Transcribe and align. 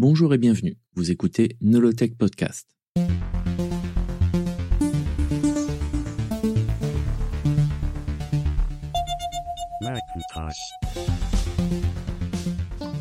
Bonjour 0.00 0.32
et 0.32 0.38
bienvenue. 0.38 0.76
Vous 0.94 1.10
écoutez 1.10 1.56
Nolotech 1.60 2.16
Podcast. 2.16 2.68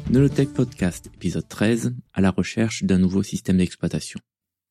Nolotech 0.10 0.50
Podcast, 0.54 1.12
épisode 1.14 1.48
13, 1.48 1.94
à 2.14 2.22
la 2.22 2.32
recherche 2.32 2.84
d'un 2.84 2.98
nouveau 2.98 3.22
système 3.22 3.58
d'exploitation. 3.58 4.20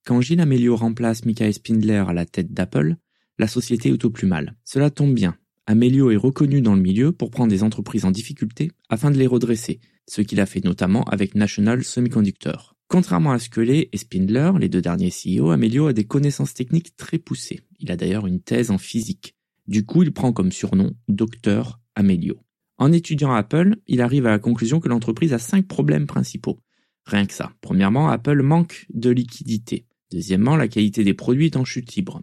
Quand 0.04 0.20
Gilles 0.20 0.40
Amelio 0.40 0.74
remplace 0.74 1.24
Michael 1.24 1.54
Spindler 1.54 2.02
à 2.08 2.12
la 2.12 2.27
tête 2.27 2.52
d'Apple, 2.52 2.96
la 3.38 3.46
société 3.46 3.90
est 3.90 4.04
au 4.04 4.11
plus 4.11 4.27
mal. 4.27 4.56
Cela 4.64 4.90
tombe 4.90 5.14
bien. 5.14 5.38
Amelio 5.66 6.11
est 6.11 6.16
reconnu 6.16 6.61
dans 6.61 6.74
le 6.74 6.82
milieu 6.82 7.12
pour 7.12 7.30
prendre 7.30 7.50
des 7.50 7.62
entreprises 7.62 8.04
en 8.04 8.11
difficulté 8.11 8.72
afin 8.88 9.12
de 9.12 9.16
les 9.16 9.29
redresser, 9.29 9.79
ce 10.09 10.20
qu'il 10.20 10.41
a 10.41 10.46
fait 10.46 10.64
notamment 10.64 11.04
avec 11.04 11.34
National 11.34 11.84
Semiconductor. 11.84 12.77
Contrairement 12.88 13.32
à 13.32 13.38
Scully 13.38 13.88
et 13.93 13.96
Spindler, 13.96 14.52
les 14.60 14.69
deux 14.69 14.80
derniers 14.80 15.10
CEO, 15.10 15.51
Amelio 15.51 15.88
a 15.88 15.92
des 15.92 16.05
connaissances 16.05 16.55
techniques 16.55 16.96
très 16.96 17.19
poussées. 17.19 17.60
Il 17.80 17.91
a 17.91 17.96
d'ailleurs 17.96 18.27
une 18.27 18.41
thèse 18.41 18.70
en 18.70 18.79
physique. 18.79 19.34
Du 19.66 19.84
coup, 19.84 20.05
il 20.05 20.12
prend 20.12 20.32
comme 20.32 20.52
surnom 20.52 20.95
Docteur 21.09 21.80
Amelio. 21.96 22.38
En 22.79 22.92
étudiant 22.92 23.32
Apple, 23.32 23.77
il 23.87 24.01
arrive 24.01 24.27
à 24.27 24.30
la 24.30 24.38
conclusion 24.38 24.79
que 24.79 24.88
l'entreprise 24.88 25.32
a 25.32 25.38
cinq 25.38 25.66
problèmes 25.66 26.07
principaux. 26.07 26.60
Rien 27.07 27.27
que 27.27 27.32
ça. 27.32 27.52
Premièrement, 27.60 28.09
Apple 28.09 28.43
manque 28.43 28.87
de 28.93 29.10
liquidité. 29.10 29.87
Deuxièmement, 30.12 30.57
la 30.57 30.68
qualité 30.68 31.02
des 31.02 31.15
produits 31.15 31.46
est 31.46 31.57
en 31.57 31.65
chute 31.65 31.95
libre. 31.95 32.23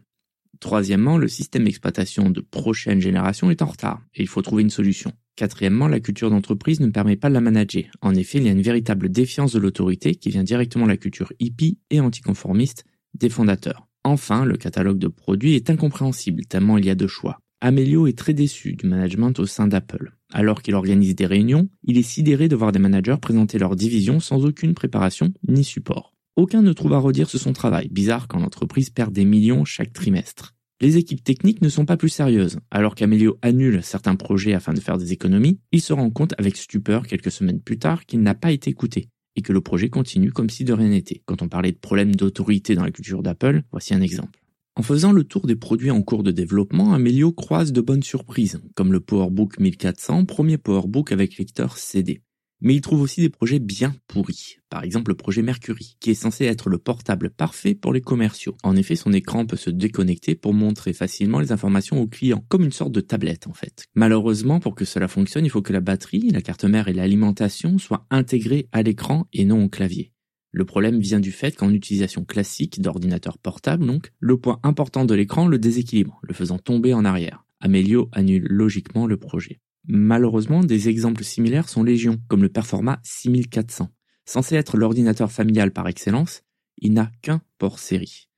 Troisièmement, 0.59 1.17
le 1.17 1.27
système 1.27 1.65
d'exploitation 1.65 2.29
de 2.29 2.39
prochaine 2.39 3.01
génération 3.01 3.51
est 3.51 3.61
en 3.61 3.65
retard 3.65 4.01
et 4.13 4.21
il 4.21 4.27
faut 4.27 4.41
trouver 4.41 4.63
une 4.63 4.69
solution. 4.69 5.11
Quatrièmement, 5.35 5.87
la 5.87 5.99
culture 5.99 6.29
d'entreprise 6.29 6.79
ne 6.79 6.87
permet 6.87 7.15
pas 7.15 7.29
de 7.29 7.33
la 7.33 7.41
manager. 7.41 7.85
En 8.01 8.13
effet, 8.13 8.37
il 8.37 8.45
y 8.45 8.49
a 8.49 8.51
une 8.51 8.61
véritable 8.61 9.09
défiance 9.09 9.53
de 9.53 9.59
l'autorité 9.59 10.13
qui 10.13 10.29
vient 10.29 10.43
directement 10.43 10.85
de 10.85 10.91
la 10.91 10.97
culture 10.97 11.33
hippie 11.39 11.79
et 11.89 11.99
anticonformiste 11.99 12.85
des 13.15 13.29
fondateurs. 13.29 13.87
Enfin, 14.03 14.45
le 14.45 14.57
catalogue 14.57 14.99
de 14.99 15.07
produits 15.07 15.55
est 15.55 15.69
incompréhensible 15.69 16.45
tellement 16.45 16.77
il 16.77 16.85
y 16.85 16.89
a 16.89 16.95
de 16.95 17.07
choix. 17.07 17.39
Amelio 17.61 18.07
est 18.07 18.17
très 18.17 18.33
déçu 18.33 18.73
du 18.73 18.85
management 18.85 19.39
au 19.39 19.45
sein 19.45 19.67
d'Apple. 19.67 20.11
Alors 20.33 20.61
qu'il 20.61 20.75
organise 20.75 21.15
des 21.15 21.25
réunions, 21.25 21.69
il 21.83 21.97
est 21.97 22.03
sidéré 22.03 22.47
de 22.47 22.55
voir 22.55 22.71
des 22.71 22.79
managers 22.79 23.15
présenter 23.21 23.57
leur 23.57 23.75
division 23.75 24.19
sans 24.19 24.45
aucune 24.45 24.73
préparation 24.73 25.31
ni 25.47 25.63
support. 25.63 26.13
Aucun 26.35 26.61
ne 26.61 26.73
trouve 26.73 26.93
à 26.93 26.97
redire 26.97 27.29
sur 27.29 27.39
son 27.39 27.53
travail, 27.53 27.87
bizarre 27.89 28.27
quand 28.27 28.39
l'entreprise 28.39 28.89
perd 28.89 29.13
des 29.13 29.25
millions 29.25 29.65
chaque 29.65 29.93
trimestre. 29.93 30.53
Les 30.83 30.97
équipes 30.97 31.23
techniques 31.23 31.61
ne 31.61 31.69
sont 31.69 31.85
pas 31.85 31.95
plus 31.95 32.09
sérieuses. 32.09 32.59
Alors 32.69 32.93
qu'Amelio 32.93 33.37
annule 33.41 33.81
certains 33.83 34.17
projets 34.17 34.53
afin 34.53 34.73
de 34.73 34.81
faire 34.81 34.97
des 34.97 35.13
économies, 35.13 35.61
il 35.71 35.81
se 35.81 35.93
rend 35.93 36.09
compte 36.09 36.33
avec 36.37 36.57
stupeur 36.57 37.07
quelques 37.07 37.31
semaines 37.31 37.61
plus 37.61 37.79
tard 37.79 38.05
qu'il 38.05 38.21
n'a 38.21 38.35
pas 38.35 38.51
été 38.51 38.69
écouté 38.69 39.07
et 39.37 39.41
que 39.41 39.53
le 39.53 39.61
projet 39.61 39.87
continue 39.87 40.33
comme 40.33 40.49
si 40.49 40.65
de 40.65 40.73
rien 40.73 40.89
n'était. 40.89 41.23
Quand 41.25 41.41
on 41.41 41.47
parlait 41.47 41.71
de 41.71 41.77
problèmes 41.77 42.13
d'autorité 42.13 42.75
dans 42.75 42.83
la 42.83 42.91
culture 42.91 43.23
d'Apple, 43.23 43.63
voici 43.71 43.93
un 43.93 44.01
exemple. 44.01 44.41
En 44.75 44.83
faisant 44.83 45.13
le 45.13 45.23
tour 45.23 45.47
des 45.47 45.55
produits 45.55 45.89
en 45.89 46.01
cours 46.01 46.21
de 46.21 46.31
développement, 46.31 46.93
Amelio 46.93 47.31
croise 47.31 47.71
de 47.71 47.79
bonnes 47.79 48.03
surprises, 48.03 48.59
comme 48.75 48.91
le 48.91 48.99
PowerBook 48.99 49.59
1400, 49.59 50.25
premier 50.25 50.57
PowerBook 50.57 51.13
avec 51.13 51.37
lecteur 51.37 51.77
CD 51.77 52.23
mais 52.63 52.73
il 52.73 52.81
trouve 52.81 53.01
aussi 53.01 53.21
des 53.21 53.29
projets 53.29 53.59
bien 53.59 53.93
pourris. 54.07 54.57
Par 54.69 54.83
exemple 54.83 55.11
le 55.11 55.15
projet 55.15 55.43
Mercury, 55.43 55.97
qui 55.99 56.09
est 56.09 56.15
censé 56.15 56.45
être 56.45 56.69
le 56.69 56.79
portable 56.79 57.29
parfait 57.29 57.75
pour 57.75 57.93
les 57.93 58.01
commerciaux. 58.01 58.55
En 58.63 58.75
effet, 58.75 58.95
son 58.95 59.13
écran 59.13 59.45
peut 59.45 59.57
se 59.57 59.69
déconnecter 59.69 60.33
pour 60.33 60.53
montrer 60.53 60.93
facilement 60.93 61.39
les 61.39 61.51
informations 61.51 62.01
aux 62.01 62.07
clients, 62.07 62.43
comme 62.47 62.63
une 62.63 62.71
sorte 62.71 62.93
de 62.93 63.01
tablette 63.01 63.45
en 63.45 63.53
fait. 63.53 63.83
Malheureusement, 63.93 64.59
pour 64.59 64.73
que 64.73 64.85
cela 64.85 65.07
fonctionne, 65.07 65.45
il 65.45 65.51
faut 65.51 65.61
que 65.61 65.73
la 65.73 65.81
batterie, 65.81 66.31
la 66.31 66.41
carte 66.41 66.63
mère 66.63 66.87
et 66.87 66.93
l'alimentation 66.93 67.77
soient 67.77 68.07
intégrés 68.09 68.67
à 68.71 68.81
l'écran 68.81 69.27
et 69.33 69.45
non 69.45 69.65
au 69.65 69.69
clavier. 69.69 70.13
Le 70.51 70.65
problème 70.65 70.99
vient 70.99 71.19
du 71.19 71.31
fait 71.31 71.55
qu'en 71.55 71.73
utilisation 71.73 72.23
classique 72.23 72.79
d'ordinateur 72.79 73.39
portable, 73.39 73.85
donc, 73.85 74.11
le 74.19 74.37
point 74.37 74.59
important 74.63 75.03
de 75.03 75.15
l'écran 75.15 75.47
le 75.47 75.57
déséquilibre, 75.57 76.19
le 76.21 76.33
faisant 76.33 76.59
tomber 76.59 76.93
en 76.93 77.05
arrière. 77.05 77.43
Amelio 77.59 78.09
annule 78.11 78.45
logiquement 78.47 79.07
le 79.07 79.17
projet. 79.17 79.59
Malheureusement, 79.87 80.63
des 80.63 80.89
exemples 80.89 81.23
similaires 81.23 81.69
sont 81.69 81.83
légion, 81.83 82.17
comme 82.27 82.41
le 82.41 82.49
Performa 82.49 82.99
6400. 83.03 83.89
Censé 84.25 84.55
être 84.55 84.77
l'ordinateur 84.77 85.31
familial 85.31 85.71
par 85.71 85.87
excellence, 85.87 86.43
il 86.77 86.93
n'a 86.93 87.11
qu'un 87.21 87.41
port 87.57 87.79
série. 87.79 88.29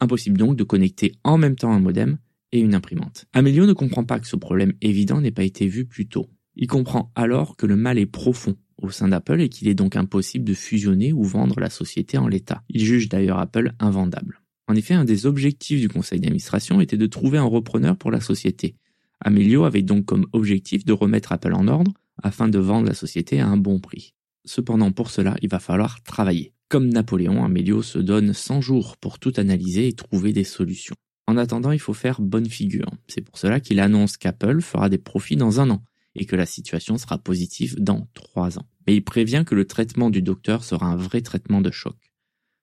Impossible 0.00 0.38
donc 0.38 0.56
de 0.56 0.64
connecter 0.64 1.12
en 1.22 1.36
même 1.38 1.56
temps 1.56 1.72
un 1.72 1.80
modem 1.80 2.18
et 2.52 2.60
une 2.60 2.74
imprimante. 2.74 3.26
Amelio 3.32 3.66
ne 3.66 3.72
comprend 3.72 4.04
pas 4.04 4.20
que 4.20 4.26
ce 4.26 4.36
problème 4.36 4.72
évident 4.80 5.20
n'ait 5.20 5.30
pas 5.30 5.44
été 5.44 5.66
vu 5.66 5.84
plus 5.84 6.06
tôt. 6.06 6.30
Il 6.56 6.66
comprend 6.66 7.12
alors 7.14 7.56
que 7.56 7.66
le 7.66 7.76
mal 7.76 7.98
est 7.98 8.06
profond 8.06 8.56
au 8.80 8.90
sein 8.90 9.08
d'Apple 9.08 9.40
et 9.40 9.48
qu'il 9.48 9.68
est 9.68 9.74
donc 9.74 9.96
impossible 9.96 10.44
de 10.44 10.54
fusionner 10.54 11.12
ou 11.12 11.24
vendre 11.24 11.60
la 11.60 11.70
société 11.70 12.16
en 12.16 12.28
l'état. 12.28 12.62
Il 12.68 12.84
juge 12.84 13.08
d'ailleurs 13.08 13.38
Apple 13.38 13.72
invendable. 13.78 14.40
En 14.66 14.74
effet, 14.74 14.94
un 14.94 15.04
des 15.04 15.26
objectifs 15.26 15.80
du 15.80 15.88
conseil 15.88 16.20
d'administration 16.20 16.80
était 16.80 16.96
de 16.96 17.06
trouver 17.06 17.38
un 17.38 17.44
repreneur 17.44 17.96
pour 17.96 18.10
la 18.10 18.20
société, 18.20 18.76
Amelio 19.20 19.64
avait 19.64 19.82
donc 19.82 20.04
comme 20.04 20.26
objectif 20.32 20.84
de 20.84 20.92
remettre 20.92 21.32
Apple 21.32 21.54
en 21.54 21.68
ordre 21.68 21.92
afin 22.22 22.48
de 22.48 22.58
vendre 22.58 22.86
la 22.86 22.94
société 22.94 23.40
à 23.40 23.48
un 23.48 23.56
bon 23.56 23.80
prix. 23.80 24.14
Cependant, 24.44 24.92
pour 24.92 25.10
cela, 25.10 25.36
il 25.42 25.48
va 25.48 25.58
falloir 25.58 26.02
travailler. 26.02 26.52
Comme 26.68 26.88
Napoléon, 26.88 27.44
Amelio 27.44 27.82
se 27.82 27.98
donne 27.98 28.32
100 28.32 28.60
jours 28.60 28.96
pour 28.96 29.18
tout 29.18 29.32
analyser 29.36 29.88
et 29.88 29.92
trouver 29.92 30.32
des 30.32 30.44
solutions. 30.44 30.96
En 31.26 31.36
attendant, 31.36 31.72
il 31.72 31.78
faut 31.78 31.94
faire 31.94 32.20
bonne 32.20 32.48
figure. 32.48 32.90
C'est 33.08 33.22
pour 33.22 33.38
cela 33.38 33.60
qu'il 33.60 33.80
annonce 33.80 34.16
qu'Apple 34.16 34.60
fera 34.60 34.88
des 34.88 34.98
profits 34.98 35.36
dans 35.36 35.60
un 35.60 35.70
an 35.70 35.82
et 36.14 36.26
que 36.26 36.36
la 36.36 36.46
situation 36.46 36.98
sera 36.98 37.18
positive 37.18 37.76
dans 37.78 38.08
trois 38.14 38.58
ans. 38.58 38.66
Mais 38.86 38.94
il 38.94 39.02
prévient 39.02 39.44
que 39.46 39.54
le 39.54 39.64
traitement 39.64 40.10
du 40.10 40.22
docteur 40.22 40.64
sera 40.64 40.86
un 40.86 40.96
vrai 40.96 41.22
traitement 41.22 41.60
de 41.60 41.70
choc. 41.70 41.96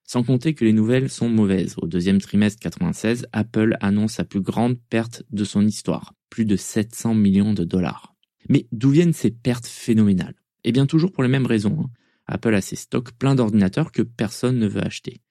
Sans 0.03 0.23
compter 0.23 0.53
que 0.53 0.65
les 0.65 0.73
nouvelles 0.73 1.09
sont 1.09 1.29
mauvaises. 1.29 1.75
Au 1.77 1.87
deuxième 1.87 2.21
trimestre 2.21 2.59
96, 2.59 3.27
Apple 3.31 3.77
annonce 3.79 4.13
sa 4.13 4.25
plus 4.25 4.41
grande 4.41 4.77
perte 4.89 5.23
de 5.31 5.43
son 5.43 5.65
histoire, 5.65 6.13
plus 6.31 6.45
de 6.45 6.55
700 6.55 7.13
millions 7.13 7.53
de 7.53 7.63
dollars. 7.63 8.15
Mais 8.49 8.65
d'où 8.71 8.89
viennent 8.89 9.13
ces 9.13 9.29
pertes 9.29 9.67
phénoménales? 9.67 10.33
Eh 10.63 10.71
bien 10.71 10.87
toujours 10.87 11.11
pour 11.11 11.21
les 11.21 11.29
mêmes 11.29 11.45
raisons. 11.45 11.77
Hein. 11.79 11.89
Apple 12.25 12.55
a 12.55 12.61
ses 12.61 12.75
stocks 12.75 13.11
pleins 13.11 13.35
d'ordinateurs 13.35 13.91
que 13.91 14.01
personne 14.01 14.57
ne 14.57 14.67
veut 14.67 14.83
acheter. 14.83 15.21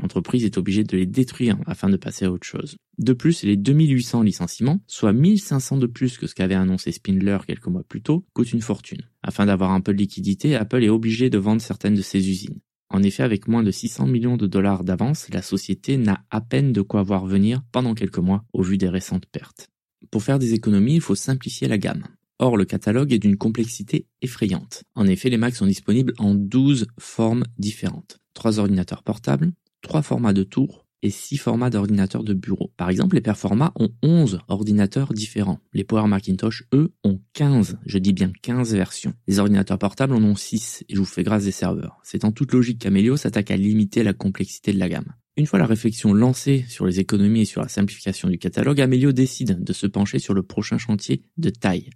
L'entreprise 0.00 0.44
est 0.44 0.58
obligée 0.58 0.84
de 0.84 0.96
les 0.96 1.06
détruire 1.06 1.58
afin 1.66 1.88
de 1.88 1.96
passer 1.96 2.24
à 2.24 2.30
autre 2.30 2.46
chose. 2.46 2.76
De 2.98 3.12
plus, 3.12 3.42
les 3.42 3.56
2800 3.56 4.22
licenciements, 4.22 4.80
soit 4.86 5.12
1500 5.12 5.78
de 5.78 5.86
plus 5.86 6.18
que 6.18 6.26
ce 6.26 6.34
qu'avait 6.34 6.54
annoncé 6.54 6.92
Spindler 6.92 7.38
quelques 7.46 7.66
mois 7.66 7.82
plus 7.82 8.02
tôt, 8.02 8.24
coûtent 8.32 8.52
une 8.52 8.60
fortune. 8.60 9.02
Afin 9.22 9.46
d'avoir 9.46 9.72
un 9.72 9.80
peu 9.80 9.92
de 9.92 9.98
liquidité, 9.98 10.54
Apple 10.54 10.84
est 10.84 10.88
obligé 10.88 11.30
de 11.30 11.38
vendre 11.38 11.62
certaines 11.62 11.96
de 11.96 12.02
ses 12.02 12.28
usines. 12.28 12.60
En 12.90 13.02
effet, 13.02 13.22
avec 13.22 13.48
moins 13.48 13.62
de 13.62 13.70
600 13.70 14.06
millions 14.06 14.36
de 14.36 14.46
dollars 14.46 14.84
d'avance, 14.84 15.28
la 15.30 15.42
société 15.42 15.96
n'a 15.96 16.24
à 16.30 16.40
peine 16.40 16.72
de 16.72 16.80
quoi 16.80 17.02
voir 17.02 17.26
venir 17.26 17.62
pendant 17.72 17.94
quelques 17.94 18.18
mois 18.18 18.44
au 18.52 18.62
vu 18.62 18.78
des 18.78 18.88
récentes 18.88 19.26
pertes. 19.26 19.68
Pour 20.10 20.22
faire 20.22 20.38
des 20.38 20.54
économies, 20.54 20.96
il 20.96 21.00
faut 21.00 21.14
simplifier 21.14 21.68
la 21.68 21.78
gamme. 21.78 22.04
Or, 22.38 22.56
le 22.56 22.64
catalogue 22.64 23.12
est 23.12 23.18
d'une 23.18 23.36
complexité 23.36 24.06
effrayante. 24.22 24.84
En 24.94 25.06
effet, 25.06 25.28
les 25.28 25.38
Macs 25.38 25.56
sont 25.56 25.66
disponibles 25.66 26.14
en 26.18 26.34
12 26.34 26.86
formes 26.98 27.44
différentes. 27.58 28.20
3 28.34 28.60
ordinateurs 28.60 29.02
portables, 29.02 29.52
3 29.82 30.02
formats 30.02 30.32
de 30.32 30.44
tour, 30.44 30.86
et 31.02 31.10
6 31.10 31.36
formats 31.36 31.70
d'ordinateurs 31.70 32.24
de 32.24 32.34
bureau. 32.34 32.72
Par 32.76 32.90
exemple, 32.90 33.16
les 33.16 33.20
Performa 33.20 33.72
ont 33.76 33.90
11 34.02 34.40
ordinateurs 34.48 35.12
différents. 35.12 35.60
Les 35.72 35.84
Power 35.84 36.08
Macintosh, 36.08 36.64
eux, 36.74 36.92
ont 37.04 37.20
15, 37.34 37.78
je 37.86 37.98
dis 37.98 38.12
bien 38.12 38.32
15 38.42 38.74
versions. 38.74 39.14
Les 39.26 39.38
ordinateurs 39.38 39.78
portables 39.78 40.14
en 40.14 40.22
ont 40.22 40.36
6, 40.36 40.84
et 40.88 40.94
je 40.94 40.98
vous 40.98 41.04
fais 41.04 41.22
grâce 41.22 41.44
des 41.44 41.52
serveurs. 41.52 41.98
C'est 42.02 42.24
en 42.24 42.32
toute 42.32 42.52
logique 42.52 42.80
qu'Amelio 42.80 43.16
s'attaque 43.16 43.50
à 43.50 43.56
limiter 43.56 44.02
la 44.02 44.12
complexité 44.12 44.72
de 44.72 44.78
la 44.78 44.88
gamme. 44.88 45.12
Une 45.38 45.46
fois 45.46 45.60
la 45.60 45.66
réflexion 45.66 46.12
lancée 46.12 46.64
sur 46.68 46.84
les 46.84 46.98
économies 46.98 47.42
et 47.42 47.44
sur 47.44 47.62
la 47.62 47.68
simplification 47.68 48.28
du 48.28 48.38
catalogue, 48.38 48.80
Amelio 48.80 49.12
décide 49.12 49.62
de 49.62 49.72
se 49.72 49.86
pencher 49.86 50.18
sur 50.18 50.34
le 50.34 50.42
prochain 50.42 50.78
chantier 50.78 51.22
de 51.36 51.48
taille. 51.48 51.90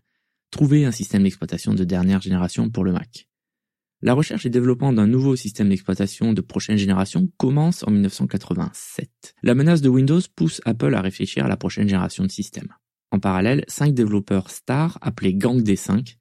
Trouver 0.52 0.84
un 0.84 0.92
système 0.92 1.24
d'exploitation 1.24 1.74
de 1.74 1.82
dernière 1.82 2.20
génération 2.20 2.70
pour 2.70 2.84
le 2.84 2.92
Mac. 2.92 3.26
La 4.00 4.14
recherche 4.14 4.46
et 4.46 4.50
développement 4.50 4.92
d'un 4.92 5.08
nouveau 5.08 5.34
système 5.34 5.70
d'exploitation 5.70 6.32
de 6.32 6.40
prochaine 6.40 6.76
génération 6.76 7.26
commence 7.36 7.82
en 7.82 7.90
1987. 7.90 9.34
La 9.42 9.56
menace 9.56 9.80
de 9.80 9.88
Windows 9.88 10.20
pousse 10.36 10.60
Apple 10.64 10.94
à 10.94 11.00
réfléchir 11.00 11.44
à 11.44 11.48
la 11.48 11.56
prochaine 11.56 11.88
génération 11.88 12.22
de 12.22 12.30
systèmes. 12.30 12.72
En 13.10 13.18
parallèle, 13.18 13.64
cinq 13.66 13.92
développeurs 13.92 14.50
stars, 14.50 14.98
appelés 15.00 15.34
Gang 15.34 15.60
D5, 15.60 16.14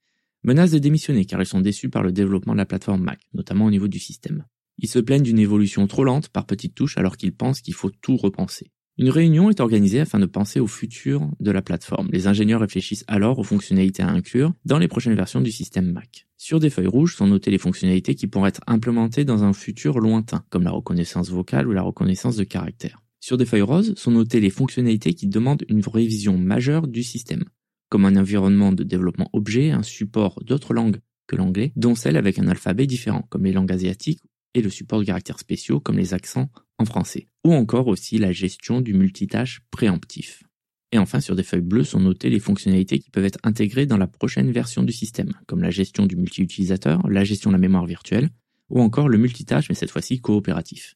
menacent 0.44 0.72
de 0.72 0.80
démissionner 0.80 1.26
car 1.26 1.40
ils 1.40 1.46
sont 1.46 1.62
déçus 1.62 1.90
par 1.90 2.02
le 2.02 2.12
développement 2.12 2.54
de 2.54 2.58
la 2.58 2.66
plateforme 2.66 3.04
Mac, 3.04 3.20
notamment 3.36 3.66
au 3.66 3.72
niveau 3.72 3.88
du 3.88 4.00
système. 4.00 4.44
Ils 4.78 4.90
se 4.90 5.00
plaignent 5.00 5.24
d'une 5.24 5.40
évolution 5.40 5.88
trop 5.88 6.04
lente 6.04 6.30
par 6.30 6.46
petites 6.46 6.76
touches 6.76 6.98
alors 6.98 7.18
qu'ils 7.18 7.34
pensent 7.34 7.62
qu'il 7.62 7.74
faut 7.74 7.92
tout 7.92 8.18
repenser. 8.18 8.72
Une 8.98 9.10
réunion 9.10 9.50
est 9.50 9.62
organisée 9.62 10.02
afin 10.02 10.20
de 10.20 10.26
penser 10.26 10.60
au 10.60 10.68
futur 10.68 11.28
de 11.40 11.50
la 11.50 11.62
plateforme. 11.62 12.10
Les 12.12 12.28
ingénieurs 12.28 12.62
réfléchissent 12.62 13.06
alors 13.08 13.40
aux 13.40 13.44
fonctionnalités 13.44 14.04
à 14.04 14.10
inclure 14.10 14.54
dans 14.66 14.78
les 14.78 14.88
prochaines 14.88 15.16
versions 15.16 15.42
du 15.42 15.52
système 15.52 15.92
Mac. 15.92 16.28
Sur 16.38 16.60
des 16.60 16.70
feuilles 16.70 16.88
rouges 16.88 17.16
sont 17.16 17.28
notées 17.28 17.52
les 17.52 17.58
fonctionnalités 17.58 18.16
qui 18.16 18.28
pourraient 18.28 18.50
être 18.50 18.62
implémentées 18.68 19.26
dans 19.26 19.44
un 19.44 19.54
futur 19.54 20.00
lointain, 20.00 20.44
comme 20.50 20.64
la 20.64 20.72
reconnaissance 20.72 21.30
vocale 21.30 21.68
ou 21.68 21.72
la 21.72 21.82
reconnaissance 21.82 22.36
de 22.36 22.44
caractères. 22.44 23.02
Sur 23.20 23.38
des 23.38 23.46
feuilles 23.46 23.62
roses 23.62 23.96
sont 23.96 24.12
notées 24.12 24.40
les 24.40 24.50
fonctionnalités 24.50 25.14
qui 25.14 25.28
demandent 25.28 25.64
une 25.70 25.82
révision 25.82 26.38
majeure 26.38 26.88
du 26.88 27.04
système, 27.04 27.46
comme 27.90 28.06
un 28.06 28.16
environnement 28.18 28.72
de 28.72 28.84
développement 28.84 29.30
objet, 29.32 29.72
un 29.72 29.84
support 29.84 30.44
d'autres 30.44 30.74
langues 30.74 31.00
que 31.28 31.36
l'anglais, 31.36 31.72
dont 31.76 31.96
celles 31.96 32.18
avec 32.18 32.40
un 32.40 32.48
alphabet 32.48 32.88
différent, 32.88 33.26
comme 33.30 33.46
les 33.46 33.54
langues 33.54 33.72
asiatiques 33.72 34.22
et 34.54 34.62
le 34.62 34.70
support 34.70 35.00
de 35.00 35.06
caractères 35.06 35.40
spéciaux 35.40 35.80
comme 35.80 35.98
les 35.98 36.14
accents 36.14 36.50
en 36.78 36.86
français, 36.86 37.28
ou 37.46 37.54
encore 37.54 37.88
aussi 37.88 38.18
la 38.18 38.32
gestion 38.32 38.82
du 38.82 38.94
multitâche 38.94 39.62
préemptif. 39.72 40.44
Et 40.92 40.98
enfin, 40.98 41.22
sur 41.22 41.36
des 41.36 41.44
feuilles 41.44 41.62
bleues 41.62 41.86
sont 41.86 42.02
notées 42.02 42.30
les 42.30 42.40
fonctionnalités 42.40 43.00
qui 43.00 43.10
peuvent 43.10 43.26
être 43.26 43.40
intégrées 43.44 43.86
dans 43.86 43.98
la 43.98 44.08
prochaine 44.08 44.52
version 44.52 44.84
du 44.84 44.92
système, 44.92 45.32
comme 45.48 45.62
la 45.62 45.70
gestion 45.70 46.06
du 46.06 46.18
multi-utilisateur, 46.18 47.08
la 47.08 47.24
gestion 47.24 47.50
de 47.50 47.56
la 47.56 47.62
mémoire 47.62 47.86
virtuelle, 47.86 48.30
ou 48.70 48.82
encore 48.82 49.08
le 49.08 49.18
multitâche, 49.18 49.70
mais 49.70 49.76
cette 49.76 49.92
fois-ci 49.92 50.20
coopératif. 50.20 50.96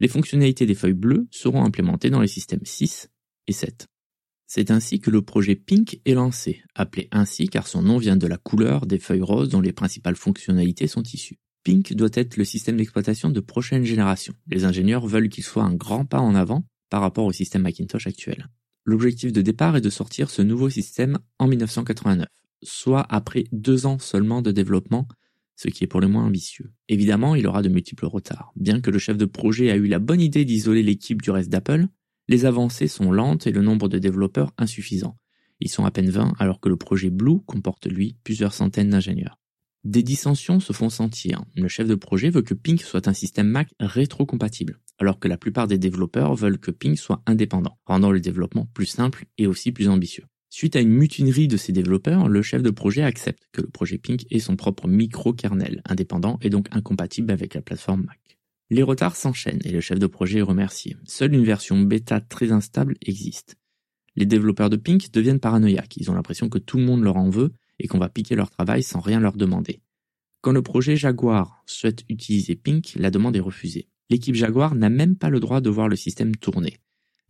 Les 0.00 0.08
fonctionnalités 0.08 0.66
des 0.66 0.74
feuilles 0.74 0.94
bleues 0.94 1.26
seront 1.30 1.64
implémentées 1.64 2.10
dans 2.10 2.20
les 2.20 2.28
systèmes 2.28 2.64
6 2.64 3.10
et 3.46 3.52
7. 3.52 3.86
C'est 4.46 4.70
ainsi 4.70 5.00
que 5.00 5.10
le 5.10 5.22
projet 5.22 5.56
Pink 5.56 6.00
est 6.04 6.14
lancé, 6.14 6.62
appelé 6.74 7.08
ainsi 7.10 7.48
car 7.48 7.66
son 7.66 7.82
nom 7.82 7.98
vient 7.98 8.16
de 8.16 8.26
la 8.26 8.36
couleur 8.36 8.86
des 8.86 8.98
feuilles 8.98 9.22
roses 9.22 9.48
dont 9.48 9.60
les 9.60 9.72
principales 9.72 10.16
fonctionnalités 10.16 10.86
sont 10.86 11.02
issues. 11.02 11.38
Pink 11.64 11.94
doit 11.94 12.10
être 12.12 12.36
le 12.36 12.44
système 12.44 12.76
d'exploitation 12.76 13.30
de 13.30 13.40
prochaine 13.40 13.84
génération. 13.84 14.34
Les 14.48 14.66
ingénieurs 14.66 15.06
veulent 15.06 15.30
qu'il 15.30 15.44
soit 15.44 15.64
un 15.64 15.74
grand 15.74 16.04
pas 16.04 16.20
en 16.20 16.34
avant 16.34 16.66
par 16.90 17.00
rapport 17.00 17.24
au 17.24 17.32
système 17.32 17.62
Macintosh 17.62 18.06
actuel. 18.06 18.48
L'objectif 18.84 19.32
de 19.32 19.40
départ 19.40 19.74
est 19.76 19.80
de 19.80 19.88
sortir 19.88 20.28
ce 20.28 20.42
nouveau 20.42 20.68
système 20.68 21.18
en 21.38 21.48
1989, 21.48 22.28
soit 22.62 23.06
après 23.08 23.44
deux 23.50 23.86
ans 23.86 23.98
seulement 23.98 24.42
de 24.42 24.52
développement, 24.52 25.08
ce 25.56 25.68
qui 25.68 25.84
est 25.84 25.86
pour 25.86 26.02
le 26.02 26.08
moins 26.08 26.26
ambitieux. 26.26 26.70
Évidemment, 26.90 27.34
il 27.34 27.46
aura 27.46 27.62
de 27.62 27.70
multiples 27.70 28.06
retards. 28.06 28.52
Bien 28.56 28.82
que 28.82 28.90
le 28.90 28.98
chef 28.98 29.16
de 29.16 29.24
projet 29.24 29.70
a 29.70 29.76
eu 29.76 29.86
la 29.86 30.00
bonne 30.00 30.20
idée 30.20 30.44
d'isoler 30.44 30.82
l'équipe 30.82 31.22
du 31.22 31.30
reste 31.30 31.48
d'Apple, 31.48 31.86
les 32.28 32.44
avancées 32.44 32.88
sont 32.88 33.10
lentes 33.10 33.46
et 33.46 33.52
le 33.52 33.62
nombre 33.62 33.88
de 33.88 33.98
développeurs 33.98 34.52
insuffisant. 34.58 35.16
Ils 35.60 35.70
sont 35.70 35.86
à 35.86 35.90
peine 35.90 36.10
20 36.10 36.34
alors 36.38 36.60
que 36.60 36.68
le 36.68 36.76
projet 36.76 37.08
Blue 37.08 37.40
comporte 37.46 37.86
lui 37.86 38.16
plusieurs 38.22 38.52
centaines 38.52 38.90
d'ingénieurs. 38.90 39.38
Des 39.84 40.02
dissensions 40.02 40.60
se 40.60 40.72
font 40.72 40.88
sentir. 40.88 41.44
Le 41.54 41.68
chef 41.68 41.86
de 41.86 41.94
projet 41.94 42.30
veut 42.30 42.40
que 42.40 42.54
Pink 42.54 42.80
soit 42.80 43.06
un 43.06 43.12
système 43.12 43.48
Mac 43.48 43.68
rétro-compatible, 43.78 44.80
alors 44.98 45.18
que 45.18 45.28
la 45.28 45.36
plupart 45.36 45.66
des 45.66 45.76
développeurs 45.76 46.34
veulent 46.34 46.58
que 46.58 46.70
Pink 46.70 46.98
soit 46.98 47.22
indépendant, 47.26 47.78
rendant 47.84 48.10
le 48.10 48.20
développement 48.20 48.66
plus 48.72 48.86
simple 48.86 49.26
et 49.36 49.46
aussi 49.46 49.72
plus 49.72 49.90
ambitieux. 49.90 50.24
Suite 50.48 50.76
à 50.76 50.80
une 50.80 50.88
mutinerie 50.88 51.48
de 51.48 51.58
ces 51.58 51.72
développeurs, 51.72 52.28
le 52.28 52.40
chef 52.40 52.62
de 52.62 52.70
projet 52.70 53.02
accepte 53.02 53.46
que 53.52 53.60
le 53.60 53.68
projet 53.68 53.98
Pink 53.98 54.24
ait 54.30 54.38
son 54.38 54.56
propre 54.56 54.88
micro-kernel, 54.88 55.82
indépendant 55.84 56.38
et 56.40 56.48
donc 56.48 56.68
incompatible 56.70 57.30
avec 57.30 57.52
la 57.52 57.60
plateforme 57.60 58.04
Mac. 58.04 58.38
Les 58.70 58.82
retards 58.82 59.16
s'enchaînent 59.16 59.60
et 59.64 59.70
le 59.70 59.82
chef 59.82 59.98
de 59.98 60.06
projet 60.06 60.38
est 60.38 60.42
remercié. 60.42 60.96
Seule 61.04 61.34
une 61.34 61.44
version 61.44 61.78
bêta 61.78 62.22
très 62.22 62.52
instable 62.52 62.96
existe. 63.02 63.56
Les 64.16 64.24
développeurs 64.24 64.70
de 64.70 64.76
Pink 64.76 65.10
deviennent 65.12 65.40
paranoïaques, 65.40 65.98
ils 65.98 66.10
ont 66.10 66.14
l'impression 66.14 66.48
que 66.48 66.58
tout 66.58 66.78
le 66.78 66.84
monde 66.84 67.02
leur 67.02 67.16
en 67.16 67.28
veut 67.28 67.52
et 67.78 67.88
qu'on 67.88 67.98
va 67.98 68.08
piquer 68.08 68.34
leur 68.34 68.50
travail 68.50 68.82
sans 68.82 69.00
rien 69.00 69.20
leur 69.20 69.36
demander. 69.36 69.80
Quand 70.40 70.52
le 70.52 70.62
projet 70.62 70.96
Jaguar 70.96 71.62
souhaite 71.66 72.04
utiliser 72.08 72.54
Pink, 72.54 72.94
la 72.96 73.10
demande 73.10 73.36
est 73.36 73.40
refusée. 73.40 73.88
L'équipe 74.10 74.34
Jaguar 74.34 74.74
n'a 74.74 74.90
même 74.90 75.16
pas 75.16 75.30
le 75.30 75.40
droit 75.40 75.60
de 75.60 75.70
voir 75.70 75.88
le 75.88 75.96
système 75.96 76.36
tourner. 76.36 76.78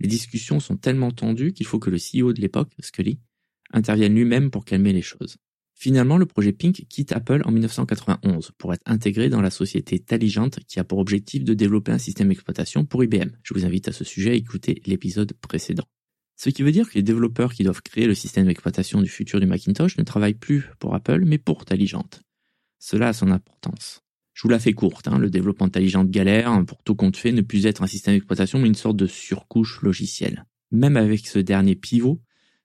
Les 0.00 0.08
discussions 0.08 0.60
sont 0.60 0.76
tellement 0.76 1.12
tendues 1.12 1.52
qu'il 1.52 1.66
faut 1.66 1.78
que 1.78 1.90
le 1.90 1.98
CEO 1.98 2.32
de 2.32 2.40
l'époque, 2.40 2.72
Scully, 2.80 3.20
intervienne 3.72 4.14
lui-même 4.14 4.50
pour 4.50 4.64
calmer 4.64 4.92
les 4.92 5.02
choses. 5.02 5.36
Finalement, 5.74 6.18
le 6.18 6.26
projet 6.26 6.52
Pink 6.52 6.86
quitte 6.88 7.12
Apple 7.12 7.42
en 7.44 7.50
1991 7.50 8.52
pour 8.58 8.72
être 8.72 8.82
intégré 8.86 9.28
dans 9.28 9.40
la 9.40 9.50
société 9.50 9.98
Taligent 9.98 10.50
qui 10.66 10.78
a 10.78 10.84
pour 10.84 10.98
objectif 10.98 11.44
de 11.44 11.54
développer 11.54 11.92
un 11.92 11.98
système 11.98 12.28
d'exploitation 12.28 12.84
pour 12.84 13.04
IBM. 13.04 13.30
Je 13.42 13.54
vous 13.54 13.64
invite 13.64 13.88
à 13.88 13.92
ce 13.92 14.04
sujet 14.04 14.30
à 14.30 14.34
écouter 14.34 14.82
l'épisode 14.86 15.32
précédent. 15.34 15.84
Ce 16.36 16.50
qui 16.50 16.62
veut 16.62 16.72
dire 16.72 16.88
que 16.88 16.94
les 16.94 17.02
développeurs 17.02 17.54
qui 17.54 17.62
doivent 17.62 17.82
créer 17.82 18.06
le 18.06 18.14
système 18.14 18.46
d'exploitation 18.46 19.00
du 19.00 19.08
futur 19.08 19.40
du 19.40 19.46
Macintosh 19.46 19.96
ne 19.96 20.02
travaillent 20.02 20.34
plus 20.34 20.70
pour 20.78 20.94
Apple, 20.94 21.24
mais 21.24 21.38
pour 21.38 21.64
Taligent. 21.64 22.20
Cela 22.78 23.08
a 23.08 23.12
son 23.12 23.30
importance. 23.30 24.02
Je 24.32 24.42
vous 24.42 24.48
la 24.48 24.58
fais 24.58 24.72
courte, 24.72 25.06
hein. 25.06 25.18
le 25.18 25.30
développement 25.30 25.68
de 25.68 25.72
Taligent 25.72 26.04
galère, 26.04 26.64
pour 26.66 26.82
tout 26.82 26.96
compte 26.96 27.16
fait, 27.16 27.30
ne 27.30 27.40
plus 27.40 27.66
être 27.66 27.82
un 27.82 27.86
système 27.86 28.14
d'exploitation, 28.14 28.58
mais 28.58 28.66
une 28.66 28.74
sorte 28.74 28.96
de 28.96 29.06
surcouche 29.06 29.80
logicielle. 29.82 30.44
Même 30.72 30.96
avec 30.96 31.26
ce 31.26 31.38
dernier 31.38 31.76
pivot, 31.76 32.20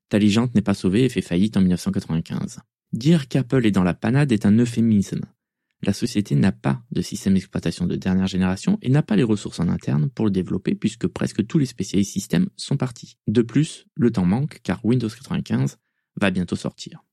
Taligent 0.10 0.50
n'est 0.56 0.63
pas 0.63 0.74
sauvé 0.74 1.06
et 1.06 1.10
fait 1.10 1.21
faillite 1.21 1.56
en 1.57 1.62
1995. 1.62 2.60
Dire 2.92 3.27
qu'Apple 3.27 3.68
est 3.68 3.71
dans 3.71 3.83
la 3.83 3.94
panade 3.94 4.31
est 4.31 4.48
un 4.48 4.57
euphémisme 4.57 5.21
la 5.81 5.93
société 5.93 6.35
n'a 6.35 6.51
pas 6.51 6.81
de 6.91 7.01
système 7.01 7.35
d'exploitation 7.35 7.85
de 7.85 7.95
dernière 7.95 8.27
génération 8.27 8.77
et 8.81 8.89
n'a 8.89 9.03
pas 9.03 9.15
les 9.15 9.23
ressources 9.23 9.59
en 9.59 9.69
interne 9.69 10.09
pour 10.09 10.25
le 10.25 10.31
développer 10.31 10.75
puisque 10.75 11.07
presque 11.07 11.45
tous 11.45 11.57
les 11.57 11.65
spécialistes 11.65 12.11
système 12.11 12.49
sont 12.57 12.77
partis. 12.77 13.17
De 13.27 13.41
plus, 13.41 13.85
le 13.95 14.11
temps 14.11 14.25
manque 14.25 14.59
car 14.63 14.83
Windows 14.83 15.09
95 15.09 15.77
va 16.19 16.31
bientôt 16.31 16.55
sortir. 16.55 17.03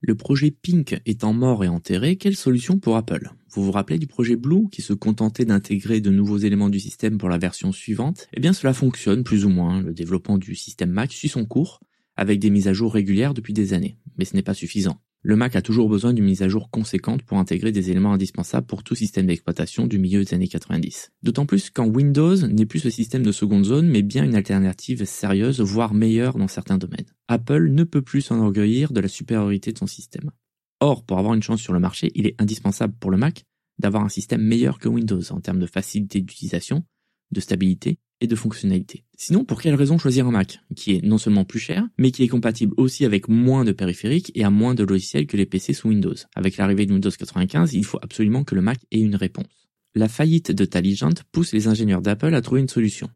Le 0.00 0.14
projet 0.14 0.50
Pink 0.50 1.00
étant 1.06 1.32
mort 1.32 1.64
et 1.64 1.68
enterré, 1.68 2.16
quelle 2.16 2.36
solution 2.36 2.78
pour 2.78 2.96
Apple? 2.96 3.30
Vous 3.50 3.64
vous 3.64 3.72
rappelez 3.72 3.98
du 3.98 4.06
projet 4.06 4.36
Blue 4.36 4.68
qui 4.70 4.82
se 4.82 4.92
contentait 4.92 5.46
d'intégrer 5.46 6.00
de 6.00 6.10
nouveaux 6.10 6.38
éléments 6.38 6.68
du 6.68 6.80
système 6.80 7.18
pour 7.18 7.28
la 7.28 7.38
version 7.38 7.72
suivante? 7.72 8.28
Eh 8.34 8.40
bien 8.40 8.52
cela 8.52 8.74
fonctionne 8.74 9.24
plus 9.24 9.44
ou 9.44 9.48
moins, 9.48 9.80
le 9.80 9.94
développement 9.94 10.38
du 10.38 10.54
système 10.54 10.90
Mac 10.90 11.12
suit 11.12 11.28
son 11.28 11.46
cours, 11.46 11.80
avec 12.14 12.38
des 12.38 12.50
mises 12.50 12.68
à 12.68 12.72
jour 12.72 12.92
régulières 12.92 13.34
depuis 13.34 13.52
des 13.52 13.72
années, 13.72 13.98
mais 14.18 14.24
ce 14.24 14.36
n'est 14.36 14.42
pas 14.42 14.54
suffisant. 14.54 15.00
Le 15.28 15.34
Mac 15.34 15.56
a 15.56 15.60
toujours 15.60 15.88
besoin 15.88 16.14
d'une 16.14 16.24
mise 16.24 16.42
à 16.42 16.48
jour 16.48 16.70
conséquente 16.70 17.24
pour 17.24 17.38
intégrer 17.38 17.72
des 17.72 17.90
éléments 17.90 18.12
indispensables 18.12 18.68
pour 18.68 18.84
tout 18.84 18.94
système 18.94 19.26
d'exploitation 19.26 19.88
du 19.88 19.98
milieu 19.98 20.22
des 20.22 20.34
années 20.34 20.46
90. 20.46 21.10
D'autant 21.24 21.46
plus 21.46 21.68
quand 21.68 21.88
Windows 21.88 22.36
n'est 22.46 22.64
plus 22.64 22.78
ce 22.78 22.90
système 22.90 23.24
de 23.24 23.32
seconde 23.32 23.64
zone, 23.64 23.88
mais 23.88 24.02
bien 24.02 24.22
une 24.22 24.36
alternative 24.36 25.04
sérieuse, 25.04 25.60
voire 25.60 25.94
meilleure 25.94 26.38
dans 26.38 26.46
certains 26.46 26.78
domaines. 26.78 27.06
Apple 27.26 27.70
ne 27.70 27.82
peut 27.82 28.02
plus 28.02 28.20
s'enorgueillir 28.20 28.92
de 28.92 29.00
la 29.00 29.08
supériorité 29.08 29.72
de 29.72 29.78
son 29.78 29.88
système. 29.88 30.30
Or, 30.78 31.04
pour 31.04 31.18
avoir 31.18 31.34
une 31.34 31.42
chance 31.42 31.60
sur 31.60 31.72
le 31.72 31.80
marché, 31.80 32.12
il 32.14 32.28
est 32.28 32.40
indispensable 32.40 32.94
pour 33.00 33.10
le 33.10 33.16
Mac 33.16 33.42
d'avoir 33.80 34.04
un 34.04 34.08
système 34.08 34.42
meilleur 34.42 34.78
que 34.78 34.88
Windows 34.88 35.32
en 35.32 35.40
termes 35.40 35.58
de 35.58 35.66
facilité 35.66 36.20
d'utilisation, 36.20 36.84
de 37.32 37.40
stabilité 37.40 37.98
et 38.20 38.26
de 38.26 38.34
fonctionnalité. 38.34 39.04
Sinon, 39.16 39.44
pour 39.44 39.60
quelle 39.60 39.74
raison 39.74 39.98
choisir 39.98 40.26
un 40.26 40.30
Mac, 40.30 40.60
qui 40.74 40.94
est 40.94 41.04
non 41.04 41.18
seulement 41.18 41.44
plus 41.44 41.58
cher, 41.58 41.86
mais 41.98 42.10
qui 42.10 42.22
est 42.22 42.28
compatible 42.28 42.74
aussi 42.76 43.04
avec 43.04 43.28
moins 43.28 43.64
de 43.64 43.72
périphériques 43.72 44.32
et 44.34 44.44
a 44.44 44.50
moins 44.50 44.74
de 44.74 44.84
logiciels 44.84 45.26
que 45.26 45.36
les 45.36 45.46
PC 45.46 45.72
sous 45.72 45.88
Windows? 45.88 46.14
Avec 46.34 46.56
l'arrivée 46.56 46.86
de 46.86 46.92
Windows 46.92 47.10
95, 47.10 47.74
il 47.74 47.84
faut 47.84 47.98
absolument 48.02 48.44
que 48.44 48.54
le 48.54 48.62
Mac 48.62 48.78
ait 48.90 49.00
une 49.00 49.16
réponse. 49.16 49.68
La 49.94 50.08
faillite 50.08 50.52
de 50.52 50.64
Taligent 50.64 51.22
pousse 51.32 51.52
les 51.52 51.68
ingénieurs 51.68 52.02
d'Apple 52.02 52.34
à 52.34 52.42
trouver 52.42 52.60
une 52.60 52.68
solution. 52.68 53.08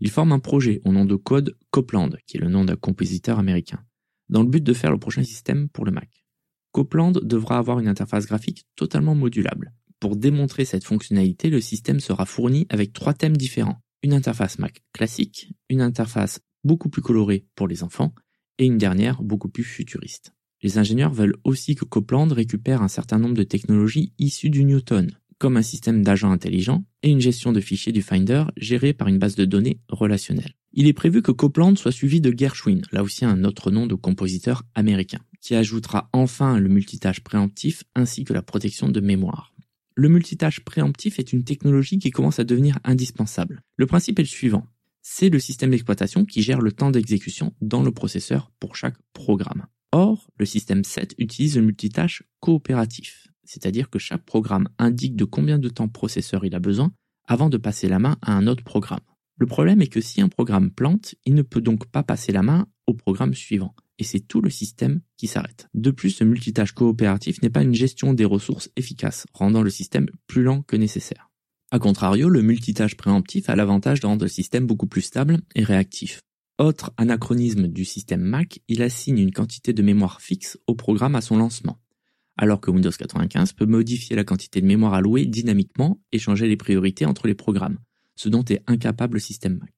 Ils 0.00 0.10
forment 0.10 0.32
un 0.32 0.38
projet 0.38 0.80
au 0.84 0.92
nom 0.92 1.04
de 1.04 1.16
code 1.16 1.56
Copland, 1.70 2.16
qui 2.26 2.36
est 2.36 2.40
le 2.40 2.48
nom 2.48 2.64
d'un 2.64 2.76
compositeur 2.76 3.38
américain, 3.38 3.80
dans 4.28 4.42
le 4.42 4.48
but 4.48 4.62
de 4.62 4.72
faire 4.72 4.92
le 4.92 4.98
prochain 4.98 5.24
système 5.24 5.68
pour 5.68 5.84
le 5.84 5.90
Mac. 5.90 6.24
Copland 6.70 7.12
devra 7.12 7.58
avoir 7.58 7.80
une 7.80 7.88
interface 7.88 8.26
graphique 8.26 8.66
totalement 8.76 9.14
modulable. 9.14 9.72
Pour 9.98 10.14
démontrer 10.14 10.64
cette 10.64 10.84
fonctionnalité, 10.84 11.50
le 11.50 11.60
système 11.60 11.98
sera 11.98 12.24
fourni 12.24 12.66
avec 12.70 12.92
trois 12.92 13.14
thèmes 13.14 13.36
différents 13.36 13.80
une 14.02 14.12
interface 14.12 14.58
Mac 14.58 14.82
classique, 14.92 15.52
une 15.68 15.80
interface 15.80 16.40
beaucoup 16.64 16.88
plus 16.88 17.02
colorée 17.02 17.46
pour 17.54 17.68
les 17.68 17.82
enfants 17.82 18.14
et 18.58 18.66
une 18.66 18.78
dernière 18.78 19.22
beaucoup 19.22 19.48
plus 19.48 19.64
futuriste. 19.64 20.34
Les 20.62 20.78
ingénieurs 20.78 21.12
veulent 21.12 21.36
aussi 21.44 21.74
que 21.74 21.84
Copland 21.84 22.30
récupère 22.32 22.82
un 22.82 22.88
certain 22.88 23.18
nombre 23.18 23.36
de 23.36 23.44
technologies 23.44 24.12
issues 24.18 24.50
du 24.50 24.64
Newton, 24.64 25.10
comme 25.38 25.56
un 25.56 25.62
système 25.62 26.02
d'agents 26.02 26.32
intelligents 26.32 26.84
et 27.02 27.10
une 27.10 27.20
gestion 27.20 27.52
de 27.52 27.60
fichiers 27.60 27.92
du 27.92 28.02
Finder 28.02 28.44
gérée 28.56 28.92
par 28.92 29.06
une 29.06 29.18
base 29.18 29.36
de 29.36 29.44
données 29.44 29.80
relationnelle. 29.88 30.54
Il 30.72 30.88
est 30.88 30.92
prévu 30.92 31.22
que 31.22 31.30
Copland 31.30 31.76
soit 31.78 31.92
suivi 31.92 32.20
de 32.20 32.36
Gershwin, 32.36 32.82
là 32.92 33.02
aussi 33.02 33.24
un 33.24 33.44
autre 33.44 33.70
nom 33.70 33.86
de 33.86 33.94
compositeur 33.94 34.64
américain, 34.74 35.20
qui 35.40 35.54
ajoutera 35.54 36.08
enfin 36.12 36.58
le 36.58 36.68
multitâche 36.68 37.20
préemptif 37.20 37.84
ainsi 37.94 38.24
que 38.24 38.32
la 38.32 38.42
protection 38.42 38.88
de 38.88 39.00
mémoire 39.00 39.54
le 39.98 40.08
multitâche 40.08 40.60
préemptif 40.60 41.18
est 41.18 41.32
une 41.32 41.42
technologie 41.42 41.98
qui 41.98 42.12
commence 42.12 42.38
à 42.38 42.44
devenir 42.44 42.78
indispensable. 42.84 43.62
Le 43.76 43.86
principe 43.86 44.20
est 44.20 44.22
le 44.22 44.28
suivant. 44.28 44.64
C'est 45.02 45.28
le 45.28 45.40
système 45.40 45.72
d'exploitation 45.72 46.24
qui 46.24 46.40
gère 46.40 46.60
le 46.60 46.70
temps 46.70 46.92
d'exécution 46.92 47.52
dans 47.60 47.82
le 47.82 47.90
processeur 47.90 48.52
pour 48.60 48.76
chaque 48.76 48.94
programme. 49.12 49.66
Or, 49.90 50.30
le 50.38 50.46
système 50.46 50.84
7 50.84 51.16
utilise 51.18 51.56
le 51.56 51.62
multitâche 51.62 52.22
coopératif, 52.38 53.26
c'est-à-dire 53.42 53.90
que 53.90 53.98
chaque 53.98 54.24
programme 54.24 54.68
indique 54.78 55.16
de 55.16 55.24
combien 55.24 55.58
de 55.58 55.68
temps 55.68 55.88
processeur 55.88 56.44
il 56.44 56.54
a 56.54 56.60
besoin 56.60 56.92
avant 57.26 57.48
de 57.48 57.56
passer 57.56 57.88
la 57.88 57.98
main 57.98 58.18
à 58.22 58.34
un 58.34 58.46
autre 58.46 58.62
programme. 58.62 59.00
Le 59.36 59.46
problème 59.46 59.82
est 59.82 59.88
que 59.88 60.00
si 60.00 60.20
un 60.20 60.28
programme 60.28 60.70
plante, 60.70 61.16
il 61.24 61.34
ne 61.34 61.42
peut 61.42 61.60
donc 61.60 61.86
pas 61.86 62.04
passer 62.04 62.30
la 62.30 62.42
main 62.42 62.68
au 62.86 62.94
programme 62.94 63.34
suivant 63.34 63.74
et 63.98 64.04
c'est 64.04 64.20
tout 64.20 64.40
le 64.40 64.50
système 64.50 65.00
qui 65.16 65.26
s'arrête. 65.26 65.68
De 65.74 65.90
plus, 65.90 66.20
le 66.20 66.26
multitâche 66.26 66.72
coopératif 66.72 67.42
n'est 67.42 67.50
pas 67.50 67.62
une 67.62 67.74
gestion 67.74 68.14
des 68.14 68.24
ressources 68.24 68.70
efficace, 68.76 69.26
rendant 69.32 69.62
le 69.62 69.70
système 69.70 70.06
plus 70.26 70.42
lent 70.42 70.62
que 70.62 70.76
nécessaire. 70.76 71.30
A 71.70 71.78
contrario, 71.78 72.28
le 72.28 72.42
multitâche 72.42 72.96
préemptif 72.96 73.50
a 73.50 73.56
l'avantage 73.56 74.00
de 74.00 74.06
rendre 74.06 74.24
le 74.24 74.30
système 74.30 74.66
beaucoup 74.66 74.86
plus 74.86 75.02
stable 75.02 75.40
et 75.54 75.64
réactif. 75.64 76.22
Autre 76.58 76.92
anachronisme 76.96 77.68
du 77.68 77.84
système 77.84 78.22
Mac, 78.22 78.60
il 78.68 78.82
assigne 78.82 79.18
une 79.18 79.32
quantité 79.32 79.72
de 79.72 79.82
mémoire 79.82 80.20
fixe 80.20 80.58
au 80.66 80.74
programme 80.74 81.14
à 81.14 81.20
son 81.20 81.36
lancement, 81.36 81.78
alors 82.36 82.60
que 82.60 82.70
Windows 82.70 82.90
95 82.90 83.52
peut 83.52 83.66
modifier 83.66 84.16
la 84.16 84.24
quantité 84.24 84.60
de 84.60 84.66
mémoire 84.66 84.94
allouée 84.94 85.26
dynamiquement 85.26 86.00
et 86.10 86.18
changer 86.18 86.48
les 86.48 86.56
priorités 86.56 87.04
entre 87.04 87.26
les 87.26 87.34
programmes, 87.34 87.78
ce 88.16 88.28
dont 88.28 88.44
est 88.44 88.62
incapable 88.66 89.14
le 89.14 89.20
système 89.20 89.58
Mac. 89.58 89.72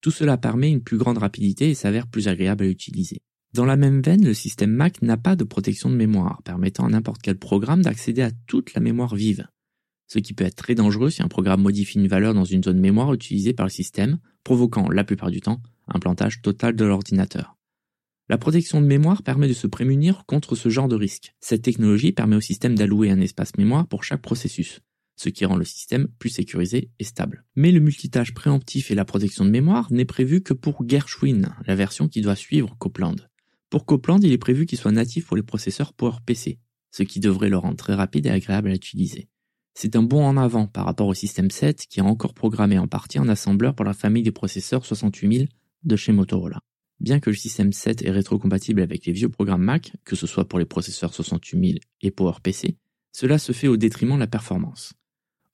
Tout 0.00 0.10
cela 0.10 0.36
permet 0.36 0.70
une 0.70 0.82
plus 0.82 0.98
grande 0.98 1.18
rapidité 1.18 1.70
et 1.70 1.74
s'avère 1.74 2.06
plus 2.06 2.28
agréable 2.28 2.64
à 2.64 2.68
utiliser. 2.68 3.22
Dans 3.54 3.64
la 3.64 3.76
même 3.76 4.02
veine, 4.02 4.24
le 4.24 4.34
système 4.34 4.72
Mac 4.72 5.00
n'a 5.00 5.16
pas 5.16 5.36
de 5.36 5.44
protection 5.44 5.88
de 5.88 5.94
mémoire, 5.94 6.42
permettant 6.42 6.86
à 6.86 6.88
n'importe 6.88 7.22
quel 7.22 7.38
programme 7.38 7.82
d'accéder 7.82 8.22
à 8.22 8.32
toute 8.48 8.74
la 8.74 8.80
mémoire 8.80 9.14
vive. 9.14 9.46
ce 10.08 10.18
qui 10.18 10.34
peut 10.34 10.44
être 10.44 10.56
très 10.56 10.74
dangereux 10.74 11.10
si 11.10 11.22
un 11.22 11.28
programme 11.28 11.62
modifie 11.62 11.98
une 11.98 12.08
valeur 12.08 12.34
dans 12.34 12.44
une 12.44 12.64
zone 12.64 12.80
mémoire 12.80 13.14
utilisée 13.14 13.52
par 13.52 13.66
le 13.66 13.70
système, 13.70 14.18
provoquant 14.42 14.90
la 14.90 15.04
plupart 15.04 15.30
du 15.30 15.40
temps 15.40 15.62
un 15.86 16.00
plantage 16.00 16.42
total 16.42 16.74
de 16.74 16.84
l'ordinateur. 16.84 17.56
La 18.28 18.38
protection 18.38 18.80
de 18.80 18.86
mémoire 18.86 19.22
permet 19.22 19.48
de 19.48 19.52
se 19.52 19.68
prémunir 19.68 20.24
contre 20.26 20.56
ce 20.56 20.68
genre 20.68 20.88
de 20.88 20.96
risque. 20.96 21.34
Cette 21.40 21.62
technologie 21.62 22.12
permet 22.12 22.36
au 22.36 22.40
système 22.40 22.74
d'allouer 22.74 23.10
un 23.10 23.20
espace 23.20 23.56
mémoire 23.56 23.86
pour 23.86 24.02
chaque 24.02 24.22
processus, 24.22 24.80
ce 25.14 25.28
qui 25.28 25.44
rend 25.44 25.56
le 25.56 25.64
système 25.64 26.08
plus 26.18 26.30
sécurisé 26.30 26.90
et 26.98 27.04
stable. 27.04 27.44
Mais 27.54 27.70
le 27.70 27.80
multitâche 27.80 28.34
préemptif 28.34 28.90
et 28.90 28.96
la 28.96 29.04
protection 29.04 29.44
de 29.44 29.50
mémoire 29.50 29.92
n'est 29.92 30.04
prévu 30.04 30.42
que 30.42 30.54
pour 30.54 30.88
Gershwin, 30.88 31.54
la 31.66 31.76
version 31.76 32.08
qui 32.08 32.20
doit 32.20 32.36
suivre 32.36 32.76
Copland. 32.78 33.28
Pour 33.70 33.86
Copland, 33.86 34.20
il 34.22 34.32
est 34.32 34.38
prévu 34.38 34.66
qu'il 34.66 34.78
soit 34.78 34.92
natif 34.92 35.26
pour 35.26 35.36
les 35.36 35.42
processeurs 35.42 35.92
PowerPC, 35.92 36.58
ce 36.90 37.02
qui 37.02 37.20
devrait 37.20 37.48
le 37.48 37.58
rendre 37.58 37.76
très 37.76 37.94
rapide 37.94 38.26
et 38.26 38.30
agréable 38.30 38.70
à 38.70 38.74
utiliser. 38.74 39.28
C'est 39.74 39.96
un 39.96 40.02
bond 40.02 40.24
en 40.24 40.36
avant 40.36 40.68
par 40.68 40.84
rapport 40.84 41.08
au 41.08 41.14
système 41.14 41.50
7 41.50 41.86
qui 41.88 41.98
est 41.98 42.02
encore 42.02 42.34
programmé 42.34 42.78
en 42.78 42.86
partie 42.86 43.18
en 43.18 43.28
assembleur 43.28 43.74
pour 43.74 43.84
la 43.84 43.94
famille 43.94 44.22
des 44.22 44.30
processeurs 44.30 44.86
68000 44.86 45.48
de 45.82 45.96
chez 45.96 46.12
Motorola. 46.12 46.60
Bien 47.00 47.18
que 47.18 47.30
le 47.30 47.36
système 47.36 47.72
7 47.72 48.02
est 48.02 48.10
rétrocompatible 48.10 48.80
avec 48.80 49.04
les 49.06 49.12
vieux 49.12 49.28
programmes 49.28 49.64
Mac, 49.64 49.92
que 50.04 50.14
ce 50.14 50.28
soit 50.28 50.46
pour 50.46 50.60
les 50.60 50.64
processeurs 50.64 51.12
68000 51.12 51.80
et 52.02 52.10
PowerPC, 52.12 52.76
cela 53.10 53.38
se 53.38 53.52
fait 53.52 53.68
au 53.68 53.76
détriment 53.76 54.14
de 54.14 54.20
la 54.20 54.26
performance. 54.28 54.94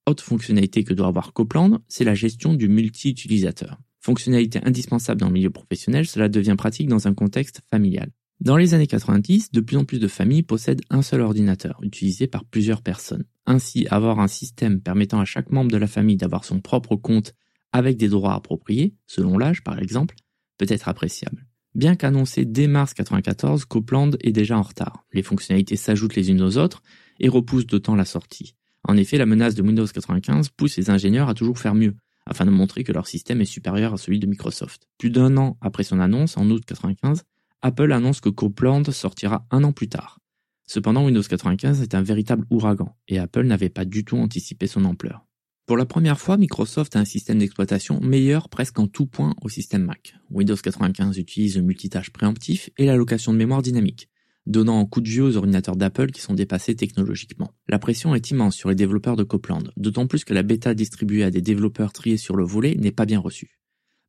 Autre 0.07 0.23
fonctionnalité 0.23 0.85
que 0.85 0.93
doit 0.93 1.09
avoir 1.09 1.33
Copland, 1.33 1.79
c'est 1.88 2.05
la 2.05 2.14
gestion 2.14 2.55
du 2.55 2.69
multi-utilisateur. 2.69 3.79
Fonctionnalité 4.00 4.61
indispensable 4.64 5.21
dans 5.21 5.28
le 5.28 5.35
milieu 5.35 5.50
professionnel, 5.50 6.07
cela 6.07 6.28
devient 6.28 6.54
pratique 6.57 6.88
dans 6.88 7.07
un 7.07 7.14
contexte 7.14 7.61
familial. 7.71 8.11
Dans 8.40 8.57
les 8.57 8.73
années 8.73 8.87
90, 8.87 9.52
de 9.52 9.61
plus 9.61 9.76
en 9.76 9.85
plus 9.85 9.99
de 9.99 10.09
familles 10.09 10.42
possèdent 10.42 10.80
un 10.88 11.02
seul 11.02 11.21
ordinateur, 11.21 11.78
utilisé 11.83 12.26
par 12.26 12.47
plusieurs 12.47 12.80
personnes. 12.80 13.25
Ainsi, 13.45 13.87
avoir 13.90 14.19
un 14.19 14.28
système 14.28 14.80
permettant 14.80 15.21
à 15.21 15.26
chaque 15.26 15.50
membre 15.50 15.71
de 15.71 15.76
la 15.76 15.87
famille 15.87 16.16
d'avoir 16.16 16.45
son 16.45 16.61
propre 16.61 16.97
compte 16.97 17.35
avec 17.73 17.99
des 17.99 18.09
droits 18.09 18.35
appropriés, 18.35 18.95
selon 19.07 19.37
l'âge 19.37 19.62
par 19.62 19.78
exemple, 19.78 20.16
peut 20.57 20.66
être 20.71 20.88
appréciable. 20.88 21.47
Bien 21.75 21.95
qu'annoncé 21.95 22.47
dès 22.47 22.66
mars 22.66 22.92
1994, 22.92 23.66
Copland 23.66 24.16
est 24.21 24.33
déjà 24.33 24.59
en 24.59 24.62
retard. 24.62 25.04
Les 25.12 25.23
fonctionnalités 25.23 25.76
s'ajoutent 25.76 26.16
les 26.16 26.30
unes 26.30 26.42
aux 26.42 26.57
autres 26.57 26.83
et 27.21 27.28
repoussent 27.28 27.66
d'autant 27.66 27.95
la 27.95 28.07
sortie. 28.07 28.57
En 28.85 28.97
effet, 28.97 29.19
la 29.19 29.26
menace 29.26 29.54
de 29.54 29.62
Windows 29.62 29.87
95 29.87 30.49
pousse 30.49 30.78
les 30.78 30.88
ingénieurs 30.88 31.28
à 31.28 31.35
toujours 31.35 31.59
faire 31.59 31.75
mieux, 31.75 31.95
afin 32.30 32.46
de 32.46 32.50
montrer 32.50 32.84
que 32.84 32.92
leur 32.92 33.06
système 33.06 33.40
est 33.40 33.44
supérieur 33.44 33.92
à 33.92 33.99
celui 33.99 34.20
de 34.20 34.26
Microsoft. 34.26 34.88
Plus 34.96 35.10
d'un 35.10 35.37
an 35.37 35.58
après 35.60 35.82
son 35.82 36.00
annonce, 36.00 36.37
en 36.37 36.44
août 36.44 36.64
1995, 36.64 37.25
Apple 37.60 37.92
annonce 37.92 38.20
que 38.20 38.30
Copland 38.30 38.88
sortira 38.90 39.46
un 39.50 39.64
an 39.64 39.72
plus 39.72 39.88
tard. 39.88 40.20
Cependant, 40.66 41.04
Windows 41.04 41.22
95 41.22 41.82
est 41.82 41.94
un 41.94 42.02
véritable 42.02 42.46
ouragan, 42.49 42.96
et 43.08 43.18
Apple 43.18 43.42
n'avait 43.42 43.68
pas 43.68 43.84
du 43.84 44.04
tout 44.04 44.16
anticipé 44.16 44.68
son 44.68 44.84
ampleur. 44.84 45.26
Pour 45.66 45.76
la 45.76 45.87
première 45.87 46.18
fois, 46.18 46.37
Microsoft 46.37 46.96
a 46.96 46.99
un 47.00 47.04
système 47.04 47.38
d'exploitation 47.38 48.00
meilleur 48.00 48.49
presque 48.49 48.78
en 48.78 48.87
tout 48.87 49.06
point 49.06 49.34
au 49.40 49.49
système 49.49 49.84
Mac. 49.84 50.14
Windows 50.30 50.56
95 50.56 51.18
utilise 51.18 51.56
le 51.56 51.62
multitâche 51.62 52.10
préemptif 52.10 52.70
et 52.76 52.87
l'allocation 52.87 53.32
de 53.32 53.38
mémoire 53.38 53.62
dynamique, 53.62 54.08
donnant 54.47 54.80
un 54.80 54.87
coup 54.87 55.00
de 55.00 55.09
vieux 55.09 55.25
aux 55.25 55.37
ordinateurs 55.37 55.76
d'Apple 55.76 56.11
qui 56.11 56.20
sont 56.20 56.35
dépassés 56.35 56.75
technologiquement. 56.75 57.52
La 57.68 57.78
pression 57.78 58.14
est 58.14 58.30
immense 58.30 58.56
sur 58.56 58.68
les 58.68 58.75
développeurs 58.75 59.16
de 59.16 59.25
Copland, 59.25 59.70
d'autant 59.76 60.06
plus 60.06 60.25
que 60.25 60.35
la 60.35 60.42
bêta 60.42 60.75
distribuée 60.75 61.25
à 61.25 61.30
des 61.30 61.42
développeurs 61.42 61.92
triés 61.92 62.16
sur 62.16 62.37
le 62.37 62.44
volet 62.44 62.75
n'est 62.76 62.92
pas 62.92 63.06
bien 63.06 63.20
reçue. 63.20 63.61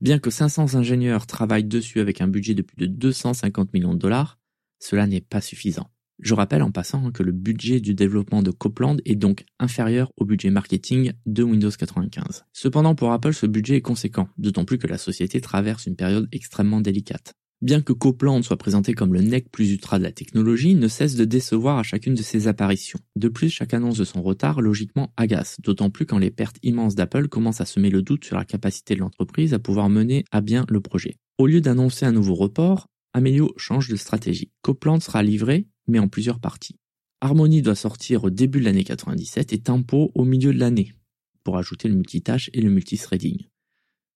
Bien 0.02 0.18
que 0.18 0.32
500 0.32 0.76
ingénieurs 0.76 1.28
travaillent 1.28 1.64
dessus 1.64 2.00
avec 2.00 2.22
un 2.22 2.28
budget 2.28 2.56
de 2.56 2.64
plus 2.64 2.76
de 2.78 2.86
250 2.88 3.74
millions 3.74 3.94
de 3.94 4.00
dollars, 4.00 4.40
cela 4.80 5.06
n'est 5.06 5.22
pas 5.22 5.42
suffisant. 5.42 5.92
Je 6.22 6.36
rappelle 6.36 6.62
en 6.62 6.72
passant 6.72 7.12
que 7.12 7.24
le 7.24 7.32
budget 7.32 7.80
du 7.80 7.96
développement 7.96 8.44
de 8.44 8.52
Copland 8.52 8.98
est 9.06 9.16
donc 9.16 9.44
inférieur 9.60 10.12
au 10.18 10.26
budget 10.26 10.52
marketing 10.52 11.14
de 11.26 11.42
Windows 11.42 11.72
95. 11.72 12.46
Cependant, 12.54 12.94
pour 12.94 13.12
Apple, 13.12 13.34
ce 13.34 13.48
budget 13.48 13.78
est 13.78 13.82
conséquent, 13.82 14.30
d'autant 14.38 14.66
plus 14.66 14.78
que 14.78 14.88
la 14.88 15.00
société 15.00 15.42
traverse 15.42 15.88
une 15.88 15.96
période 15.96 16.28
extrêmement 16.32 16.80
délicate. 16.80 17.34
Bien 17.62 17.82
que 17.82 17.94
Copland 17.94 18.42
soit 18.44 18.58
présenté 18.58 18.94
comme 18.94 19.14
le 19.14 19.22
nec 19.22 19.52
plus 19.52 19.72
ultra 19.72 20.00
de 20.00 20.04
la 20.04 20.12
technologie, 20.12 20.74
ne 20.74 20.88
cesse 20.88 21.16
de 21.16 21.26
décevoir 21.26 21.78
à 21.78 21.84
chacune 21.84 22.16
de 22.16 22.24
ses 22.24 22.48
apparitions. 22.48 23.00
De 23.16 23.28
plus, 23.28 23.50
chaque 23.50 23.76
annonce 23.76 23.98
de 23.98 24.04
son 24.04 24.24
retard 24.24 24.62
logiquement 24.62 25.14
agace, 25.16 25.58
d'autant 25.62 25.92
plus 25.92 26.08
quand 26.08 26.18
les 26.18 26.32
pertes 26.32 26.58
immenses 26.64 26.96
d'Apple 26.96 27.28
commencent 27.28 27.62
à 27.62 27.66
semer 27.66 27.92
le 27.92 28.02
doute 28.02 28.26
sur 28.26 28.36
la 28.36 28.46
capacité 28.46 28.96
de 28.96 29.02
l'entreprise 29.02 29.54
à 29.54 29.60
pouvoir 29.60 29.90
mener 29.90 30.26
à 30.32 30.42
bien 30.42 30.66
le 30.70 30.82
projet. 30.82 31.18
Au 31.38 31.46
lieu 31.46 31.62
d'annoncer 31.62 32.06
un 32.06 32.12
nouveau 32.12 32.34
report, 32.34 32.88
Amelio 33.14 33.54
change 33.58 33.90
de 33.90 33.96
stratégie. 33.96 34.52
Copland 34.62 35.00
sera 35.00 35.22
livré 35.22 35.68
mais 35.88 36.00
en 36.00 36.08
plusieurs 36.08 36.40
parties. 36.40 36.78
Harmony 37.22 37.62
doit 37.62 37.76
sortir 37.76 38.24
au 38.24 38.30
début 38.30 38.60
de 38.60 38.66
l'année 38.66 38.84
97 38.84 39.54
et 39.54 39.60
Tempo 39.60 40.12
au 40.16 40.26
milieu 40.26 40.54
de 40.54 40.60
l'année, 40.60 40.94
pour 41.44 41.58
ajouter 41.58 41.88
le 41.88 41.96
multitâche 41.96 42.50
et 42.54 42.62
le 42.62 42.70
multithreading. 42.70 43.46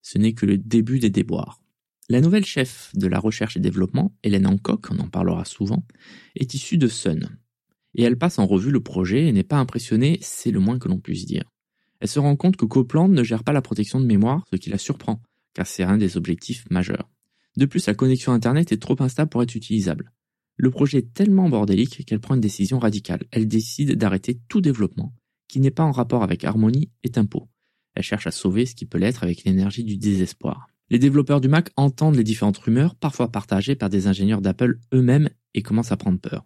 Ce 0.02 0.18
n'est 0.18 0.34
que 0.34 0.46
le 0.46 0.58
début 0.58 1.00
des 1.00 1.10
déboires. 1.10 1.62
La 2.08 2.22
nouvelle 2.22 2.46
chef 2.46 2.92
de 2.94 3.08
la 3.08 3.20
recherche 3.20 3.58
et 3.58 3.60
développement, 3.60 4.14
Hélène 4.22 4.46
Hancock, 4.46 4.88
on 4.92 5.00
en 5.00 5.08
parlera 5.08 5.44
souvent, 5.44 5.84
est 6.36 6.54
issue 6.54 6.78
de 6.78 6.88
Sun. 6.88 7.40
Et 7.96 8.04
elle 8.04 8.18
passe 8.18 8.38
en 8.38 8.46
revue 8.46 8.70
le 8.70 8.80
projet 8.80 9.26
et 9.26 9.32
n'est 9.32 9.44
pas 9.44 9.58
impressionnée, 9.58 10.20
c'est 10.22 10.52
le 10.52 10.60
moins 10.60 10.78
que 10.78 10.88
l'on 10.88 11.00
puisse 11.00 11.26
dire. 11.26 11.50
Elle 12.00 12.08
se 12.08 12.20
rend 12.20 12.36
compte 12.36 12.58
que 12.58 12.66
Copland 12.66 13.12
ne 13.12 13.24
gère 13.24 13.44
pas 13.44 13.54
la 13.54 13.64
protection 13.64 14.00
de 14.00 14.06
mémoire, 14.06 14.44
ce 14.52 14.58
qui 14.58 14.70
la 14.70 14.78
surprend, 14.78 15.20
car 15.56 15.66
c'est 15.66 15.82
un 15.82 15.98
des 15.98 16.16
objectifs 16.16 16.70
majeurs. 16.70 17.10
De 17.58 17.66
plus, 17.66 17.88
la 17.88 17.96
connexion 17.96 18.34
Internet 18.34 18.72
est 18.72 18.82
trop 18.82 19.02
instable 19.02 19.30
pour 19.30 19.42
être 19.42 19.56
utilisable. 19.56 20.12
Le 20.58 20.70
projet 20.70 21.00
est 21.00 21.14
tellement 21.14 21.50
bordélique 21.50 22.06
qu'elle 22.06 22.20
prend 22.20 22.36
une 22.36 22.42
décision 22.42 22.78
radicale. 22.78 23.24
Elle 23.32 23.48
décide 23.48 23.96
d'arrêter 23.96 24.40
tout 24.48 24.62
développement 24.62 25.14
qui 25.48 25.60
n'est 25.60 25.72
pas 25.72 25.84
en 25.84 25.92
rapport 25.92 26.22
avec 26.22 26.44
Harmony 26.44 26.92
et 27.04 27.10
Tempo. 27.10 27.50
Elle 27.96 28.04
cherche 28.04 28.28
à 28.28 28.32
sauver 28.32 28.66
ce 28.66 28.76
qui 28.76 28.86
peut 28.86 28.98
l'être 28.98 29.24
avec 29.24 29.44
l'énergie 29.44 29.84
du 29.84 29.98
désespoir. 29.98 30.68
Les 30.92 31.00
développeurs 31.00 31.42
du 31.42 31.48
Mac 31.48 31.72
entendent 31.78 32.16
les 32.16 32.24
différentes 32.24 32.60
rumeurs, 32.60 32.94
parfois 32.94 33.32
partagées 33.32 33.76
par 33.76 33.90
des 33.90 34.06
ingénieurs 34.06 34.42
d'Apple 34.42 34.78
eux-mêmes, 34.94 35.30
et 35.56 35.64
commencent 35.64 35.92
à 35.92 35.98
prendre 35.98 36.20
peur. 36.20 36.46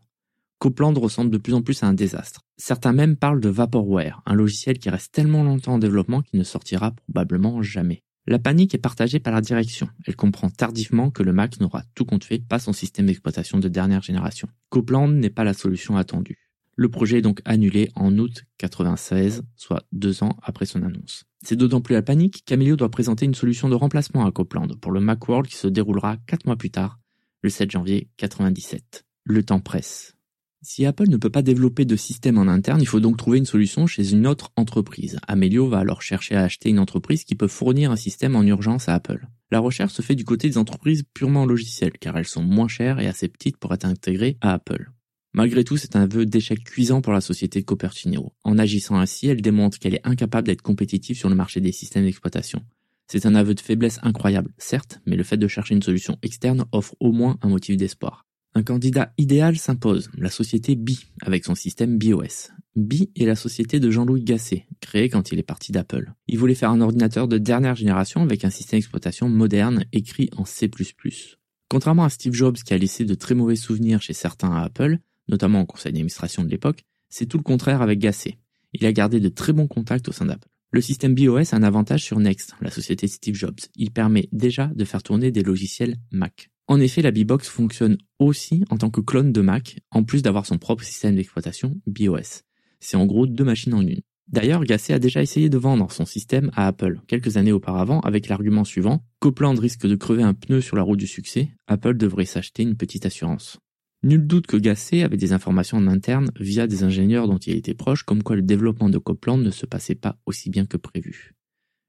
Copland 0.59 0.97
ressemble 0.97 1.29
de 1.29 1.37
plus 1.37 1.53
en 1.53 1.61
plus 1.61 1.83
à 1.83 1.87
un 1.87 1.93
désastre. 1.93 2.41
Certains 2.57 2.93
même 2.93 3.17
parlent 3.17 3.41
de 3.41 3.49
Vaporware, 3.49 4.21
un 4.25 4.33
logiciel 4.33 4.79
qui 4.79 4.89
reste 4.89 5.13
tellement 5.13 5.43
longtemps 5.43 5.73
en 5.73 5.79
développement 5.79 6.21
qu'il 6.21 6.39
ne 6.39 6.43
sortira 6.45 6.91
probablement 6.91 7.61
jamais. 7.61 8.03
La 8.27 8.39
panique 8.39 8.75
est 8.75 8.79
partagée 8.79 9.19
par 9.19 9.33
la 9.33 9.41
direction. 9.41 9.89
Elle 10.05 10.15
comprend 10.15 10.49
tardivement 10.49 11.11
que 11.11 11.23
le 11.23 11.33
Mac 11.33 11.59
n'aura 11.59 11.83
tout 11.95 12.05
compte 12.05 12.23
fait 12.23 12.39
pas 12.39 12.59
son 12.59 12.73
système 12.73 13.07
d'exploitation 13.07 13.57
de 13.57 13.67
dernière 13.67 14.01
génération. 14.01 14.47
Copland 14.69 15.07
n'est 15.07 15.29
pas 15.29 15.43
la 15.43 15.53
solution 15.53 15.97
attendue. 15.97 16.48
Le 16.79 16.87
projet 16.87 17.17
est 17.17 17.21
donc 17.21 17.41
annulé 17.43 17.91
en 17.95 18.17
août 18.17 18.45
96, 18.57 19.43
soit 19.57 19.85
deux 19.91 20.23
ans 20.23 20.37
après 20.41 20.65
son 20.65 20.81
annonce. 20.81 21.25
C'est 21.43 21.57
d'autant 21.57 21.81
plus 21.81 21.91
la 21.91 22.01
panique 22.01 22.43
qu'Amelio 22.45 22.77
doit 22.77 22.89
présenter 22.89 23.25
une 23.25 23.35
solution 23.35 23.67
de 23.67 23.75
remplacement 23.75 24.25
à 24.25 24.31
Copland 24.31 24.73
pour 24.79 24.93
le 24.93 25.01
Macworld 25.01 25.45
qui 25.45 25.57
se 25.57 25.67
déroulera 25.67 26.15
quatre 26.25 26.45
mois 26.45 26.55
plus 26.55 26.69
tard, 26.69 26.97
le 27.41 27.49
7 27.49 27.69
janvier 27.69 28.07
97. 28.15 29.03
Le 29.25 29.43
temps 29.43 29.59
presse. 29.59 30.15
Si 30.61 30.85
Apple 30.85 31.09
ne 31.09 31.17
peut 31.17 31.29
pas 31.29 31.41
développer 31.41 31.83
de 31.83 31.97
système 31.97 32.37
en 32.37 32.47
interne, 32.47 32.79
il 32.79 32.87
faut 32.87 33.01
donc 33.01 33.17
trouver 33.17 33.39
une 33.39 33.45
solution 33.45 33.85
chez 33.85 34.13
une 34.13 34.25
autre 34.25 34.53
entreprise. 34.55 35.19
Amelio 35.27 35.67
va 35.67 35.79
alors 35.79 36.01
chercher 36.01 36.35
à 36.35 36.43
acheter 36.43 36.69
une 36.69 36.79
entreprise 36.79 37.25
qui 37.25 37.35
peut 37.35 37.49
fournir 37.49 37.91
un 37.91 37.97
système 37.97 38.37
en 38.37 38.43
urgence 38.43 38.87
à 38.87 38.93
Apple. 38.93 39.27
La 39.51 39.59
recherche 39.59 39.91
se 39.91 40.01
fait 40.01 40.15
du 40.15 40.23
côté 40.23 40.47
des 40.47 40.57
entreprises 40.57 41.03
purement 41.13 41.45
logicielles, 41.45 41.97
car 41.99 42.17
elles 42.17 42.25
sont 42.25 42.43
moins 42.43 42.69
chères 42.69 43.01
et 43.01 43.07
assez 43.07 43.27
petites 43.27 43.57
pour 43.57 43.73
être 43.73 43.83
intégrées 43.83 44.37
à 44.39 44.53
Apple. 44.53 44.93
Malgré 45.33 45.63
tout, 45.63 45.77
c'est 45.77 45.95
un 45.95 46.07
vœu 46.07 46.25
d'échec 46.25 46.63
cuisant 46.63 47.01
pour 47.01 47.13
la 47.13 47.21
société 47.21 47.63
Cupertino. 47.63 48.33
En 48.43 48.57
agissant 48.57 48.97
ainsi, 48.97 49.27
elle 49.27 49.41
démontre 49.41 49.77
qu'elle 49.77 49.95
est 49.95 50.07
incapable 50.07 50.47
d'être 50.47 50.63
compétitive 50.63 51.17
sur 51.17 51.29
le 51.29 51.35
marché 51.35 51.61
des 51.61 51.71
systèmes 51.71 52.05
d'exploitation. 52.05 52.63
C'est 53.07 53.25
un 53.25 53.35
aveu 53.35 53.55
de 53.55 53.59
faiblesse 53.59 53.99
incroyable, 54.03 54.51
certes, 54.57 55.01
mais 55.05 55.15
le 55.15 55.23
fait 55.23 55.37
de 55.37 55.47
chercher 55.47 55.75
une 55.75 55.81
solution 55.81 56.17
externe 56.21 56.65
offre 56.71 56.95
au 56.99 57.11
moins 57.11 57.37
un 57.41 57.49
motif 57.49 57.77
d'espoir. 57.77 58.25
Un 58.55 58.63
candidat 58.63 59.13
idéal 59.19 59.57
s'impose, 59.57 60.09
la 60.17 60.29
société 60.29 60.75
Bi, 60.75 61.05
avec 61.21 61.45
son 61.45 61.53
système 61.53 61.97
BIOS. 61.97 62.49
Bi 62.75 63.11
est 63.15 63.25
la 63.25 63.35
société 63.35 63.79
de 63.79 63.91
Jean-Louis 63.91 64.23
Gasset, 64.23 64.65
créée 64.79 65.09
quand 65.09 65.31
il 65.31 65.39
est 65.39 65.43
parti 65.43 65.71
d'Apple. 65.71 66.13
Il 66.27 66.39
voulait 66.39 66.55
faire 66.55 66.71
un 66.71 66.81
ordinateur 66.81 67.27
de 67.27 67.37
dernière 67.37 67.75
génération 67.75 68.21
avec 68.21 68.45
un 68.45 68.49
système 68.49 68.79
d'exploitation 68.79 69.29
moderne 69.29 69.85
écrit 69.91 70.29
en 70.35 70.45
C++. 70.45 70.69
Contrairement 71.69 72.05
à 72.05 72.09
Steve 72.09 72.33
Jobs 72.33 72.57
qui 72.57 72.73
a 72.73 72.77
laissé 72.77 73.05
de 73.05 73.13
très 73.13 73.35
mauvais 73.35 73.55
souvenirs 73.55 74.01
chez 74.01 74.13
certains 74.13 74.51
à 74.51 74.63
Apple, 74.63 74.97
notamment 75.29 75.61
au 75.61 75.65
conseil 75.65 75.91
d'administration 75.91 76.43
de 76.43 76.49
l'époque, 76.49 76.83
c'est 77.09 77.25
tout 77.25 77.37
le 77.37 77.43
contraire 77.43 77.81
avec 77.81 77.99
Gasset. 77.99 78.37
Il 78.73 78.85
a 78.85 78.93
gardé 78.93 79.19
de 79.19 79.29
très 79.29 79.53
bons 79.53 79.67
contacts 79.67 80.09
au 80.09 80.11
sein 80.11 80.25
d'Apple. 80.25 80.47
Le 80.71 80.81
système 80.81 81.15
BIOS 81.15 81.53
a 81.53 81.55
un 81.55 81.63
avantage 81.63 82.03
sur 82.03 82.19
Next, 82.19 82.53
la 82.61 82.69
société 82.69 83.07
Steve 83.07 83.33
Jobs. 83.33 83.59
Il 83.75 83.89
permet 83.89 84.29
déjà 84.31 84.67
de 84.67 84.85
faire 84.85 85.01
tourner 85.01 85.31
des 85.31 85.41
logiciels 85.41 85.95
Mac. 86.11 86.51
En 86.67 86.79
effet, 86.79 87.01
la 87.01 87.09
B-Box 87.09 87.47
fonctionne 87.47 87.97
aussi 88.19 88.63
en 88.69 88.77
tant 88.77 88.91
que 88.91 89.01
clone 89.01 89.31
de 89.31 89.41
Mac, 89.41 89.79
en 89.89 90.03
plus 90.03 90.21
d'avoir 90.21 90.45
son 90.45 90.59
propre 90.59 90.83
système 90.83 91.15
d'exploitation 91.15 91.81
BIOS. 91.87 92.43
C'est 92.79 92.97
en 92.97 93.07
gros 93.07 93.25
deux 93.25 93.43
machines 93.43 93.73
en 93.73 93.81
une. 93.81 94.01
D'ailleurs, 94.27 94.63
Gasset 94.63 94.93
a 94.93 94.99
déjà 94.99 95.23
essayé 95.23 95.49
de 95.49 95.57
vendre 95.57 95.91
son 95.91 96.05
système 96.05 96.51
à 96.55 96.67
Apple 96.67 97.01
quelques 97.07 97.37
années 97.37 97.51
auparavant 97.51 97.99
avec 98.01 98.27
l'argument 98.27 98.63
suivant 98.63 99.03
Copland 99.19 99.57
risque 99.57 99.87
de 99.87 99.95
crever 99.95 100.21
un 100.21 100.35
pneu 100.35 100.61
sur 100.61 100.75
la 100.75 100.83
route 100.83 100.99
du 100.99 101.07
succès, 101.07 101.49
Apple 101.65 101.97
devrait 101.97 102.25
s'acheter 102.25 102.61
une 102.61 102.77
petite 102.77 103.07
assurance. 103.07 103.57
Nul 104.01 104.25
doute 104.25 104.47
que 104.47 104.55
Gasset 104.55 105.03
avait 105.03 105.17
des 105.17 105.33
informations 105.33 105.77
en 105.77 105.87
interne 105.87 106.31
via 106.39 106.67
des 106.67 106.83
ingénieurs 106.83 107.27
dont 107.27 107.37
il 107.37 107.55
était 107.55 107.73
proche, 107.73 108.03
comme 108.03 108.23
quoi 108.23 108.37
le 108.37 108.41
développement 108.41 108.89
de 108.89 108.97
Copland 108.97 109.37
ne 109.37 109.51
se 109.51 109.65
passait 109.65 109.95
pas 109.95 110.17
aussi 110.25 110.49
bien 110.49 110.65
que 110.65 110.77
prévu. 110.77 111.35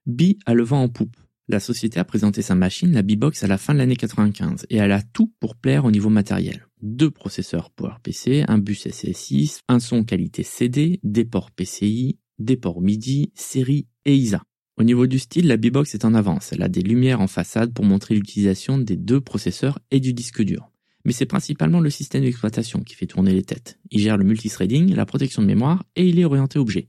B 0.07 0.35
a 0.45 0.55
le 0.55 0.65
vent 0.65 0.83
en 0.83 0.89
poupe. 0.89 1.17
La 1.47 1.61
société 1.61 2.01
a 2.01 2.05
présenté 2.05 2.43
sa 2.43 2.55
machine, 2.55 2.93
la 2.93 3.03
B-Box, 3.03 3.45
à 3.45 3.47
la 3.47 3.59
fin 3.59 3.75
de 3.75 3.79
l'année 3.79 3.97
95, 3.97 4.67
et 4.71 4.77
elle 4.77 4.93
a 4.93 5.03
tout 5.03 5.33
pour 5.41 5.57
plaire 5.57 5.85
au 5.85 5.91
niveau 5.91 6.09
matériel. 6.09 6.67
Deux 6.83 7.11
processeurs 7.11 7.71
PowerPC, 7.71 8.45
un 8.49 8.59
bus 8.59 8.89
SSI, 8.89 9.59
un 9.69 9.79
son 9.79 10.05
qualité 10.05 10.43
CD, 10.43 11.01
des 11.03 11.25
ports 11.25 11.51
PCI, 11.51 12.19
des 12.39 12.57
ports 12.57 12.81
MIDI, 12.81 13.33
série 13.35 13.87
et 14.05 14.17
ISA. 14.17 14.43
Au 14.77 14.83
niveau 14.83 15.07
du 15.07 15.19
style, 15.19 15.47
la 15.47 15.57
B-Box 15.57 15.95
est 15.95 16.05
en 16.05 16.15
avance. 16.15 16.53
Elle 16.53 16.63
a 16.63 16.69
des 16.69 16.83
lumières 16.83 17.21
en 17.21 17.27
façade 17.27 17.73
pour 17.73 17.85
montrer 17.85 18.15
l'utilisation 18.15 18.79
des 18.79 18.97
deux 18.97 19.21
processeurs 19.21 19.79
et 19.91 20.01
du 20.01 20.15
disque 20.15 20.43
dur. 20.43 20.70
Mais 21.05 21.13
c'est 21.13 21.27
principalement 21.27 21.81
le 21.81 21.91
système 21.91 22.23
d'exploitation 22.23 22.81
qui 22.81 22.95
fait 22.95 23.07
tourner 23.07 23.33
les 23.33 23.43
têtes. 23.43 23.79
Il 23.91 24.01
gère 24.01 24.17
le 24.17 24.25
multithreading, 24.25 24.95
la 24.95 25.07
protection 25.07 25.43
de 25.43 25.47
mémoire 25.47 25.85
et 25.97 26.09
il 26.09 26.19
est 26.19 26.25
orienté 26.25 26.59
objet. 26.59 26.89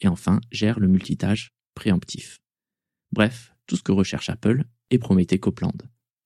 Et 0.00 0.08
enfin, 0.08 0.40
gère 0.52 0.78
le 0.78 0.88
multitâche 0.88 1.52
préemptif. 1.74 2.40
Bref, 3.12 3.54
tout 3.66 3.76
ce 3.76 3.82
que 3.82 3.92
recherche 3.92 4.28
Apple 4.28 4.64
et 4.90 4.98
promettait 4.98 5.38
Copland. 5.38 5.76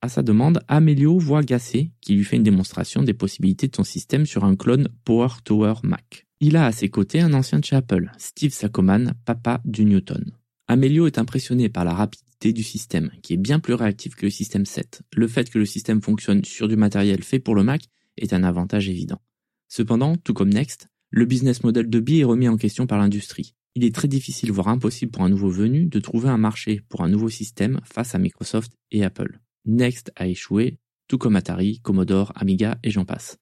À 0.01 0.09
sa 0.09 0.23
demande, 0.23 0.61
Amelio 0.67 1.19
voit 1.19 1.43
Gasset 1.43 1.93
qui 2.01 2.15
lui 2.15 2.25
fait 2.25 2.37
une 2.37 2.43
démonstration 2.43 3.03
des 3.03 3.15
possibilités 3.15 3.69
de 3.69 3.77
son 3.77 3.85
système 3.85 4.27
sur 4.27 4.45
un 4.45 4.57
clone 4.57 4.89
Power 5.05 5.29
Tower 5.45 5.75
Mac. 5.85 6.27
Il 6.41 6.57
a 6.57 6.67
à 6.67 6.73
ses 6.73 6.89
côtés 6.89 7.21
un 7.21 7.35
ancien 7.35 7.61
de 7.61 7.65
chez 7.65 7.77
Apple, 7.77 8.11
Steve 8.19 8.53
Sakoman, 8.53 9.15
papa 9.25 9.61
du 9.65 9.85
Newton. 9.85 10.33
Amelio 10.67 11.07
est 11.07 11.19
impressionné 11.19 11.69
par 11.69 11.85
la 11.85 11.95
rapidité 11.95 12.32
du 12.51 12.65
système, 12.65 13.13
qui 13.23 13.35
est 13.35 13.39
bien 13.39 13.61
plus 13.61 13.75
réactif 13.75 14.17
que 14.17 14.27
le 14.27 14.31
système 14.31 14.67
7. 14.67 15.03
Le 15.15 15.29
fait 15.29 15.49
que 15.49 15.59
le 15.59 15.67
système 15.67 16.03
fonctionne 16.03 16.45
sur 16.45 16.67
du 16.67 16.75
matériel 16.75 17.23
fait 17.23 17.39
pour 17.39 17.55
le 17.55 17.63
Mac 17.63 17.83
est 18.17 18.33
un 18.33 18.43
avantage 18.43 18.89
évident. 18.89 19.21
Cependant, 19.69 20.17
tout 20.17 20.35
comme 20.35 20.53
Next, 20.53 20.89
le 21.11 21.25
business 21.25 21.63
model 21.63 21.89
de 21.89 22.01
Bi 22.01 22.19
est 22.19 22.25
remis 22.25 22.49
en 22.49 22.57
question 22.57 22.89
par 22.89 22.99
l'industrie. 22.99 23.55
Il 23.75 23.85
est 23.85 23.95
très 23.95 24.09
difficile, 24.09 24.51
voire 24.51 24.69
impossible 24.69 25.13
pour 25.13 25.23
un 25.23 25.29
nouveau 25.29 25.51
venu 25.51 25.87
de 25.87 26.01
trouver 26.01 26.29
un 26.29 26.39
marché 26.39 26.81
pour 26.89 27.03
un 27.03 27.09
nouveau 27.09 27.29
système 27.29 27.81
face 27.85 28.15
à 28.15 28.19
Microsoft 28.19 28.73
et 28.91 29.05
Apple. 29.05 29.39
Next 29.65 30.11
a 30.17 30.27
échoué, 30.27 30.79
tout 31.09 31.19
comme 31.19 31.37
Atari, 31.37 31.81
Commodore, 31.81 32.33
Amiga 32.35 32.79
et 32.83 32.91
j'en 32.91 33.05
passe. 33.05 33.39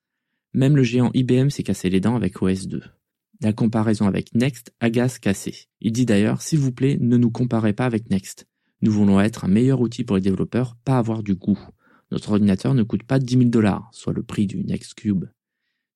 Même 0.52 0.76
le 0.76 0.82
géant 0.82 1.10
IBM 1.14 1.48
s'est 1.48 1.62
cassé 1.62 1.90
les 1.90 2.00
dents 2.00 2.16
avec 2.16 2.42
OS 2.42 2.66
2. 2.66 2.82
La 3.40 3.52
comparaison 3.52 4.06
avec 4.06 4.34
Next 4.34 4.74
agace 4.80 5.18
Cassé. 5.18 5.68
Il 5.80 5.92
dit 5.92 6.04
d'ailleurs, 6.04 6.42
s'il 6.42 6.58
vous 6.58 6.72
plaît, 6.72 6.98
ne 7.00 7.16
nous 7.16 7.30
comparez 7.30 7.72
pas 7.72 7.86
avec 7.86 8.10
Next. 8.10 8.46
Nous 8.82 8.92
voulons 8.92 9.20
être 9.20 9.44
un 9.44 9.48
meilleur 9.48 9.80
outil 9.80 10.04
pour 10.04 10.16
les 10.16 10.22
développeurs, 10.22 10.76
pas 10.84 10.98
avoir 10.98 11.22
du 11.22 11.34
goût. 11.34 11.58
Notre 12.10 12.30
ordinateur 12.30 12.74
ne 12.74 12.82
coûte 12.82 13.02
pas 13.02 13.18
10 13.18 13.36
000 13.36 13.44
dollars, 13.50 13.88
soit 13.92 14.12
le 14.12 14.22
prix 14.22 14.46
du 14.46 14.64
Next 14.64 14.94
Cube. 14.94 15.26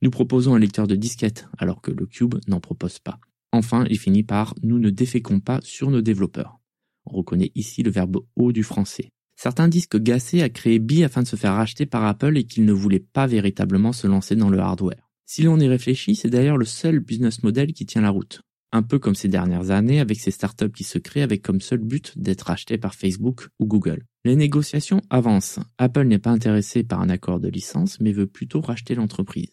Nous 0.03 0.11
proposons 0.11 0.55
un 0.55 0.59
lecteur 0.59 0.87
de 0.87 0.95
disquette, 0.95 1.49
alors 1.57 1.81
que 1.81 1.91
le 1.91 2.07
Cube 2.07 2.35
n'en 2.47 2.61
propose 2.61 2.99
pas. 2.99 3.19
Enfin, 3.53 3.87
il 3.89 3.99
finit 3.99 4.23
par 4.23 4.55
nous 4.63 4.79
ne 4.79 4.91
déféquons 4.91 5.41
pas 5.41 5.61
sur 5.63 5.91
nos 5.91 6.03
développeurs. 6.03 6.61
On 7.07 7.17
reconnaît 7.17 7.53
ici 7.55 7.83
le 7.83 7.91
verbe 7.91 8.19
haut 8.37 8.53
du 8.53 8.63
français. 8.63 9.11
Certains 9.37 9.69
disent 9.69 9.87
que 9.87 9.99
Gasset 9.99 10.43
a 10.43 10.49
créé 10.49 10.79
Bi 10.79 11.05
afin 11.05 11.23
de 11.23 11.27
se 11.27 11.37
faire 11.37 11.55
racheter 11.55 11.87
par 11.87 12.05
Apple 12.05 12.37
et 12.37 12.45
qu'il 12.45 12.65
ne 12.65 12.73
voulait 12.73 13.01
pas 13.01 13.27
véritablement 13.27 13.93
se 13.93 14.07
lancer 14.07 14.37
dans 14.37 14.51
le 14.51 14.59
hardware. 14.59 15.11
Si 15.27 15.43
l'on 15.43 15.59
y 15.59 15.69
réfléchit, 15.69 16.15
c'est 16.15 16.31
d'ailleurs 16.31 16.59
le 16.59 16.65
seul 16.65 17.01
business 17.01 17.43
model 17.43 17.73
qui 17.73 17.87
tient 17.87 18.03
la 18.03 18.11
route. 18.11 18.43
Un 18.77 18.83
peu 18.83 18.99
comme 18.99 19.15
ces 19.15 19.29
dernières 19.29 19.71
années 19.71 20.01
avec 20.01 20.19
ces 20.19 20.33
startups 20.33 20.73
qui 20.73 20.83
se 20.83 20.99
créent 20.99 21.23
avec 21.23 21.43
comme 21.43 21.61
seul 21.61 21.79
but 21.79 22.13
d'être 22.19 22.51
achetés 22.51 22.77
par 22.77 22.97
Facebook 22.97 23.47
ou 23.61 23.67
Google. 23.67 24.05
Les 24.25 24.35
négociations 24.35 25.01
avancent. 25.11 25.61
Apple 25.79 26.03
n'est 26.07 26.19
pas 26.19 26.33
intéressé 26.33 26.83
par 26.83 27.01
un 27.01 27.09
accord 27.09 27.39
de 27.39 27.47
licence, 27.47 28.01
mais 28.01 28.11
veut 28.11 28.27
plutôt 28.27 28.61
racheter 28.61 28.97
l'entreprise. 28.97 29.53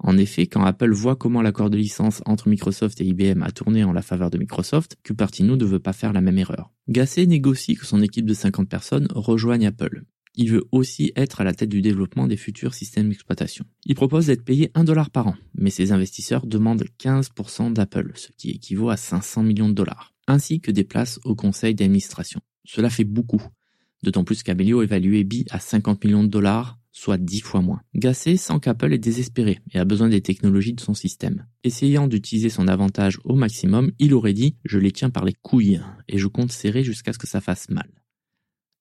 En 0.00 0.18
effet, 0.18 0.48
quand 0.48 0.64
Apple 0.64 0.90
voit 0.90 1.14
comment 1.14 1.40
l'accord 1.40 1.70
de 1.70 1.76
licence 1.76 2.20
entre 2.26 2.48
Microsoft 2.48 3.00
et 3.00 3.04
IBM 3.04 3.44
a 3.44 3.52
tourné 3.52 3.84
en 3.84 3.92
la 3.92 4.02
faveur 4.02 4.28
de 4.28 4.38
Microsoft, 4.38 4.96
Cupertino 5.04 5.54
ne 5.54 5.64
veut 5.64 5.78
pas 5.78 5.92
faire 5.92 6.12
la 6.12 6.20
même 6.20 6.38
erreur. 6.38 6.72
Gasset 6.88 7.26
négocie 7.26 7.76
que 7.76 7.86
son 7.86 8.02
équipe 8.02 8.26
de 8.26 8.34
50 8.34 8.68
personnes 8.68 9.06
rejoigne 9.10 9.68
Apple 9.68 10.02
il 10.38 10.52
veut 10.52 10.64
aussi 10.70 11.12
être 11.16 11.40
à 11.40 11.44
la 11.44 11.52
tête 11.52 11.68
du 11.68 11.82
développement 11.82 12.28
des 12.28 12.36
futurs 12.36 12.72
systèmes 12.72 13.08
d'exploitation. 13.08 13.66
Il 13.84 13.96
propose 13.96 14.26
d'être 14.26 14.44
payé 14.44 14.70
1 14.74 14.84
dollar 14.84 15.10
par 15.10 15.26
an, 15.26 15.36
mais 15.54 15.70
ses 15.70 15.90
investisseurs 15.90 16.46
demandent 16.46 16.84
15% 17.00 17.72
d'Apple, 17.72 18.12
ce 18.14 18.28
qui 18.36 18.50
équivaut 18.50 18.88
à 18.88 18.96
500 18.96 19.42
millions 19.42 19.68
de 19.68 19.74
dollars, 19.74 20.14
ainsi 20.28 20.60
que 20.60 20.70
des 20.70 20.84
places 20.84 21.18
au 21.24 21.34
conseil 21.34 21.74
d'administration. 21.74 22.40
Cela 22.64 22.88
fait 22.88 23.04
beaucoup, 23.04 23.42
d'autant 24.04 24.22
plus 24.22 24.44
qu'Amelio 24.44 24.80
évaluait 24.82 25.24
Bi 25.24 25.44
à 25.50 25.58
50 25.58 26.04
millions 26.04 26.22
de 26.22 26.28
dollars, 26.28 26.78
soit 26.92 27.18
10 27.18 27.40
fois 27.40 27.60
moins. 27.60 27.80
Gasset 27.96 28.36
sent 28.36 28.60
qu'Apple 28.62 28.92
est 28.92 28.98
désespéré 28.98 29.58
et 29.72 29.78
a 29.78 29.84
besoin 29.84 30.08
des 30.08 30.20
technologies 30.20 30.72
de 30.72 30.80
son 30.80 30.94
système. 30.94 31.46
Essayant 31.64 32.06
d'utiliser 32.06 32.48
son 32.48 32.68
avantage 32.68 33.18
au 33.24 33.34
maximum, 33.34 33.90
il 33.98 34.14
aurait 34.14 34.34
dit 34.34 34.56
«je 34.64 34.78
les 34.78 34.92
tiens 34.92 35.10
par 35.10 35.24
les 35.24 35.34
couilles 35.34 35.80
et 36.08 36.18
je 36.18 36.28
compte 36.28 36.52
serrer 36.52 36.84
jusqu'à 36.84 37.12
ce 37.12 37.18
que 37.18 37.26
ça 37.26 37.40
fasse 37.40 37.70
mal». 37.70 37.90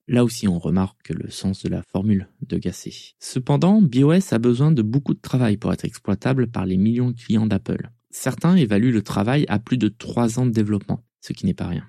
Là 0.10 0.24
aussi, 0.24 0.48
on 0.48 0.58
remarque 0.58 1.10
le 1.10 1.30
sens 1.30 1.64
de 1.64 1.70
la 1.70 1.82
formule 1.82 2.30
de 2.42 2.58
Gasset. 2.58 3.16
Cependant, 3.20 3.82
BIOS 3.82 4.32
a 4.34 4.38
besoin 4.38 4.72
de 4.72 4.82
beaucoup 4.82 5.14
de 5.14 5.20
travail 5.20 5.58
pour 5.58 5.74
être 5.74 5.84
exploitable 5.84 6.48
par 6.48 6.66
les 6.66 6.78
millions 6.78 7.12
de 7.12 7.18
clients 7.18 7.46
d'Apple. 7.46 7.90
Certains 8.10 8.56
évaluent 8.56 8.94
le 8.94 9.02
travail 9.02 9.46
à 9.50 9.60
plus 9.60 9.78
de 9.78 9.90
3 9.90 10.40
ans 10.40 10.46
de 10.46 10.52
développement, 10.52 11.04
ce 11.20 11.34
qui 11.34 11.46
n'est 11.46 11.54
pas 11.54 11.68
rien. 11.68 11.84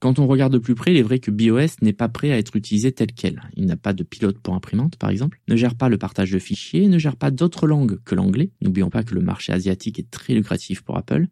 Quand 0.00 0.18
on 0.18 0.26
regarde 0.26 0.52
de 0.52 0.58
plus 0.58 0.74
près, 0.74 0.90
il 0.92 0.98
est 0.98 1.02
vrai 1.02 1.20
que 1.20 1.30
BIOS 1.30 1.76
n'est 1.80 1.92
pas 1.92 2.08
prêt 2.08 2.32
à 2.32 2.38
être 2.38 2.56
utilisé 2.56 2.90
tel 2.90 3.12
quel. 3.12 3.40
Il 3.54 3.66
n'a 3.66 3.76
pas 3.76 3.92
de 3.92 4.02
pilote 4.02 4.38
pour 4.40 4.54
imprimante, 4.54 4.96
par 4.96 5.10
exemple, 5.10 5.40
ne 5.48 5.56
gère 5.56 5.76
pas 5.76 5.88
le 5.88 5.96
partage 5.96 6.32
de 6.32 6.40
fichiers, 6.40 6.88
ne 6.88 6.98
gère 6.98 7.16
pas 7.16 7.30
d'autres 7.30 7.68
langues 7.68 8.00
que 8.04 8.16
l'anglais. 8.16 8.50
N'oublions 8.60 8.90
pas 8.90 9.04
que 9.04 9.14
le 9.14 9.22
marché 9.22 9.52
asiatique 9.52 10.00
est 10.00 10.10
très 10.10 10.34
lucratif 10.34 10.82
pour 10.82 10.98
Apple. 10.98 11.28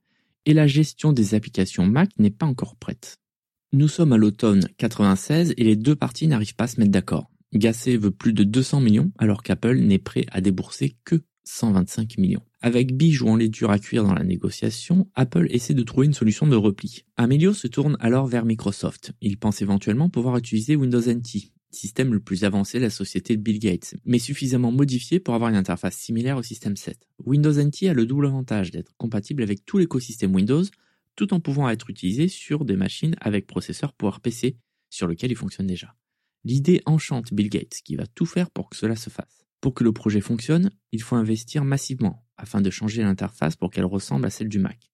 Et 0.47 0.55
la 0.55 0.69
gestion 0.69 1.13
des 1.13 1.35
applications 1.35 1.85
Mac 1.85 2.11
n'est 2.19 2.31
pas 2.31 2.47
encore 2.47 2.77
prête. 2.77 3.19
Nous 3.75 3.89
sommes 3.89 4.13
à 4.13 4.19
l'automne 4.19 4.69
96 4.77 5.55
et 5.57 5.65
les 5.65 5.77
deux 5.77 5.97
parties 5.97 6.27
n'arrivent 6.27 6.55
pas 6.55 6.65
à 6.65 6.69
se 6.69 6.79
mettre 6.79 6.93
d'accord. 6.93 7.31
Gasset 7.55 7.97
veut 7.97 8.11
plus 8.11 8.35
de 8.35 8.45
200 8.45 8.81
millions 8.81 9.11
alors 9.17 9.43
qu'Apple 9.43 9.79
n'est 9.79 9.99
prêt 9.99 10.27
à 10.31 10.43
débourser 10.43 10.95
que 11.07 11.23
125 11.45 12.19
millions. 12.19 12.43
Avec 12.61 12.95
B 12.95 13.05
jouant 13.05 13.35
les 13.35 13.49
durs 13.49 13.71
à 13.71 13.79
cuire 13.79 14.05
dans 14.05 14.13
la 14.13 14.25
négociation, 14.25 15.09
Apple 15.15 15.47
essaie 15.49 15.73
de 15.73 15.83
trouver 15.85 16.07
une 16.07 16.13
solution 16.13 16.47
de 16.47 16.55
repli. 16.55 17.07
Amelio 17.17 17.55
se 17.55 17.67
tourne 17.67 17.97
alors 17.99 18.27
vers 18.27 18.45
Microsoft. 18.45 19.13
Il 19.23 19.39
pense 19.39 19.63
éventuellement 19.63 20.11
pouvoir 20.11 20.37
utiliser 20.37 20.77
Windows 20.77 21.01
NT, 21.01 21.51
système 21.71 22.13
le 22.13 22.21
plus 22.21 22.45
avancé 22.45 22.77
de 22.77 22.85
la 22.85 22.91
société 22.91 23.39
de 23.39 23.43
Bill 23.43 23.59
Gates, 23.59 23.95
mais 24.05 24.19
suffisamment 24.19 24.71
modifié 24.71 25.19
pour 25.19 25.35
avoir 25.35 25.49
une 25.49 25.57
interface 25.57 25.97
similaire 25.97 26.37
au 26.37 26.43
système 26.43 26.77
7. 26.77 26.99
Windows 27.25 27.55
NT 27.55 27.89
a 27.89 27.95
le 27.95 28.05
double 28.05 28.27
avantage 28.27 28.71
d'être 28.71 28.93
compatible 28.99 29.43
avec 29.43 29.65
tout 29.65 29.79
l'écosystème 29.79 30.35
Windows, 30.35 30.65
tout 31.17 31.35
en 31.35 31.41
pouvant 31.41 31.69
être 31.69 31.91
utilisé 31.91 32.29
sur 32.29 32.65
des 32.65 32.77
machines 32.77 33.17
avec 33.21 33.47
processeur 33.47 33.93
PowerPC 33.93 34.57
sur 34.91 35.07
lequel 35.07 35.31
il 35.31 35.37
fonctionne 35.37 35.67
déjà. 35.67 35.95
L'idée 36.45 36.83
enchante 36.87 37.33
Bill 37.33 37.49
Gates 37.49 37.81
qui 37.85 37.97
va 37.97 38.07
tout 38.07 38.27
faire 38.27 38.51
pour 38.51 38.69
que 38.69 38.77
cela 38.77 38.97
se 38.97 39.11
fasse. 39.11 39.45
Pour 39.61 39.75
que 39.75 39.85
le 39.85 39.93
projet 39.93 40.21
fonctionne, 40.21 40.71
il 40.91 41.03
faut 41.03 41.17
investir 41.17 41.65
massivement 41.65 42.27
afin 42.37 42.61
de 42.61 42.71
changer 42.71 43.03
l'interface 43.03 43.55
pour 43.55 43.71
qu'elle 43.71 43.85
ressemble 43.85 44.27
à 44.27 44.31
celle 44.31 44.49
du 44.49 44.59
Mac. 44.59 44.91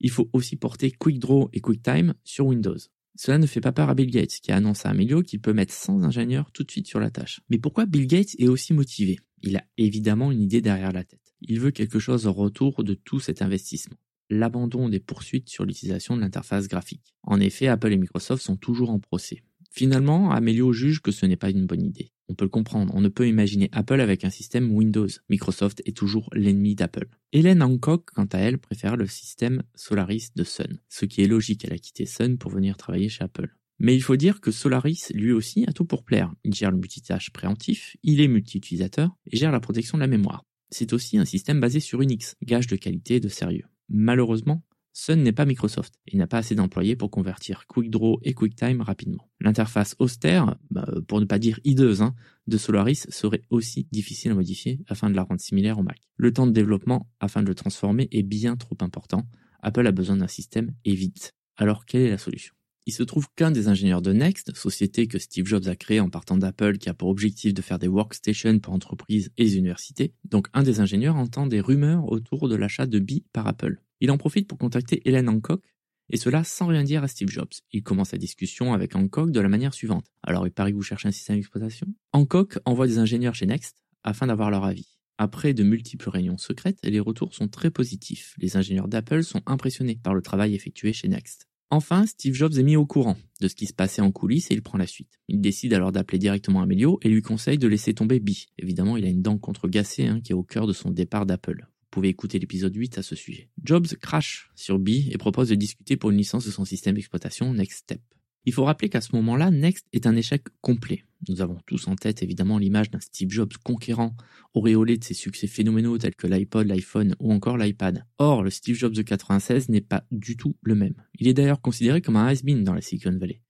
Il 0.00 0.10
faut 0.10 0.28
aussi 0.32 0.56
porter 0.56 0.90
QuickDraw 0.90 1.50
et 1.52 1.60
QuickTime 1.60 2.14
sur 2.24 2.46
Windows. 2.46 2.78
Cela 3.16 3.38
ne 3.38 3.46
fait 3.46 3.60
pas 3.60 3.72
peur 3.72 3.88
à 3.88 3.94
Bill 3.94 4.10
Gates 4.10 4.40
qui 4.42 4.52
annonce 4.52 4.86
à 4.86 4.90
Amelio 4.90 5.22
qu'il 5.22 5.40
peut 5.40 5.52
mettre 5.52 5.72
100 5.72 6.04
ingénieurs 6.04 6.50
tout 6.52 6.64
de 6.64 6.70
suite 6.70 6.86
sur 6.86 7.00
la 7.00 7.10
tâche. 7.10 7.40
Mais 7.48 7.58
pourquoi 7.58 7.86
Bill 7.86 8.06
Gates 8.06 8.34
est 8.38 8.48
aussi 8.48 8.74
motivé? 8.74 9.18
Il 9.42 9.56
a 9.56 9.64
évidemment 9.76 10.32
une 10.32 10.42
idée 10.42 10.60
derrière 10.60 10.92
la 10.92 11.04
tête. 11.04 11.34
Il 11.40 11.60
veut 11.60 11.70
quelque 11.70 11.98
chose 11.98 12.26
en 12.26 12.32
retour 12.32 12.82
de 12.82 12.94
tout 12.94 13.20
cet 13.20 13.42
investissement 13.42 13.96
l'abandon 14.30 14.88
des 14.88 15.00
poursuites 15.00 15.48
sur 15.48 15.64
l'utilisation 15.64 16.16
de 16.16 16.20
l'interface 16.20 16.68
graphique. 16.68 17.14
En 17.22 17.40
effet, 17.40 17.68
Apple 17.68 17.92
et 17.92 17.96
Microsoft 17.96 18.42
sont 18.42 18.56
toujours 18.56 18.90
en 18.90 18.98
procès. 18.98 19.42
Finalement, 19.70 20.32
Amelio 20.32 20.72
juge 20.72 21.00
que 21.00 21.12
ce 21.12 21.26
n'est 21.26 21.36
pas 21.36 21.50
une 21.50 21.66
bonne 21.66 21.84
idée. 21.84 22.10
On 22.28 22.34
peut 22.34 22.44
le 22.44 22.50
comprendre, 22.50 22.92
on 22.94 23.00
ne 23.00 23.08
peut 23.08 23.28
imaginer 23.28 23.68
Apple 23.72 24.00
avec 24.00 24.24
un 24.24 24.30
système 24.30 24.70
Windows. 24.70 25.08
Microsoft 25.28 25.82
est 25.86 25.96
toujours 25.96 26.28
l'ennemi 26.32 26.74
d'Apple. 26.74 27.08
Hélène 27.32 27.62
Hancock, 27.62 28.10
quant 28.14 28.28
à 28.32 28.38
elle, 28.38 28.58
préfère 28.58 28.96
le 28.96 29.06
système 29.06 29.62
Solaris 29.74 30.30
de 30.36 30.44
Sun, 30.44 30.80
ce 30.88 31.04
qui 31.04 31.22
est 31.22 31.26
logique, 31.26 31.64
elle 31.64 31.72
a 31.72 31.78
quitté 31.78 32.06
Sun 32.06 32.36
pour 32.36 32.50
venir 32.50 32.76
travailler 32.76 33.08
chez 33.08 33.24
Apple. 33.24 33.54
Mais 33.78 33.94
il 33.94 34.02
faut 34.02 34.16
dire 34.16 34.40
que 34.40 34.50
Solaris, 34.50 35.06
lui 35.14 35.32
aussi, 35.32 35.64
a 35.68 35.72
tout 35.72 35.84
pour 35.84 36.04
plaire. 36.04 36.34
Il 36.44 36.54
gère 36.54 36.72
le 36.72 36.78
multitâche 36.78 37.30
préemptif, 37.30 37.96
il 38.02 38.20
est 38.20 38.28
multi-utilisateur 38.28 39.16
et 39.30 39.36
gère 39.36 39.52
la 39.52 39.60
protection 39.60 39.96
de 39.96 40.02
la 40.02 40.08
mémoire. 40.08 40.44
C'est 40.70 40.92
aussi 40.92 41.16
un 41.16 41.24
système 41.24 41.60
basé 41.60 41.80
sur 41.80 42.02
Unix, 42.02 42.36
gage 42.42 42.66
de 42.66 42.76
qualité 42.76 43.16
et 43.16 43.20
de 43.20 43.28
sérieux. 43.28 43.64
Malheureusement, 43.88 44.62
Sun 44.92 45.22
n'est 45.22 45.32
pas 45.32 45.44
Microsoft 45.44 45.94
et 46.08 46.16
n'a 46.16 46.26
pas 46.26 46.38
assez 46.38 46.56
d'employés 46.56 46.96
pour 46.96 47.12
convertir 47.12 47.68
QuickDraw 47.68 48.18
et 48.24 48.34
QuickTime 48.34 48.80
rapidement. 48.80 49.30
L'interface 49.40 49.94
austère, 50.00 50.56
bah, 50.72 50.88
pour 51.06 51.20
ne 51.20 51.24
pas 51.24 51.38
dire 51.38 51.60
hideuse, 51.62 52.02
hein, 52.02 52.16
de 52.48 52.58
Solaris 52.58 53.06
serait 53.08 53.42
aussi 53.50 53.86
difficile 53.92 54.32
à 54.32 54.34
modifier 54.34 54.80
afin 54.88 55.08
de 55.08 55.14
la 55.14 55.22
rendre 55.22 55.40
similaire 55.40 55.78
au 55.78 55.84
Mac. 55.84 56.00
Le 56.16 56.32
temps 56.32 56.48
de 56.48 56.52
développement 56.52 57.08
afin 57.20 57.42
de 57.42 57.48
le 57.48 57.54
transformer 57.54 58.08
est 58.10 58.24
bien 58.24 58.56
trop 58.56 58.76
important. 58.80 59.28
Apple 59.62 59.86
a 59.86 59.92
besoin 59.92 60.16
d'un 60.16 60.26
système 60.26 60.74
et 60.84 60.96
vite. 60.96 61.36
Alors 61.56 61.84
quelle 61.84 62.02
est 62.02 62.10
la 62.10 62.18
solution? 62.18 62.57
Il 62.88 62.92
se 62.92 63.02
trouve 63.02 63.26
qu'un 63.36 63.50
des 63.50 63.68
ingénieurs 63.68 64.00
de 64.00 64.14
Next, 64.14 64.56
société 64.56 65.08
que 65.08 65.18
Steve 65.18 65.44
Jobs 65.44 65.68
a 65.68 65.76
créée 65.76 66.00
en 66.00 66.08
partant 66.08 66.38
d'Apple 66.38 66.78
qui 66.78 66.88
a 66.88 66.94
pour 66.94 67.10
objectif 67.10 67.52
de 67.52 67.60
faire 67.60 67.78
des 67.78 67.86
workstations 67.86 68.60
pour 68.60 68.72
entreprises 68.72 69.30
et 69.36 69.46
universités, 69.54 70.14
donc 70.24 70.46
un 70.54 70.62
des 70.62 70.80
ingénieurs 70.80 71.16
entend 71.16 71.46
des 71.46 71.60
rumeurs 71.60 72.10
autour 72.10 72.48
de 72.48 72.56
l'achat 72.56 72.86
de 72.86 72.98
Bee 72.98 73.26
par 73.34 73.46
Apple. 73.46 73.82
Il 74.00 74.10
en 74.10 74.16
profite 74.16 74.48
pour 74.48 74.56
contacter 74.56 75.06
Hélène 75.06 75.28
Hancock, 75.28 75.62
et 76.08 76.16
cela 76.16 76.44
sans 76.44 76.66
rien 76.66 76.82
dire 76.82 77.02
à 77.04 77.08
Steve 77.08 77.28
Jobs. 77.28 77.52
Il 77.72 77.82
commence 77.82 78.12
la 78.12 78.18
discussion 78.18 78.72
avec 78.72 78.96
Hancock 78.96 79.32
de 79.32 79.40
la 79.40 79.50
manière 79.50 79.74
suivante. 79.74 80.06
Alors 80.22 80.46
il 80.46 80.50
paraît 80.50 80.70
que 80.70 80.76
vous 80.76 80.82
cherchez 80.82 81.08
un 81.08 81.12
système 81.12 81.36
d'exploitation? 81.36 81.88
Hancock 82.14 82.58
envoie 82.64 82.86
des 82.86 82.96
ingénieurs 82.96 83.34
chez 83.34 83.44
Next 83.44 83.76
afin 84.02 84.28
d'avoir 84.28 84.50
leur 84.50 84.64
avis. 84.64 84.96
Après 85.18 85.52
de 85.52 85.62
multiples 85.62 86.08
réunions 86.08 86.38
secrètes, 86.38 86.78
les 86.82 87.00
retours 87.00 87.34
sont 87.34 87.48
très 87.48 87.70
positifs. 87.70 88.34
Les 88.38 88.56
ingénieurs 88.56 88.88
d'Apple 88.88 89.24
sont 89.24 89.42
impressionnés 89.44 90.00
par 90.02 90.14
le 90.14 90.22
travail 90.22 90.54
effectué 90.54 90.94
chez 90.94 91.08
Next. 91.08 91.47
Enfin, 91.70 92.06
Steve 92.06 92.34
Jobs 92.34 92.56
est 92.56 92.62
mis 92.62 92.76
au 92.76 92.86
courant 92.86 93.16
de 93.40 93.48
ce 93.48 93.54
qui 93.54 93.66
se 93.66 93.74
passait 93.74 94.00
en 94.00 94.10
coulisses 94.10 94.50
et 94.50 94.54
il 94.54 94.62
prend 94.62 94.78
la 94.78 94.86
suite. 94.86 95.20
Il 95.28 95.40
décide 95.40 95.74
alors 95.74 95.92
d'appeler 95.92 96.18
directement 96.18 96.62
Amelio 96.62 96.98
et 97.02 97.10
lui 97.10 97.20
conseille 97.20 97.58
de 97.58 97.68
laisser 97.68 97.92
tomber 97.92 98.20
B. 98.20 98.30
Évidemment, 98.58 98.96
il 98.96 99.04
a 99.04 99.08
une 99.08 99.22
dent 99.22 99.36
contre 99.36 99.68
Gassé 99.68 100.06
hein, 100.06 100.20
qui 100.22 100.32
est 100.32 100.34
au 100.34 100.42
cœur 100.42 100.66
de 100.66 100.72
son 100.72 100.90
départ 100.90 101.26
d'Apple. 101.26 101.66
Vous 101.68 101.90
pouvez 101.90 102.08
écouter 102.08 102.38
l'épisode 102.38 102.74
8 102.74 102.98
à 102.98 103.02
ce 103.02 103.14
sujet. 103.14 103.50
Jobs 103.64 103.86
crache 104.00 104.50
sur 104.54 104.78
B 104.78 104.88
et 105.10 105.18
propose 105.18 105.50
de 105.50 105.54
discuter 105.54 105.96
pour 105.96 106.10
une 106.10 106.16
licence 106.16 106.46
de 106.46 106.50
son 106.50 106.64
système 106.64 106.94
d'exploitation 106.94 107.52
Next 107.52 107.80
Step. 107.80 108.00
Il 108.44 108.52
faut 108.52 108.64
rappeler 108.64 108.88
qu'à 108.88 109.00
ce 109.00 109.14
moment-là, 109.16 109.50
Next 109.50 109.86
est 109.92 110.06
un 110.06 110.16
échec 110.16 110.42
complet. 110.60 111.04
Nous 111.28 111.40
avons 111.40 111.58
tous 111.66 111.88
en 111.88 111.96
tête 111.96 112.22
évidemment 112.22 112.58
l'image 112.58 112.90
d'un 112.90 113.00
Steve 113.00 113.30
Jobs 113.30 113.52
conquérant, 113.64 114.16
auréolé 114.54 114.96
de 114.96 115.04
ses 115.04 115.14
succès 115.14 115.46
phénoménaux 115.46 115.98
tels 115.98 116.14
que 116.14 116.26
l'iPod, 116.26 116.66
l'iPhone 116.66 117.14
ou 117.18 117.32
encore 117.32 117.58
l'iPad. 117.58 118.04
Or, 118.18 118.42
le 118.42 118.50
Steve 118.50 118.76
Jobs 118.76 118.94
de 118.94 119.02
96 119.02 119.68
n'est 119.68 119.80
pas 119.80 120.04
du 120.10 120.36
tout 120.36 120.56
le 120.62 120.74
même. 120.74 120.94
Il 121.18 121.28
est 121.28 121.34
d'ailleurs 121.34 121.60
considéré 121.60 122.00
comme 122.00 122.16
un 122.16 122.26
has-been 122.26 122.64
dans 122.64 122.74
la 122.74 122.80
Silicon 122.80 123.16
Valley. 123.18 123.42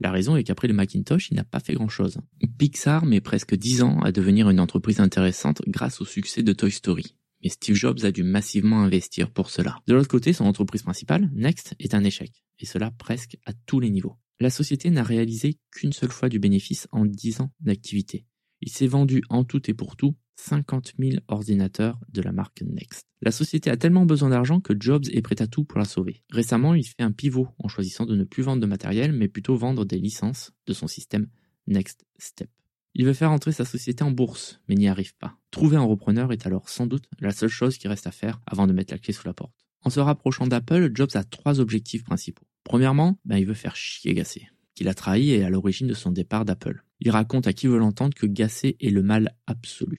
La 0.00 0.10
raison 0.10 0.36
est 0.36 0.42
qu'après 0.42 0.68
le 0.68 0.74
Macintosh, 0.74 1.30
il 1.30 1.36
n'a 1.36 1.44
pas 1.44 1.60
fait 1.60 1.74
grand-chose. 1.74 2.18
Pixar 2.58 3.06
met 3.06 3.20
presque 3.20 3.54
10 3.54 3.82
ans 3.82 4.00
à 4.00 4.10
devenir 4.10 4.50
une 4.50 4.58
entreprise 4.58 4.98
intéressante 4.98 5.62
grâce 5.68 6.00
au 6.00 6.04
succès 6.04 6.42
de 6.42 6.52
Toy 6.52 6.72
Story 6.72 7.14
mais 7.42 7.48
Steve 7.48 7.74
Jobs 7.74 8.04
a 8.04 8.12
dû 8.12 8.22
massivement 8.22 8.82
investir 8.82 9.30
pour 9.30 9.50
cela. 9.50 9.78
De 9.86 9.94
l'autre 9.94 10.08
côté, 10.08 10.32
son 10.32 10.44
entreprise 10.44 10.82
principale, 10.82 11.30
Next, 11.34 11.74
est 11.78 11.94
un 11.94 12.04
échec, 12.04 12.44
et 12.60 12.66
cela 12.66 12.90
presque 12.90 13.36
à 13.46 13.52
tous 13.52 13.80
les 13.80 13.90
niveaux. 13.90 14.16
La 14.42 14.50
société 14.50 14.90
n'a 14.90 15.04
réalisé 15.04 15.60
qu'une 15.70 15.92
seule 15.92 16.10
fois 16.10 16.28
du 16.28 16.40
bénéfice 16.40 16.88
en 16.90 17.04
10 17.04 17.42
ans 17.42 17.52
d'activité. 17.60 18.26
Il 18.60 18.70
s'est 18.72 18.88
vendu 18.88 19.22
en 19.28 19.44
tout 19.44 19.70
et 19.70 19.72
pour 19.72 19.94
tout 19.94 20.16
50 20.34 20.94
000 20.98 21.18
ordinateurs 21.28 22.00
de 22.08 22.22
la 22.22 22.32
marque 22.32 22.62
Next. 22.62 23.06
La 23.20 23.30
société 23.30 23.70
a 23.70 23.76
tellement 23.76 24.04
besoin 24.04 24.30
d'argent 24.30 24.58
que 24.58 24.74
Jobs 24.76 25.04
est 25.12 25.22
prêt 25.22 25.40
à 25.40 25.46
tout 25.46 25.62
pour 25.62 25.78
la 25.78 25.84
sauver. 25.84 26.24
Récemment, 26.28 26.74
il 26.74 26.82
fait 26.82 27.04
un 27.04 27.12
pivot 27.12 27.50
en 27.60 27.68
choisissant 27.68 28.04
de 28.04 28.16
ne 28.16 28.24
plus 28.24 28.42
vendre 28.42 28.60
de 28.60 28.66
matériel, 28.66 29.12
mais 29.12 29.28
plutôt 29.28 29.54
vendre 29.54 29.84
des 29.84 30.00
licences 30.00 30.50
de 30.66 30.72
son 30.72 30.88
système 30.88 31.28
Next 31.68 32.04
Step. 32.18 32.50
Il 32.94 33.06
veut 33.06 33.14
faire 33.14 33.30
entrer 33.30 33.52
sa 33.52 33.64
société 33.64 34.02
en 34.02 34.10
bourse, 34.10 34.60
mais 34.68 34.74
n'y 34.74 34.88
arrive 34.88 35.14
pas. 35.18 35.38
Trouver 35.52 35.76
un 35.76 35.84
repreneur 35.84 36.32
est 36.32 36.48
alors 36.48 36.68
sans 36.68 36.88
doute 36.88 37.04
la 37.20 37.30
seule 37.30 37.48
chose 37.48 37.78
qui 37.78 37.86
reste 37.86 38.08
à 38.08 38.10
faire 38.10 38.40
avant 38.48 38.66
de 38.66 38.72
mettre 38.72 38.92
la 38.92 38.98
clé 38.98 39.12
sous 39.12 39.28
la 39.28 39.34
porte. 39.34 39.54
En 39.82 39.90
se 39.90 40.00
rapprochant 40.00 40.48
d'Apple, 40.48 40.90
Jobs 40.92 41.14
a 41.14 41.22
trois 41.22 41.60
objectifs 41.60 42.02
principaux. 42.02 42.46
Premièrement, 42.64 43.18
ben, 43.24 43.36
il 43.38 43.46
veut 43.46 43.54
faire 43.54 43.76
chier 43.76 44.14
Gassé, 44.14 44.48
qu'il 44.74 44.88
a 44.88 44.94
trahi 44.94 45.30
et 45.30 45.38
est 45.38 45.44
à 45.44 45.50
l'origine 45.50 45.88
de 45.88 45.94
son 45.94 46.10
départ 46.10 46.44
d'Apple. 46.44 46.84
Il 47.00 47.10
raconte 47.10 47.46
à 47.46 47.52
qui 47.52 47.66
veut 47.66 47.78
l'entendre 47.78 48.14
que 48.14 48.26
Gassé 48.26 48.76
est 48.80 48.90
le 48.90 49.02
mal 49.02 49.36
absolu. 49.46 49.98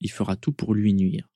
Il 0.00 0.10
fera 0.10 0.36
tout 0.36 0.52
pour 0.52 0.74
lui 0.74 0.94
nuire. 0.94 1.28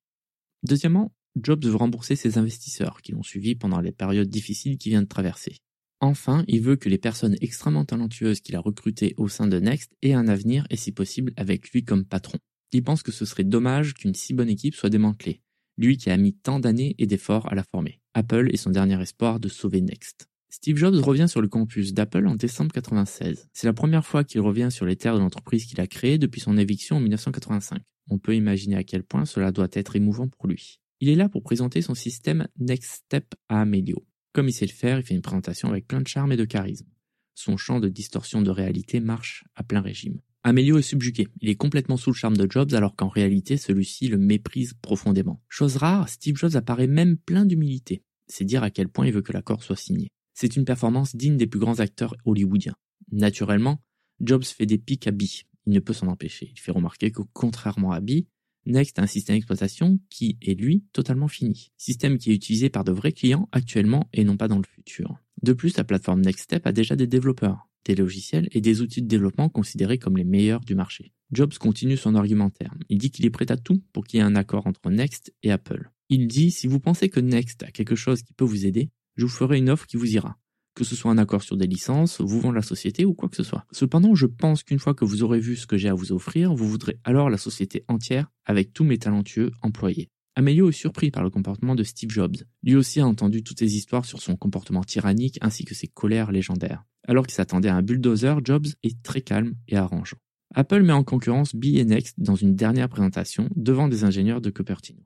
Deuxièmement, 0.63 1.13
Jobs 1.41 1.65
veut 1.65 1.77
rembourser 1.77 2.17
ses 2.17 2.39
investisseurs 2.39 3.03
qui 3.03 3.13
l'ont 3.13 3.23
suivi 3.23 3.55
pendant 3.55 3.81
les 3.81 3.93
périodes 3.93 4.29
difficiles 4.29 4.79
qu'il 4.79 4.91
vient 4.91 5.03
de 5.03 5.09
traverser. 5.09 5.57
Enfin, 6.01 6.45
il 6.49 6.61
veut 6.61 6.77
que 6.77 6.89
les 6.89 6.99
personnes 6.99 7.37
extrêmement 7.41 7.85
talentueuses 7.85 8.41
qu'il 8.41 8.57
a 8.57 8.61
recrutées 8.61 9.15
au 9.17 9.29
sein 9.29 9.47
de 9.47 9.59
Next 9.59 9.93
aient 10.03 10.13
un 10.13 10.29
avenir 10.29 10.67
et 10.71 10.77
si 10.77 10.93
possible 10.93 11.33
avec 11.37 11.71
lui 11.71 11.85
comme 11.85 12.05
patron. 12.05 12.39
Il 12.73 12.83
pense 12.83 13.03
que 13.03 13.13
ce 13.13 13.25
serait 13.25 13.45
dommage 13.45 13.95
qu'une 13.95 14.15
si 14.15 14.35
bonne 14.35 14.51
équipe 14.51 14.75
soit 14.75 14.91
démantelée, 14.91 15.41
lui 15.79 15.97
qui 15.97 16.11
a 16.11 16.17
mis 16.17 16.35
tant 16.35 16.61
d'années 16.61 16.95
et 16.99 17.07
d'efforts 17.07 17.51
à 17.51 17.55
la 17.55 17.63
former. 17.63 18.01
Apple 18.15 18.51
est 18.53 18.59
son 18.59 18.71
dernier 18.71 19.01
espoir 19.01 19.41
de 19.41 19.49
sauver 19.49 19.81
Next. 19.81 20.29
Steve 20.49 20.77
Jobs 20.77 20.97
revient 20.97 21.29
sur 21.29 21.41
le 21.41 21.49
campus 21.49 21.93
d'Apple 21.93 22.27
en 22.27 22.35
décembre 22.35 22.71
1996. 22.75 23.49
C'est 23.53 23.67
la 23.67 23.73
première 23.73 24.07
fois 24.07 24.25
qu'il 24.25 24.41
revient 24.41 24.69
sur 24.71 24.87
les 24.87 24.97
terres 24.97 25.15
de 25.15 25.21
l'entreprise 25.21 25.67
qu'il 25.67 25.81
a 25.81 25.87
créée 25.87 26.19
depuis 26.19 26.41
son 26.41 26.57
éviction 26.57 26.97
en 26.97 27.01
1985. 27.01 27.83
On 28.11 28.19
peut 28.19 28.37
imaginer 28.37 28.77
à 28.77 28.85
quel 28.85 29.03
point 29.03 29.25
cela 29.25 29.53
doit 29.53 29.69
être 29.73 29.97
émouvant 29.97 30.29
pour 30.29 30.47
lui. 30.47 30.81
Il 31.01 31.09
est 31.09 31.15
là 31.15 31.29
pour 31.29 31.43
présenter 31.43 31.83
son 31.83 31.95
système 31.95 32.49
Next 32.59 33.05
Step 33.05 33.35
à 33.49 33.61
Amelio. 33.61 34.07
Comme 34.33 34.49
il 34.49 34.53
sait 34.53 34.67
le 34.67 34.73
faire, 34.73 34.99
il 34.99 35.05
fait 35.05 35.15
une 35.15 35.23
présentation 35.23 35.69
avec 35.69 35.87
plein 35.87 36.01
de 36.01 36.09
charme 36.09 36.33
et 36.33 36.37
de 36.37 36.45
charisme. 36.45 36.87
Son 37.35 37.57
champ 37.57 37.81
de 37.81 37.89
distorsion 37.89 38.41
de 38.41 38.51
réalité 38.51 39.01
marche 39.01 39.45
à 39.57 39.63
plein 39.63 39.81
régime. 39.81 40.21
Amelio 40.43 40.79
est 40.79 40.83
subjugué. 40.83 41.27
Il 41.41 41.49
est 41.49 41.57
complètement 41.57 41.97
sous 41.97 42.11
le 42.11 42.17
charme 42.17 42.37
de 42.37 42.47
Jobs 42.49 42.73
alors 42.73 42.95
qu'en 42.95 43.09
réalité 43.09 43.57
celui-ci 43.57 44.09
le 44.09 44.17
méprise 44.17 44.75
profondément. 44.81 45.43
Chose 45.49 45.77
rare, 45.77 46.09
Steve 46.09 46.37
Jobs 46.37 46.55
apparaît 46.55 46.87
même 46.87 47.17
plein 47.17 47.45
d'humilité. 47.45 48.03
C'est 48.29 48.45
dire 48.45 48.63
à 48.63 48.71
quel 48.71 48.89
point 48.89 49.07
il 49.07 49.13
veut 49.13 49.23
que 49.23 49.33
l'accord 49.33 49.63
soit 49.63 49.77
signé. 49.77 50.09
C'est 50.39 50.55
une 50.55 50.67
performance 50.67 51.17
digne 51.17 51.39
des 51.39 51.47
plus 51.47 51.59
grands 51.59 51.81
acteurs 51.81 52.15
hollywoodiens. 52.27 52.77
Naturellement, 53.11 53.83
Jobs 54.21 54.45
fait 54.45 54.67
des 54.67 54.77
pics 54.77 55.07
à 55.07 55.11
Bee. 55.11 55.47
Il 55.67 55.73
ne 55.73 55.81
peut 55.81 55.95
s'en 55.95 56.09
empêcher. 56.09 56.53
Il 56.53 56.61
fait 56.61 56.73
remarquer 56.73 57.11
que 57.11 57.23
contrairement 57.33 57.93
à 57.93 58.01
Bee, 58.01 58.27
Next 58.67 58.99
a 58.99 59.03
un 59.03 59.07
système 59.07 59.37
d'exploitation 59.37 59.99
qui 60.11 60.37
est 60.43 60.53
lui 60.53 60.85
totalement 60.93 61.29
fini. 61.29 61.73
Système 61.79 62.19
qui 62.19 62.33
est 62.33 62.35
utilisé 62.35 62.69
par 62.69 62.85
de 62.85 62.93
vrais 62.93 63.13
clients 63.13 63.49
actuellement 63.51 64.11
et 64.13 64.25
non 64.25 64.37
pas 64.37 64.47
dans 64.47 64.59
le 64.59 64.67
futur. 64.67 65.17
De 65.41 65.55
plus, 65.55 65.75
la 65.79 65.85
plateforme 65.85 66.21
NextStep 66.21 66.67
a 66.67 66.73
déjà 66.73 66.97
des 66.97 67.07
développeurs, 67.07 67.71
des 67.87 67.95
logiciels 67.95 68.49
et 68.53 68.61
des 68.61 68.83
outils 68.83 69.01
de 69.01 69.09
développement 69.09 69.49
considérés 69.49 69.99
comme 69.99 70.19
les 70.19 70.25
meilleurs 70.25 70.61
du 70.61 70.75
marché. 70.75 71.15
Jobs 71.33 71.57
continue 71.57 71.97
son 71.97 72.15
argumentaire. 72.15 72.75
Il 72.91 72.99
dit 72.99 73.11
qu'il 73.11 73.25
est 73.25 73.31
prêt 73.31 73.51
à 73.51 73.57
tout 73.57 73.83
pour 73.95 74.05
qu'il 74.05 74.19
y 74.19 74.21
ait 74.21 74.27
un 74.27 74.37
accord 74.37 74.67
entre 74.67 74.91
Next 74.91 75.33
et 75.43 75.51
Apple. 75.51 75.91
Il 76.11 76.29
dit 76.29 76.51
si 76.51 76.67
vous 76.67 76.79
pensez 76.79 77.09
que 77.09 77.21
Next 77.21 77.63
a 77.63 77.71
quelque 77.71 77.97
chose 77.97 78.23
qui 78.23 78.35
peut 78.35 78.45
vous 78.45 78.67
aider, 78.67 78.91
je 79.17 79.25
vous 79.25 79.31
ferai 79.31 79.59
une 79.59 79.71
offre 79.71 79.87
qui 79.87 79.97
vous 79.97 80.15
ira 80.15 80.39
que 80.77 80.85
ce 80.85 80.95
soit 80.95 81.11
un 81.11 81.19
accord 81.19 81.43
sur 81.43 81.57
des 81.57 81.67
licences, 81.67 82.21
vous 82.21 82.41
vendre 82.41 82.55
la 82.55 82.63
société 82.63 83.05
ou 83.05 83.15
quoi 83.15 83.29
que 83.29 83.37
ce 83.37 83.43
soit. 83.43 83.65
Cependant, 83.73 84.15
je 84.15 84.27
pense 84.27 84.63
qu'une 84.63 84.79
fois 84.79 84.95
que 84.95 85.05
vous 85.05 85.23
aurez 85.25 85.41
vu 85.41 85.57
ce 85.57 85.67
que 85.67 85.79
j'ai 85.79 85.89
à 85.89 85.95
vous 85.95 86.13
offrir, 86.13 86.55
vous 86.55 86.69
voudrez 86.69 87.01
alors 87.03 87.31
la 87.31 87.39
société 87.39 87.85
entière 87.89 88.31
avec 88.45 88.73
tous 88.73 88.85
mes 88.85 88.99
talentueux 88.99 89.51
employés. 89.63 90.11
Amelio 90.37 90.69
est 90.69 90.73
surpris 90.73 91.11
par 91.11 91.25
le 91.25 91.31
comportement 91.31 91.75
de 91.75 91.83
Steve 91.83 92.11
Jobs. 92.11 92.37
Lui 92.63 92.77
aussi 92.77 93.01
a 93.01 93.07
entendu 93.07 93.43
toutes 93.43 93.59
ces 93.59 93.75
histoires 93.75 94.05
sur 94.05 94.21
son 94.21 94.37
comportement 94.37 94.85
tyrannique 94.85 95.39
ainsi 95.41 95.65
que 95.65 95.75
ses 95.75 95.89
colères 95.89 96.31
légendaires. 96.31 96.85
Alors 97.09 97.27
qu'il 97.27 97.35
s'attendait 97.35 97.71
à 97.71 97.77
un 97.77 97.83
bulldozer, 97.83 98.41
Jobs 98.45 98.67
est 98.83 99.03
très 99.03 99.23
calme 99.23 99.55
et 99.69 99.77
arrangeant. 99.77 100.19
Apple 100.55 100.83
met 100.83 100.93
en 100.93 101.05
concurrence 101.05 101.55
B 101.55 101.67
Next 101.87 102.17
dans 102.19 102.37
une 102.37 102.55
dernière 102.55 102.91
présentation 102.91 103.49
devant 103.57 103.89
des 103.89 104.05
ingénieurs 104.05 104.43
de 104.43 104.51
Cupertino. 104.51 105.01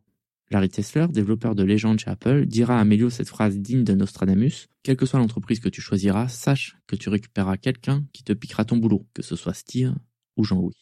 Larry 0.52 0.68
Tesler, 0.68 1.06
développeur 1.08 1.54
de 1.54 1.62
légende 1.62 2.00
chez 2.00 2.10
Apple, 2.10 2.46
dira 2.46 2.76
à 2.76 2.80
Amelio 2.80 3.08
cette 3.08 3.28
phrase 3.28 3.58
digne 3.58 3.84
de 3.84 3.94
Nostradamus 3.94 4.66
Quelle 4.82 4.96
que 4.96 5.06
soit 5.06 5.20
l'entreprise 5.20 5.60
que 5.60 5.68
tu 5.68 5.80
choisiras, 5.80 6.26
sache 6.26 6.76
que 6.88 6.96
tu 6.96 7.08
récupéreras 7.08 7.56
quelqu'un 7.56 8.04
qui 8.12 8.24
te 8.24 8.32
piquera 8.32 8.64
ton 8.64 8.76
boulot, 8.76 9.06
que 9.14 9.22
ce 9.22 9.36
soit 9.36 9.54
Steve 9.54 9.94
ou 10.36 10.42
Jean-Louis. 10.42 10.74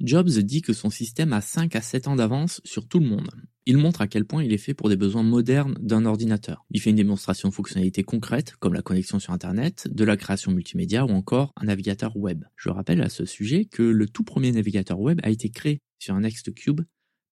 Jobs 0.00 0.28
dit 0.28 0.60
que 0.60 0.74
son 0.74 0.90
système 0.90 1.32
a 1.32 1.40
5 1.40 1.74
à 1.74 1.80
7 1.80 2.08
ans 2.08 2.16
d'avance 2.16 2.60
sur 2.64 2.86
tout 2.86 2.98
le 2.98 3.06
monde. 3.06 3.30
Il 3.64 3.78
montre 3.78 4.02
à 4.02 4.08
quel 4.08 4.26
point 4.26 4.44
il 4.44 4.52
est 4.52 4.58
fait 4.58 4.74
pour 4.74 4.90
des 4.90 4.96
besoins 4.96 5.22
modernes 5.22 5.78
d'un 5.80 6.04
ordinateur. 6.04 6.66
Il 6.70 6.80
fait 6.82 6.90
une 6.90 6.96
démonstration 6.96 7.48
de 7.48 7.54
fonctionnalités 7.54 8.02
concrètes 8.02 8.56
comme 8.58 8.74
la 8.74 8.82
connexion 8.82 9.18
sur 9.20 9.32
Internet, 9.32 9.88
de 9.90 10.04
la 10.04 10.18
création 10.18 10.52
multimédia 10.52 11.06
ou 11.06 11.10
encore 11.10 11.54
un 11.56 11.66
navigateur 11.66 12.14
web. 12.16 12.44
Je 12.56 12.68
rappelle 12.68 13.00
à 13.00 13.08
ce 13.08 13.24
sujet 13.24 13.64
que 13.64 13.82
le 13.82 14.06
tout 14.06 14.24
premier 14.24 14.52
navigateur 14.52 15.00
web 15.00 15.20
a 15.22 15.30
été 15.30 15.48
créé 15.48 15.80
sur 15.98 16.14
un 16.14 16.20
Nextcube 16.20 16.82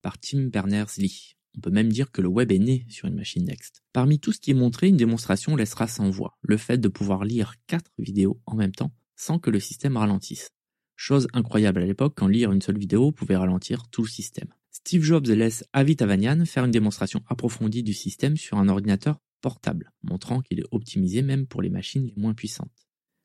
par 0.00 0.18
Tim 0.18 0.44
Berners-Lee. 0.44 1.36
On 1.56 1.60
peut 1.60 1.70
même 1.70 1.92
dire 1.92 2.10
que 2.10 2.22
le 2.22 2.28
web 2.28 2.50
est 2.50 2.58
né 2.58 2.86
sur 2.88 3.08
une 3.08 3.14
machine 3.14 3.44
Next. 3.44 3.82
Parmi 3.92 4.18
tout 4.18 4.32
ce 4.32 4.40
qui 4.40 4.50
est 4.50 4.54
montré, 4.54 4.88
une 4.88 4.96
démonstration 4.96 5.54
laissera 5.54 5.86
sans 5.86 6.10
voix. 6.10 6.38
Le 6.42 6.56
fait 6.56 6.78
de 6.78 6.88
pouvoir 6.88 7.24
lire 7.24 7.54
quatre 7.66 7.90
vidéos 7.98 8.40
en 8.46 8.56
même 8.56 8.72
temps 8.72 8.92
sans 9.16 9.38
que 9.38 9.50
le 9.50 9.60
système 9.60 9.96
ralentisse. 9.96 10.50
Chose 10.96 11.28
incroyable 11.32 11.82
à 11.82 11.86
l'époque 11.86 12.14
quand 12.16 12.26
lire 12.26 12.52
une 12.52 12.62
seule 12.62 12.78
vidéo 12.78 13.12
pouvait 13.12 13.36
ralentir 13.36 13.88
tout 13.88 14.02
le 14.02 14.08
système. 14.08 14.52
Steve 14.70 15.02
Jobs 15.02 15.26
laisse 15.26 15.64
Avi 15.72 15.96
Tavanian 15.96 16.44
faire 16.44 16.64
une 16.64 16.70
démonstration 16.70 17.22
approfondie 17.28 17.82
du 17.82 17.92
système 17.92 18.36
sur 18.36 18.58
un 18.58 18.68
ordinateur 18.68 19.20
portable, 19.40 19.92
montrant 20.02 20.40
qu'il 20.40 20.60
est 20.60 20.66
optimisé 20.70 21.22
même 21.22 21.46
pour 21.46 21.62
les 21.62 21.70
machines 21.70 22.04
les 22.04 22.14
moins 22.16 22.34
puissantes. 22.34 22.81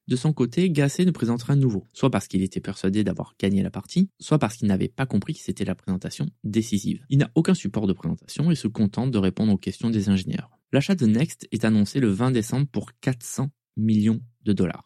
De 0.08 0.16
son 0.16 0.32
côté, 0.32 0.70
Gasset 0.70 1.04
ne 1.04 1.12
présente 1.12 1.44
rien 1.44 1.58
de 1.58 1.62
nouveau, 1.62 1.86
soit 1.92 2.10
parce 2.10 2.30
qu'il 2.30 2.42
était 2.42 2.62
persuadé 2.62 3.04
d'avoir 3.04 3.36
gagné 3.38 3.62
la 3.62 3.70
partie, 3.70 4.10
soit 4.22 4.40
parce 4.40 4.56
qu'il 4.56 4.70
n'avait 4.70 4.88
pas 4.88 5.06
compris 5.06 5.34
que 5.34 5.42
c'était 5.42 5.66
la 5.66 5.76
présentation 5.76 6.28
décisive. 6.46 7.04
Il 7.10 7.18
n'a 7.18 7.30
aucun 7.36 7.54
support 7.54 7.88
de 7.88 7.94
présentation 7.94 8.50
et 8.50 8.56
se 8.56 8.70
contente 8.70 9.12
de 9.12 9.18
répondre 9.18 9.52
aux 9.52 9.58
questions 9.58 9.90
des 9.90 10.08
ingénieurs. 10.08 10.50
L'achat 10.72 10.96
de 10.96 11.06
Next 11.06 11.48
est 11.52 11.66
annoncé 11.66 12.00
le 12.00 12.08
20 12.08 12.32
décembre 12.32 12.68
pour 12.68 12.92
400 13.02 13.50
millions 13.76 14.22
de 14.44 14.54
dollars. 14.54 14.86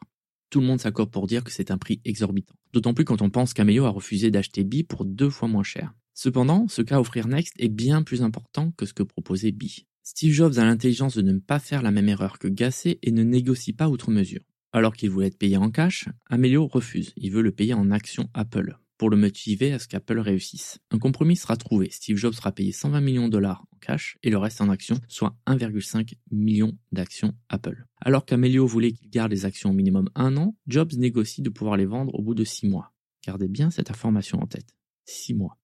Tout 0.49 0.59
le 0.59 0.65
monde 0.65 0.81
s'accorde 0.81 1.11
pour 1.11 1.27
dire 1.27 1.43
que 1.43 1.51
c'est 1.51 1.69
un 1.69 1.77
prix 1.77 2.01
exorbitant. 2.03 2.55
D'autant 2.73 2.95
plus 2.95 3.05
quand 3.05 3.21
on 3.21 3.29
pense 3.29 3.53
qu'Amelio 3.53 3.85
a 3.85 3.89
refusé 3.89 4.31
d'acheter 4.31 4.63
B 4.63 4.83
pour 4.87 5.05
deux 5.05 5.29
fois 5.29 5.47
moins 5.47 5.63
cher. 5.63 5.93
Cependant, 6.15 6.67
ce 6.67 6.81
qu'a 6.81 6.99
offrir 6.99 7.27
Next 7.27 7.53
est 7.59 7.69
bien 7.69 8.01
plus 8.01 8.23
important 8.23 8.71
que 8.71 8.85
ce 8.87 8.93
que 8.93 9.03
proposait 9.03 9.51
B. 9.51 9.65
Steve 10.03 10.33
Jobs 10.33 10.57
a 10.57 10.65
l'intelligence 10.65 11.15
de 11.15 11.21
ne 11.21 11.37
pas 11.37 11.59
faire 11.59 11.83
la 11.83 11.91
même 11.91 12.09
erreur 12.09 12.39
que 12.39 12.47
Gasset 12.47 12.99
et 13.03 13.11
ne 13.11 13.23
négocie 13.23 13.73
pas 13.73 13.87
outre 13.87 14.11
mesure. 14.11 14.41
Alors 14.73 14.95
qu'il 14.95 15.09
voulait 15.09 15.27
être 15.27 15.37
payé 15.37 15.57
en 15.57 15.69
cash, 15.69 16.07
Amelio 16.29 16.67
refuse. 16.67 17.13
Il 17.17 17.31
veut 17.31 17.41
le 17.41 17.51
payer 17.51 17.73
en 17.73 17.91
actions 17.91 18.29
Apple 18.33 18.77
pour 19.01 19.09
le 19.09 19.17
motiver 19.17 19.73
à 19.73 19.79
ce 19.79 19.87
qu'Apple 19.87 20.19
réussisse. 20.19 20.77
Un 20.91 20.99
compromis 20.99 21.35
sera 21.35 21.57
trouvé. 21.57 21.89
Steve 21.89 22.17
Jobs 22.17 22.35
sera 22.35 22.51
payé 22.51 22.71
120 22.71 23.01
millions 23.01 23.25
de 23.25 23.31
dollars 23.31 23.65
en 23.73 23.77
cash 23.77 24.19
et 24.21 24.29
le 24.29 24.37
reste 24.37 24.61
en 24.61 24.69
actions, 24.69 24.99
soit 25.07 25.35
1,5 25.47 26.13
million 26.29 26.77
d'actions 26.91 27.33
Apple. 27.49 27.87
Alors 27.99 28.25
qu'Amelio 28.25 28.67
voulait 28.67 28.91
qu'il 28.91 29.09
garde 29.09 29.31
les 29.31 29.45
actions 29.45 29.71
au 29.71 29.73
minimum 29.73 30.07
un 30.13 30.37
an, 30.37 30.55
Jobs 30.67 30.93
négocie 30.93 31.41
de 31.41 31.49
pouvoir 31.49 31.77
les 31.77 31.87
vendre 31.87 32.13
au 32.13 32.21
bout 32.21 32.35
de 32.35 32.43
six 32.43 32.67
mois. 32.67 32.93
Gardez 33.25 33.47
bien 33.47 33.71
cette 33.71 33.89
information 33.89 34.39
en 34.39 34.45
tête. 34.45 34.75
Six 35.05 35.33
mois. 35.33 35.57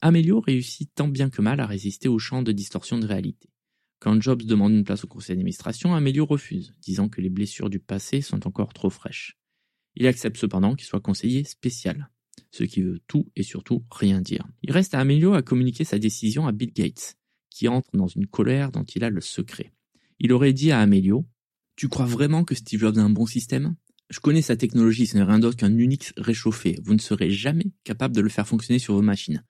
Amelio 0.00 0.40
réussit 0.40 0.90
tant 0.94 1.08
bien 1.08 1.28
que 1.28 1.42
mal 1.42 1.60
à 1.60 1.66
résister 1.66 2.08
au 2.08 2.18
champ 2.18 2.40
de 2.40 2.52
distorsion 2.52 2.98
de 2.98 3.06
réalité. 3.06 3.50
Quand 4.00 4.20
Jobs 4.20 4.42
demande 4.42 4.72
une 4.72 4.84
place 4.84 5.04
au 5.04 5.08
conseil 5.08 5.34
d'administration, 5.34 5.94
Amelio 5.94 6.24
refuse, 6.24 6.74
disant 6.80 7.08
que 7.08 7.20
les 7.20 7.30
blessures 7.30 7.70
du 7.70 7.80
passé 7.80 8.20
sont 8.20 8.46
encore 8.46 8.72
trop 8.72 8.90
fraîches. 8.90 9.38
Il 9.96 10.06
accepte 10.06 10.36
cependant 10.36 10.74
qu'il 10.74 10.86
soit 10.86 11.00
conseiller 11.00 11.44
spécial 11.44 12.10
ce 12.50 12.64
qui 12.64 12.82
veut 12.82 13.00
tout 13.06 13.30
et 13.36 13.42
surtout 13.42 13.84
rien 13.90 14.20
dire. 14.20 14.46
Il 14.62 14.72
reste 14.72 14.94
à 14.94 15.00
Amelio 15.00 15.34
à 15.34 15.42
communiquer 15.42 15.84
sa 15.84 15.98
décision 15.98 16.46
à 16.46 16.52
Bill 16.52 16.72
Gates, 16.72 17.16
qui 17.50 17.68
entre 17.68 17.90
dans 17.94 18.06
une 18.06 18.26
colère 18.26 18.72
dont 18.72 18.84
il 18.84 19.04
a 19.04 19.10
le 19.10 19.20
secret. 19.20 19.72
Il 20.18 20.32
aurait 20.32 20.52
dit 20.52 20.72
à 20.72 20.80
Amelio 20.80 21.26
Tu 21.76 21.88
crois 21.88 22.06
vraiment 22.06 22.44
que 22.44 22.54
Steve 22.54 22.80
Jobs 22.80 22.98
a 22.98 23.02
un 23.02 23.10
bon 23.10 23.26
système? 23.26 23.76
Je 24.10 24.20
connais 24.20 24.42
sa 24.42 24.56
technologie, 24.56 25.06
ce 25.06 25.16
n'est 25.16 25.22
rien 25.22 25.38
d'autre 25.38 25.56
qu'un 25.56 25.76
Unix 25.76 26.14
réchauffé. 26.16 26.78
Vous 26.82 26.94
ne 26.94 26.98
serez 26.98 27.30
jamais 27.30 27.66
capable 27.84 28.14
de 28.14 28.22
le 28.22 28.30
faire 28.30 28.48
fonctionner 28.48 28.78
sur 28.78 28.94
vos 28.94 29.02
machines. 29.02 29.44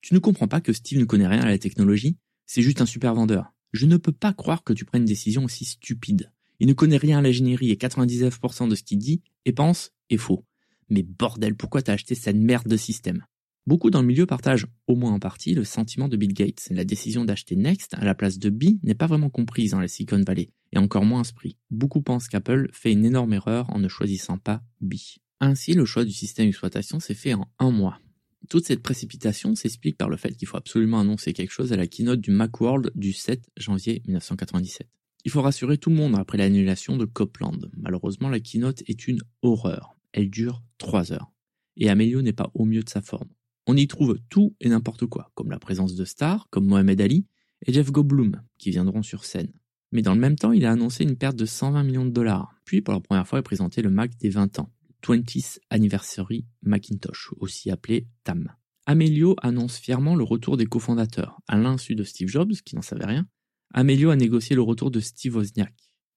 Tu 0.00 0.14
ne 0.14 0.18
comprends 0.18 0.48
pas 0.48 0.60
que 0.60 0.72
Steve 0.72 0.98
ne 0.98 1.04
connaît 1.04 1.28
rien 1.28 1.42
à 1.42 1.48
la 1.48 1.58
technologie? 1.58 2.16
C'est 2.46 2.62
juste 2.62 2.80
un 2.80 2.86
super 2.86 3.14
vendeur. 3.14 3.52
Je 3.72 3.86
ne 3.86 3.96
peux 3.96 4.12
pas 4.12 4.32
croire 4.32 4.64
que 4.64 4.72
tu 4.72 4.84
prennes 4.84 5.02
une 5.02 5.08
décision 5.08 5.44
aussi 5.44 5.64
stupide. 5.64 6.30
Il 6.58 6.68
ne 6.68 6.72
connaît 6.72 6.96
rien 6.96 7.18
à 7.18 7.22
l'ingénierie 7.22 7.70
et 7.70 7.76
99% 7.76 8.68
de 8.68 8.74
ce 8.74 8.82
qu'il 8.82 8.98
dit 8.98 9.22
et 9.44 9.52
pense 9.52 9.92
est 10.10 10.16
faux. 10.16 10.44
Mais 10.88 11.02
bordel, 11.02 11.54
pourquoi 11.54 11.82
t'as 11.82 11.94
acheté 11.94 12.14
cette 12.14 12.36
merde 12.36 12.68
de 12.68 12.76
système? 12.76 13.24
Beaucoup 13.66 13.90
dans 13.90 14.00
le 14.00 14.08
milieu 14.08 14.26
partagent, 14.26 14.66
au 14.86 14.96
moins 14.96 15.12
en 15.12 15.20
partie, 15.20 15.54
le 15.54 15.64
sentiment 15.64 16.08
de 16.08 16.16
Bill 16.16 16.32
Gates. 16.32 16.68
La 16.70 16.84
décision 16.84 17.24
d'acheter 17.24 17.56
Next 17.56 17.94
à 17.94 18.04
la 18.04 18.14
place 18.14 18.38
de 18.38 18.50
B 18.50 18.82
n'est 18.82 18.94
pas 18.94 19.06
vraiment 19.06 19.30
comprise 19.30 19.70
dans 19.70 19.80
la 19.80 19.88
Silicon 19.88 20.22
Valley, 20.26 20.50
et 20.72 20.78
encore 20.78 21.04
moins 21.04 21.20
esprit. 21.20 21.56
Beaucoup 21.70 22.02
pensent 22.02 22.28
qu'Apple 22.28 22.68
fait 22.72 22.92
une 22.92 23.04
énorme 23.04 23.32
erreur 23.32 23.70
en 23.70 23.78
ne 23.78 23.88
choisissant 23.88 24.38
pas 24.38 24.62
B. 24.80 24.94
Ainsi, 25.40 25.74
le 25.74 25.84
choix 25.84 26.04
du 26.04 26.12
système 26.12 26.46
d'exploitation 26.46 27.00
s'est 27.00 27.14
fait 27.14 27.34
en 27.34 27.46
un 27.58 27.70
mois. 27.70 28.00
Toute 28.48 28.66
cette 28.66 28.82
précipitation 28.82 29.54
s'explique 29.54 29.98
par 29.98 30.08
le 30.08 30.16
fait 30.16 30.34
qu'il 30.34 30.48
faut 30.48 30.56
absolument 30.56 31.00
annoncer 31.00 31.32
quelque 31.32 31.52
chose 31.52 31.72
à 31.72 31.76
la 31.76 31.86
keynote 31.86 32.20
du 32.20 32.30
Macworld 32.30 32.90
du 32.94 33.12
7 33.12 33.50
janvier 33.56 34.02
1997. 34.06 34.88
Il 35.24 35.30
faut 35.30 35.42
rassurer 35.42 35.76
tout 35.76 35.90
le 35.90 35.96
monde 35.96 36.16
après 36.16 36.38
l'annulation 36.38 36.96
de 36.96 37.04
Copland. 37.04 37.70
Malheureusement, 37.76 38.30
la 38.30 38.40
keynote 38.40 38.82
est 38.86 39.06
une 39.06 39.20
horreur. 39.42 39.96
Elle 40.12 40.30
dure 40.30 40.62
3 40.78 41.12
heures. 41.12 41.30
Et 41.76 41.90
Amelio 41.90 42.22
n'est 42.22 42.32
pas 42.32 42.50
au 42.54 42.64
mieux 42.64 42.82
de 42.82 42.88
sa 42.88 43.02
forme. 43.02 43.28
On 43.66 43.76
y 43.76 43.86
trouve 43.86 44.18
tout 44.30 44.56
et 44.60 44.68
n'importe 44.68 45.06
quoi, 45.06 45.30
comme 45.34 45.50
la 45.50 45.58
présence 45.58 45.94
de 45.94 46.04
stars, 46.04 46.48
comme 46.50 46.66
Mohamed 46.66 47.00
Ali 47.00 47.26
et 47.66 47.72
Jeff 47.72 47.92
Goldblum, 47.92 48.42
qui 48.58 48.70
viendront 48.70 49.02
sur 49.02 49.24
scène. 49.24 49.52
Mais 49.92 50.02
dans 50.02 50.14
le 50.14 50.20
même 50.20 50.36
temps, 50.36 50.52
il 50.52 50.64
a 50.64 50.72
annoncé 50.72 51.04
une 51.04 51.16
perte 51.16 51.36
de 51.36 51.44
120 51.44 51.82
millions 51.84 52.04
de 52.04 52.10
dollars. 52.10 52.54
Puis, 52.64 52.80
pour 52.80 52.94
la 52.94 53.00
première 53.00 53.28
fois, 53.28 53.38
il 53.38 53.40
a 53.40 53.42
présenté 53.42 53.82
le 53.82 53.90
Mac 53.90 54.16
des 54.18 54.30
20 54.30 54.58
ans, 54.60 54.72
20th 55.02 55.58
Anniversary 55.70 56.46
Macintosh, 56.62 57.30
aussi 57.38 57.70
appelé 57.70 58.06
TAM. 58.24 58.54
Amelio 58.86 59.36
annonce 59.42 59.78
fièrement 59.78 60.16
le 60.16 60.24
retour 60.24 60.56
des 60.56 60.66
cofondateurs. 60.66 61.38
À 61.46 61.56
l'insu 61.56 61.94
de 61.94 62.04
Steve 62.04 62.28
Jobs, 62.28 62.52
qui 62.64 62.74
n'en 62.74 62.82
savait 62.82 63.06
rien, 63.06 63.26
Amelio 63.72 64.10
a 64.10 64.16
négocié 64.16 64.56
le 64.56 64.62
retour 64.62 64.90
de 64.90 65.00
Steve 65.00 65.36
Wozniak. 65.36 65.74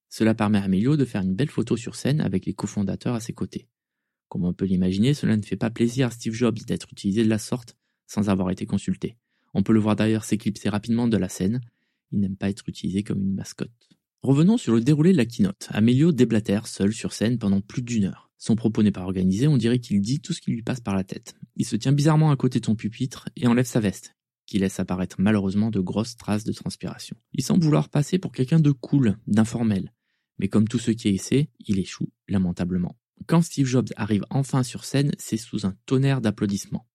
Cela 0.09 0.33
permet 0.33 0.57
à 0.57 0.63
Amelio 0.63 0.97
de 0.97 1.05
faire 1.05 1.21
une 1.21 1.35
belle 1.35 1.49
photo 1.49 1.77
sur 1.77 1.95
scène 1.95 2.21
avec 2.21 2.45
les 2.45 2.53
cofondateurs 2.53 3.15
à 3.15 3.19
ses 3.19 3.33
côtés. 3.33 3.67
Comme 4.29 4.45
on 4.45 4.53
peut 4.53 4.65
l'imaginer, 4.65 5.13
cela 5.13 5.37
ne 5.37 5.43
fait 5.43 5.55
pas 5.55 5.69
plaisir 5.69 6.07
à 6.07 6.11
Steve 6.11 6.33
Jobs 6.33 6.59
d'être 6.65 6.87
utilisé 6.91 7.23
de 7.23 7.29
la 7.29 7.37
sorte 7.37 7.77
sans 8.07 8.29
avoir 8.29 8.49
été 8.49 8.65
consulté. 8.65 9.17
On 9.53 9.63
peut 9.63 9.73
le 9.73 9.79
voir 9.79 9.95
d'ailleurs 9.95 10.23
s'éclipser 10.23 10.69
rapidement 10.69 11.07
de 11.07 11.17
la 11.17 11.29
scène. 11.29 11.61
Il 12.11 12.19
n'aime 12.19 12.35
pas 12.35 12.49
être 12.49 12.67
utilisé 12.67 13.03
comme 13.03 13.21
une 13.21 13.35
mascotte. 13.35 13.89
Revenons 14.23 14.57
sur 14.57 14.73
le 14.73 14.81
déroulé 14.81 15.11
de 15.11 15.17
la 15.17 15.25
keynote. 15.25 15.67
Amelio 15.69 16.11
déblatère 16.11 16.65
seul 16.65 16.93
sur 16.93 17.13
scène 17.13 17.37
pendant 17.37 17.61
plus 17.61 17.81
d'une 17.81 18.05
heure. 18.05 18.31
Son 18.43 18.57
propos 18.57 18.83
n'est 18.83 18.91
pas 18.91 19.03
organisé, 19.03 19.47
on 19.47 19.55
dirait 19.55 19.79
qu'il 19.79 20.01
dit 20.01 20.19
tout 20.19 20.33
ce 20.33 20.41
qui 20.41 20.51
lui 20.51 20.63
passe 20.63 20.81
par 20.81 20.95
la 20.95 21.05
tête. 21.05 21.33
Il 21.55 21.65
se 21.65 21.77
tient 21.77 21.93
bizarrement 21.93 22.29
à 22.29 22.35
côté 22.35 22.59
de 22.59 22.65
son 22.65 22.75
pupitre 22.75 23.29
et 23.37 23.47
enlève 23.47 23.65
sa 23.65 23.79
veste, 23.79 24.17
qui 24.47 24.59
laisse 24.59 24.81
apparaître 24.81 25.15
malheureusement 25.17 25.71
de 25.71 25.79
grosses 25.79 26.17
traces 26.17 26.43
de 26.43 26.51
transpiration. 26.51 27.15
Il 27.31 27.41
semble 27.41 27.63
vouloir 27.63 27.87
passer 27.87 28.19
pour 28.19 28.33
quelqu'un 28.33 28.59
de 28.59 28.71
cool, 28.71 29.17
d'informel. 29.27 29.93
Mais 30.39 30.49
comme 30.49 30.67
tout 30.67 30.77
ce 30.77 30.91
qui 30.91 31.07
essaie, 31.07 31.47
il 31.65 31.79
échoue 31.79 32.09
lamentablement. 32.27 32.97
Quand 33.27 33.41
Steve 33.41 33.65
Jobs 33.65 33.93
arrive 33.95 34.25
enfin 34.29 34.61
sur 34.61 34.83
scène, 34.83 35.13
c'est 35.17 35.37
sous 35.37 35.65
un 35.65 35.77
tonnerre 35.85 36.19
d'applaudissements. 36.19 36.85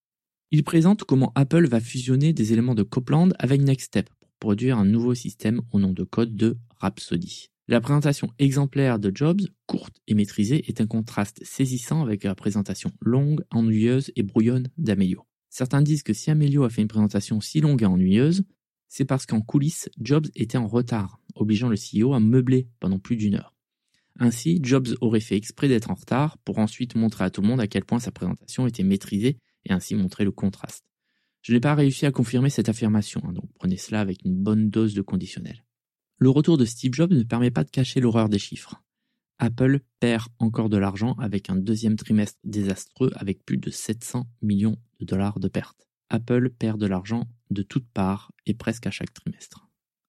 Il 0.50 0.64
présente 0.64 1.04
comment 1.04 1.32
Apple 1.34 1.66
va 1.66 1.80
fusionner 1.80 2.34
des 2.34 2.52
éléments 2.52 2.74
de 2.74 2.82
Copland 2.82 3.30
avec 3.38 3.62
NextStep 3.62 4.10
pour 4.20 4.28
produire 4.38 4.76
un 4.76 4.84
nouveau 4.84 5.14
système 5.14 5.62
au 5.72 5.80
nom 5.80 5.94
de 5.94 6.04
code 6.04 6.36
de 6.36 6.58
Rhapsody. 6.76 7.48
La 7.70 7.82
présentation 7.82 8.32
exemplaire 8.38 8.98
de 8.98 9.12
Jobs, 9.14 9.42
courte 9.66 9.94
et 10.06 10.14
maîtrisée, 10.14 10.64
est 10.68 10.80
un 10.80 10.86
contraste 10.86 11.44
saisissant 11.44 12.00
avec 12.00 12.24
la 12.24 12.34
présentation 12.34 12.90
longue, 13.02 13.44
ennuyeuse 13.50 14.10
et 14.16 14.22
brouillonne 14.22 14.70
d'Amelio. 14.78 15.26
Certains 15.50 15.82
disent 15.82 16.02
que 16.02 16.14
si 16.14 16.30
Amelio 16.30 16.64
a 16.64 16.70
fait 16.70 16.80
une 16.80 16.88
présentation 16.88 17.42
si 17.42 17.60
longue 17.60 17.82
et 17.82 17.86
ennuyeuse, 17.86 18.44
c'est 18.88 19.04
parce 19.04 19.26
qu'en 19.26 19.42
coulisses, 19.42 19.90
Jobs 20.00 20.28
était 20.34 20.56
en 20.56 20.66
retard, 20.66 21.20
obligeant 21.34 21.68
le 21.68 21.76
CEO 21.76 22.14
à 22.14 22.20
meubler 22.20 22.68
pendant 22.80 22.98
plus 22.98 23.16
d'une 23.16 23.34
heure. 23.34 23.54
Ainsi, 24.18 24.60
Jobs 24.62 24.88
aurait 25.02 25.20
fait 25.20 25.36
exprès 25.36 25.68
d'être 25.68 25.90
en 25.90 25.94
retard 25.94 26.38
pour 26.38 26.60
ensuite 26.60 26.94
montrer 26.94 27.24
à 27.24 27.30
tout 27.30 27.42
le 27.42 27.48
monde 27.48 27.60
à 27.60 27.66
quel 27.66 27.84
point 27.84 27.98
sa 27.98 28.10
présentation 28.10 28.66
était 28.66 28.82
maîtrisée 28.82 29.36
et 29.66 29.74
ainsi 29.74 29.94
montrer 29.94 30.24
le 30.24 30.32
contraste. 30.32 30.86
Je 31.42 31.52
n'ai 31.52 31.60
pas 31.60 31.74
réussi 31.74 32.06
à 32.06 32.12
confirmer 32.12 32.48
cette 32.48 32.70
affirmation, 32.70 33.20
hein, 33.26 33.32
donc 33.34 33.50
prenez 33.58 33.76
cela 33.76 34.00
avec 34.00 34.24
une 34.24 34.42
bonne 34.42 34.70
dose 34.70 34.94
de 34.94 35.02
conditionnel. 35.02 35.64
Le 36.18 36.30
retour 36.30 36.58
de 36.58 36.64
Steve 36.64 36.94
Jobs 36.94 37.12
ne 37.12 37.22
permet 37.22 37.50
pas 37.50 37.64
de 37.64 37.70
cacher 37.70 38.00
l'horreur 38.00 38.28
des 38.28 38.38
chiffres. 38.38 38.82
Apple 39.38 39.80
perd 40.00 40.26
encore 40.38 40.68
de 40.68 40.76
l'argent 40.76 41.14
avec 41.14 41.48
un 41.48 41.56
deuxième 41.56 41.96
trimestre 41.96 42.38
désastreux 42.44 43.12
avec 43.14 43.44
plus 43.44 43.58
de 43.58 43.70
700 43.70 44.26
millions 44.42 44.76
de 44.98 45.04
dollars 45.04 45.38
de 45.38 45.48
pertes. 45.48 45.86
Apple 46.10 46.50
perd 46.50 46.80
de 46.80 46.86
l'argent 46.86 47.28
de 47.50 47.62
toutes 47.62 47.88
parts 47.88 48.32
et 48.46 48.54
presque 48.54 48.86
à 48.86 48.90
chaque 48.90 49.14
trimestre. 49.14 49.68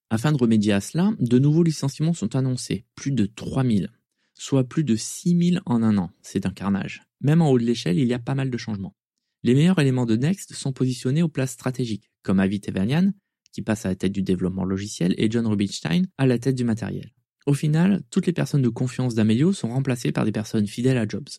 Afin 0.10 0.32
de 0.32 0.38
remédier 0.38 0.74
à 0.74 0.82
cela, 0.82 1.13
de 1.19 1.38
nouveaux 1.38 1.62
licenciements 1.62 2.13
sont 2.13 2.36
annoncés, 2.36 2.86
plus 2.95 3.12
de 3.12 3.28
3000 3.28 3.91
soit 4.39 4.63
plus 4.63 4.84
de 4.84 4.95
6000 4.95 5.62
en 5.65 5.84
un 5.84 5.98
an. 5.98 6.12
C'est 6.22 6.45
un 6.45 6.52
carnage. 6.52 7.04
Même 7.22 7.41
en 7.41 7.52
haut 7.52 7.60
de 7.60 7.65
l'échelle, 7.65 8.00
il 8.00 8.08
y 8.08 8.13
a 8.13 8.19
pas 8.19 8.36
mal 8.36 8.50
de 8.50 8.58
changements. 8.58 8.95
Les 9.43 9.54
meilleurs 9.54 9.80
éléments 9.80 10.06
de 10.06 10.15
Next 10.15 10.54
sont 10.54 10.74
positionnés 10.74 11.22
aux 11.22 11.30
places 11.30 11.52
stratégiques, 11.52 12.10
comme 12.24 12.39
Avi 12.39 12.60
Tevelian, 12.60 13.12
qui 13.51 13.62
passe 13.62 13.85
à 13.85 13.89
la 13.89 13.95
tête 13.95 14.12
du 14.12 14.21
développement 14.21 14.65
logiciel, 14.65 15.13
et 15.17 15.29
John 15.29 15.47
Rubinstein 15.47 16.05
à 16.17 16.25
la 16.25 16.38
tête 16.38 16.55
du 16.55 16.63
matériel. 16.63 17.12
Au 17.45 17.53
final, 17.53 18.03
toutes 18.12 18.27
les 18.27 18.33
personnes 18.33 18.62
de 18.62 18.69
confiance 18.69 19.15
d'Amelio 19.15 19.53
sont 19.53 19.69
remplacées 19.69 20.12
par 20.12 20.25
des 20.25 20.31
personnes 20.31 20.67
fidèles 20.67 20.97
à 20.97 21.07
Jobs. 21.07 21.29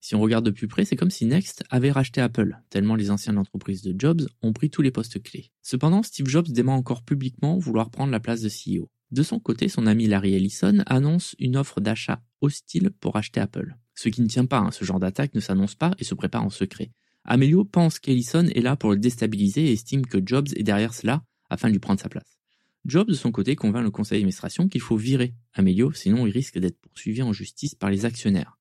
Si 0.00 0.14
on 0.14 0.20
regarde 0.20 0.46
de 0.46 0.50
plus 0.50 0.68
près, 0.68 0.86
c'est 0.86 0.96
comme 0.96 1.10
si 1.10 1.26
Next 1.26 1.62
avait 1.68 1.90
racheté 1.90 2.22
Apple, 2.22 2.56
tellement 2.70 2.94
les 2.94 3.10
anciennes 3.10 3.36
entreprises 3.36 3.82
de 3.82 3.94
Jobs 3.98 4.26
ont 4.40 4.54
pris 4.54 4.70
tous 4.70 4.80
les 4.80 4.90
postes 4.90 5.22
clés. 5.22 5.50
Cependant, 5.60 6.02
Steve 6.02 6.26
Jobs 6.26 6.48
dément 6.48 6.76
encore 6.76 7.02
publiquement 7.02 7.58
vouloir 7.58 7.90
prendre 7.90 8.10
la 8.10 8.20
place 8.20 8.40
de 8.40 8.48
CEO. 8.48 8.88
De 9.10 9.22
son 9.22 9.40
côté, 9.40 9.68
son 9.68 9.86
ami 9.86 10.06
Larry 10.06 10.34
Ellison 10.34 10.82
annonce 10.86 11.36
une 11.38 11.56
offre 11.56 11.80
d'achat 11.80 12.22
hostile 12.40 12.90
pour 13.00 13.16
acheter 13.16 13.40
Apple. 13.40 13.76
Ce 13.94 14.08
qui 14.08 14.22
ne 14.22 14.28
tient 14.28 14.46
pas, 14.46 14.58
hein, 14.58 14.70
ce 14.70 14.86
genre 14.86 15.00
d'attaque 15.00 15.34
ne 15.34 15.40
s'annonce 15.40 15.74
pas 15.74 15.94
et 15.98 16.04
se 16.04 16.14
prépare 16.14 16.44
en 16.44 16.50
secret. 16.50 16.92
Amelio 17.24 17.64
pense 17.64 17.98
qu'Ellison 17.98 18.46
est 18.46 18.62
là 18.62 18.76
pour 18.76 18.90
le 18.90 18.96
déstabiliser 18.96 19.66
et 19.66 19.72
estime 19.72 20.06
que 20.06 20.22
Jobs 20.24 20.48
est 20.56 20.62
derrière 20.62 20.94
cela 20.94 21.22
afin 21.50 21.68
de 21.68 21.72
lui 21.72 21.80
prendre 21.80 22.00
sa 22.00 22.08
place. 22.08 22.38
Jobs, 22.86 23.08
de 23.08 23.14
son 23.14 23.30
côté, 23.30 23.56
convainc 23.56 23.84
le 23.84 23.90
conseil 23.90 24.18
d'administration 24.18 24.68
qu'il 24.68 24.80
faut 24.80 24.96
virer 24.96 25.34
Amelio, 25.52 25.92
sinon 25.92 26.26
il 26.26 26.32
risque 26.32 26.58
d'être 26.58 26.78
poursuivi 26.78 27.22
en 27.22 27.32
justice 27.32 27.74
par 27.74 27.90
les 27.90 28.06
actionnaires. 28.06 28.56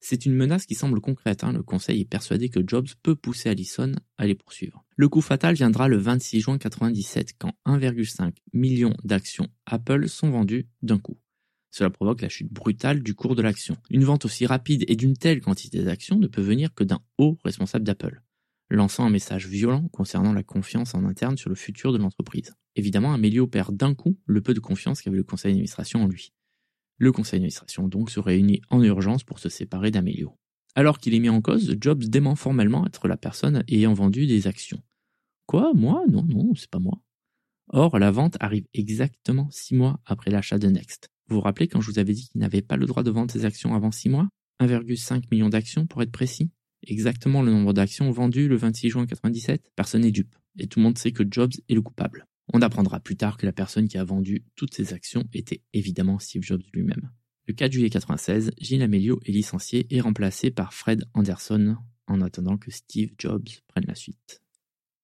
C'est 0.00 0.26
une 0.26 0.34
menace 0.34 0.64
qui 0.64 0.76
semble 0.76 1.00
concrète. 1.00 1.42
Hein. 1.42 1.52
Le 1.52 1.62
conseil 1.62 2.02
est 2.02 2.04
persuadé 2.04 2.50
que 2.50 2.60
Jobs 2.64 2.86
peut 3.02 3.16
pousser 3.16 3.48
Allison 3.48 3.92
à 4.16 4.26
les 4.26 4.36
poursuivre. 4.36 4.84
Le 4.96 5.08
coup 5.08 5.20
fatal 5.20 5.54
viendra 5.54 5.88
le 5.88 5.96
26 5.96 6.40
juin 6.40 6.54
1997 6.54 7.34
quand 7.38 7.52
1,5 7.66 8.32
million 8.52 8.94
d'actions 9.02 9.48
Apple 9.66 10.08
sont 10.08 10.30
vendues 10.30 10.68
d'un 10.82 10.98
coup. 10.98 11.18
Cela 11.70 11.90
provoque 11.90 12.22
la 12.22 12.28
chute 12.28 12.52
brutale 12.52 13.02
du 13.02 13.14
cours 13.14 13.34
de 13.34 13.42
l'action. 13.42 13.76
Une 13.90 14.04
vente 14.04 14.24
aussi 14.24 14.46
rapide 14.46 14.84
et 14.88 14.96
d'une 14.96 15.16
telle 15.16 15.40
quantité 15.40 15.82
d'actions 15.82 16.18
ne 16.18 16.26
peut 16.26 16.42
venir 16.42 16.74
que 16.74 16.84
d'un 16.84 17.00
haut 17.18 17.36
responsable 17.44 17.84
d'Apple, 17.84 18.22
lançant 18.70 19.04
un 19.04 19.10
message 19.10 19.46
violent 19.46 19.88
concernant 19.88 20.32
la 20.32 20.42
confiance 20.42 20.94
en 20.94 21.04
interne 21.04 21.36
sur 21.36 21.48
le 21.48 21.54
futur 21.54 21.92
de 21.92 21.98
l'entreprise. 21.98 22.54
Évidemment, 22.76 23.12
Amelio 23.12 23.46
perd 23.46 23.76
d'un 23.76 23.94
coup 23.94 24.18
le 24.26 24.40
peu 24.40 24.54
de 24.54 24.60
confiance 24.60 25.02
qu'avait 25.02 25.16
le 25.16 25.24
conseil 25.24 25.52
d'administration 25.52 26.02
en 26.02 26.06
lui. 26.06 26.32
Le 26.98 27.12
conseil 27.12 27.38
d'administration 27.38 27.88
donc 27.88 28.10
se 28.10 28.20
réunit 28.20 28.60
en 28.70 28.82
urgence 28.82 29.24
pour 29.24 29.38
se 29.38 29.48
séparer 29.48 29.90
d'Amelio. 29.90 30.36
Alors 30.74 30.98
qu'il 30.98 31.14
est 31.14 31.20
mis 31.20 31.28
en 31.28 31.40
cause, 31.40 31.76
Jobs 31.80 32.04
dément 32.04 32.36
formellement 32.36 32.86
être 32.86 33.08
la 33.08 33.16
personne 33.16 33.64
ayant 33.68 33.94
vendu 33.94 34.26
des 34.26 34.46
actions. 34.46 34.82
Quoi? 35.46 35.72
Moi? 35.74 36.04
Non, 36.08 36.24
non, 36.24 36.54
c'est 36.54 36.70
pas 36.70 36.78
moi. 36.78 37.00
Or, 37.68 37.98
la 37.98 38.10
vente 38.10 38.36
arrive 38.40 38.66
exactement 38.74 39.48
six 39.50 39.74
mois 39.74 40.00
après 40.04 40.30
l'achat 40.30 40.58
de 40.58 40.68
Next. 40.68 41.08
Vous 41.28 41.36
vous 41.36 41.42
rappelez 41.42 41.68
quand 41.68 41.80
je 41.82 41.90
vous 41.90 41.98
avais 41.98 42.14
dit 42.14 42.28
qu'il 42.28 42.40
n'avait 42.40 42.62
pas 42.62 42.76
le 42.76 42.86
droit 42.86 43.02
de 43.02 43.10
vendre 43.10 43.30
ses 43.30 43.44
actions 43.44 43.74
avant 43.74 43.90
6 43.90 44.08
mois? 44.08 44.28
1,5 44.60 45.24
million 45.30 45.50
d'actions 45.50 45.86
pour 45.86 46.02
être 46.02 46.10
précis? 46.10 46.50
Exactement 46.88 47.42
le 47.42 47.52
nombre 47.52 47.74
d'actions 47.74 48.10
vendues 48.10 48.48
le 48.48 48.56
26 48.56 48.88
juin 48.88 49.02
1997 49.02 49.72
Personne 49.76 50.00
n'est 50.00 50.10
dupe, 50.10 50.34
et 50.58 50.68
tout 50.68 50.78
le 50.78 50.84
monde 50.84 50.96
sait 50.96 51.12
que 51.12 51.22
Jobs 51.30 51.52
est 51.68 51.74
le 51.74 51.82
coupable. 51.82 52.26
On 52.54 52.62
apprendra 52.62 52.98
plus 52.98 53.16
tard 53.16 53.36
que 53.36 53.44
la 53.44 53.52
personne 53.52 53.88
qui 53.88 53.98
a 53.98 54.04
vendu 54.04 54.42
toutes 54.56 54.72
ces 54.72 54.94
actions 54.94 55.24
était 55.34 55.60
évidemment 55.74 56.18
Steve 56.18 56.42
Jobs 56.42 56.62
lui-même. 56.72 57.10
Le 57.46 57.52
4 57.52 57.72
juillet 57.72 57.88
1996, 57.88 58.52
Gilles 58.58 58.82
Amelio 58.82 59.20
est 59.26 59.32
licencié 59.32 59.86
et 59.90 60.00
remplacé 60.00 60.50
par 60.50 60.72
Fred 60.72 61.04
Anderson 61.12 61.76
en 62.06 62.22
attendant 62.22 62.56
que 62.56 62.70
Steve 62.70 63.12
Jobs 63.18 63.48
prenne 63.66 63.84
la 63.86 63.94
suite. 63.94 64.40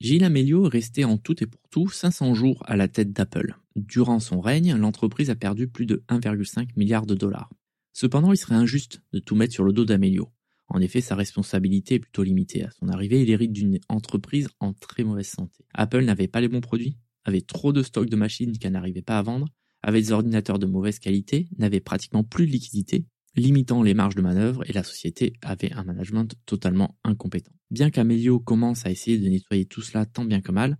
Gilles 0.01 0.25
Amelio 0.25 0.67
est 0.67 0.71
resté 0.71 1.05
en 1.05 1.19
tout 1.19 1.43
et 1.43 1.47
pour 1.47 1.61
tout 1.71 1.91
500 1.91 2.35
jours 2.35 2.63
à 2.67 2.77
la 2.77 2.89
tête 2.89 3.13
d'Apple. 3.13 3.59
Durant 3.77 4.21
son 4.21 4.41
règne, 4.41 4.75
l'entreprise 4.75 5.29
a 5.29 5.37
perdu 5.37 5.69
plus 5.69 5.85
de 5.85 6.03
1,5 6.09 6.69
milliard 6.77 7.05
de 7.05 7.15
dollars. 7.15 7.51
Cependant, 7.93 8.33
il 8.33 8.39
serait 8.39 8.55
injuste 8.55 9.03
de 9.13 9.19
tout 9.19 9.37
mettre 9.37 9.53
sur 9.53 9.65
le 9.65 9.75
dos 9.75 9.85
d'Amelio. 9.85 10.31
En 10.75 10.81
effet, 10.81 11.01
sa 11.01 11.15
responsabilité 11.15 11.95
est 11.95 11.99
plutôt 12.01 12.25
limitée. 12.25 12.65
À 12.65 12.71
son 12.73 12.89
arrivée, 12.89 13.23
il 13.23 13.31
hérite 13.31 13.53
d'une 13.53 13.79
entreprise 13.89 14.49
en 14.59 14.73
très 14.73 15.05
mauvaise 15.05 15.29
santé. 15.29 15.65
Apple 15.73 16.03
n'avait 16.03 16.27
pas 16.27 16.41
les 16.41 16.49
bons 16.49 16.61
produits, 16.61 16.99
avait 17.25 17.43
trop 17.43 17.73
de 17.73 17.85
stocks 17.85 18.11
de 18.11 18.17
machines 18.17 18.59
qu'elle 18.59 18.73
n'arrivait 18.73 19.01
pas 19.01 19.19
à 19.19 19.23
vendre, 19.23 19.47
avait 19.83 20.01
des 20.01 20.11
ordinateurs 20.11 20.59
de 20.59 20.67
mauvaise 20.67 20.99
qualité, 20.99 21.47
n'avait 21.59 21.79
pratiquement 21.79 22.25
plus 22.25 22.49
de 22.49 22.51
liquidité, 22.51 23.07
limitant 23.37 23.85
les 23.85 23.95
marges 23.95 24.17
de 24.17 24.21
manœuvre 24.21 24.69
et 24.69 24.73
la 24.73 24.83
société 24.83 25.35
avait 25.43 25.73
un 25.73 25.85
management 25.85 26.35
totalement 26.45 26.99
incompétent. 27.05 27.53
Bien 27.71 27.91
qu'Amelio 27.91 28.41
commence 28.41 28.85
à 28.85 28.91
essayer 28.91 29.17
de 29.17 29.29
nettoyer 29.29 29.67
tout 29.67 29.81
cela 29.81 30.07
tant 30.07 30.25
bien 30.25 30.41
que 30.41 30.51
mal, 30.51 30.77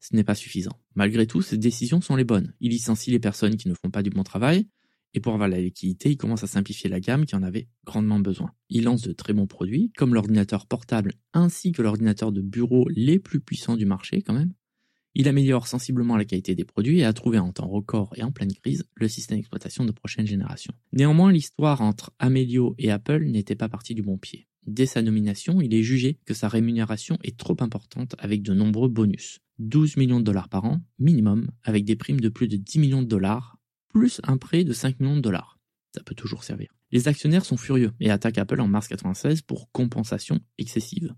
ce 0.00 0.16
n'est 0.16 0.24
pas 0.24 0.34
suffisant. 0.34 0.80
Malgré 0.94 1.26
tout, 1.26 1.42
ses 1.42 1.58
décisions 1.58 2.00
sont 2.00 2.16
les 2.16 2.24
bonnes. 2.24 2.54
Il 2.60 2.70
licencie 2.70 3.10
les 3.10 3.20
personnes 3.20 3.56
qui 3.56 3.68
ne 3.68 3.74
font 3.74 3.90
pas 3.90 4.02
du 4.02 4.08
bon 4.08 4.22
travail, 4.22 4.68
et 5.14 5.20
pour 5.20 5.32
avoir 5.32 5.48
la 5.48 5.60
liquidité, 5.60 6.10
il 6.10 6.16
commence 6.16 6.42
à 6.42 6.48
simplifier 6.48 6.90
la 6.90 7.00
gamme 7.00 7.24
qui 7.24 7.36
en 7.36 7.42
avait 7.42 7.68
grandement 7.86 8.18
besoin. 8.18 8.50
Il 8.68 8.84
lance 8.84 9.02
de 9.02 9.12
très 9.12 9.32
bons 9.32 9.46
produits, 9.46 9.92
comme 9.96 10.12
l'ordinateur 10.12 10.66
portable 10.66 11.12
ainsi 11.32 11.72
que 11.72 11.82
l'ordinateur 11.82 12.32
de 12.32 12.40
bureau 12.40 12.88
les 12.90 13.18
plus 13.18 13.40
puissants 13.40 13.76
du 13.76 13.86
marché 13.86 14.22
quand 14.22 14.34
même. 14.34 14.52
Il 15.16 15.28
améliore 15.28 15.68
sensiblement 15.68 16.16
la 16.16 16.24
qualité 16.24 16.56
des 16.56 16.64
produits 16.64 16.98
et 16.98 17.04
a 17.04 17.12
trouvé 17.12 17.38
en 17.38 17.52
temps 17.52 17.68
record 17.68 18.12
et 18.16 18.24
en 18.24 18.32
pleine 18.32 18.52
crise 18.52 18.84
le 18.96 19.06
système 19.06 19.38
d'exploitation 19.38 19.84
de 19.84 19.92
prochaine 19.92 20.26
génération. 20.26 20.74
Néanmoins, 20.92 21.30
l'histoire 21.30 21.80
entre 21.82 22.12
Amelio 22.18 22.74
et 22.78 22.90
Apple 22.90 23.24
n'était 23.24 23.54
pas 23.54 23.68
partie 23.68 23.94
du 23.94 24.02
bon 24.02 24.18
pied. 24.18 24.48
Dès 24.66 24.86
sa 24.86 25.02
nomination, 25.02 25.60
il 25.60 25.72
est 25.74 25.82
jugé 25.82 26.18
que 26.24 26.34
sa 26.34 26.48
rémunération 26.48 27.18
est 27.22 27.36
trop 27.36 27.56
importante 27.60 28.16
avec 28.18 28.42
de 28.42 28.54
nombreux 28.54 28.88
bonus. 28.88 29.38
12 29.60 29.98
millions 29.98 30.18
de 30.18 30.24
dollars 30.24 30.48
par 30.48 30.64
an, 30.64 30.80
minimum, 30.98 31.48
avec 31.62 31.84
des 31.84 31.94
primes 31.94 32.18
de 32.18 32.28
plus 32.28 32.48
de 32.48 32.56
10 32.56 32.80
millions 32.80 33.02
de 33.02 33.06
dollars, 33.06 33.58
plus 33.94 34.20
un 34.24 34.36
prêt 34.36 34.64
de 34.64 34.72
5 34.72 34.98
millions 35.00 35.16
de 35.16 35.22
dollars. 35.22 35.58
Ça 35.94 36.02
peut 36.02 36.16
toujours 36.16 36.42
servir. 36.42 36.74
Les 36.90 37.06
actionnaires 37.06 37.44
sont 37.44 37.56
furieux 37.56 37.92
et 38.00 38.10
attaquent 38.10 38.38
Apple 38.38 38.60
en 38.60 38.66
mars 38.66 38.88
96 38.88 39.42
pour 39.42 39.70
compensation 39.70 40.40
excessive. 40.58 41.14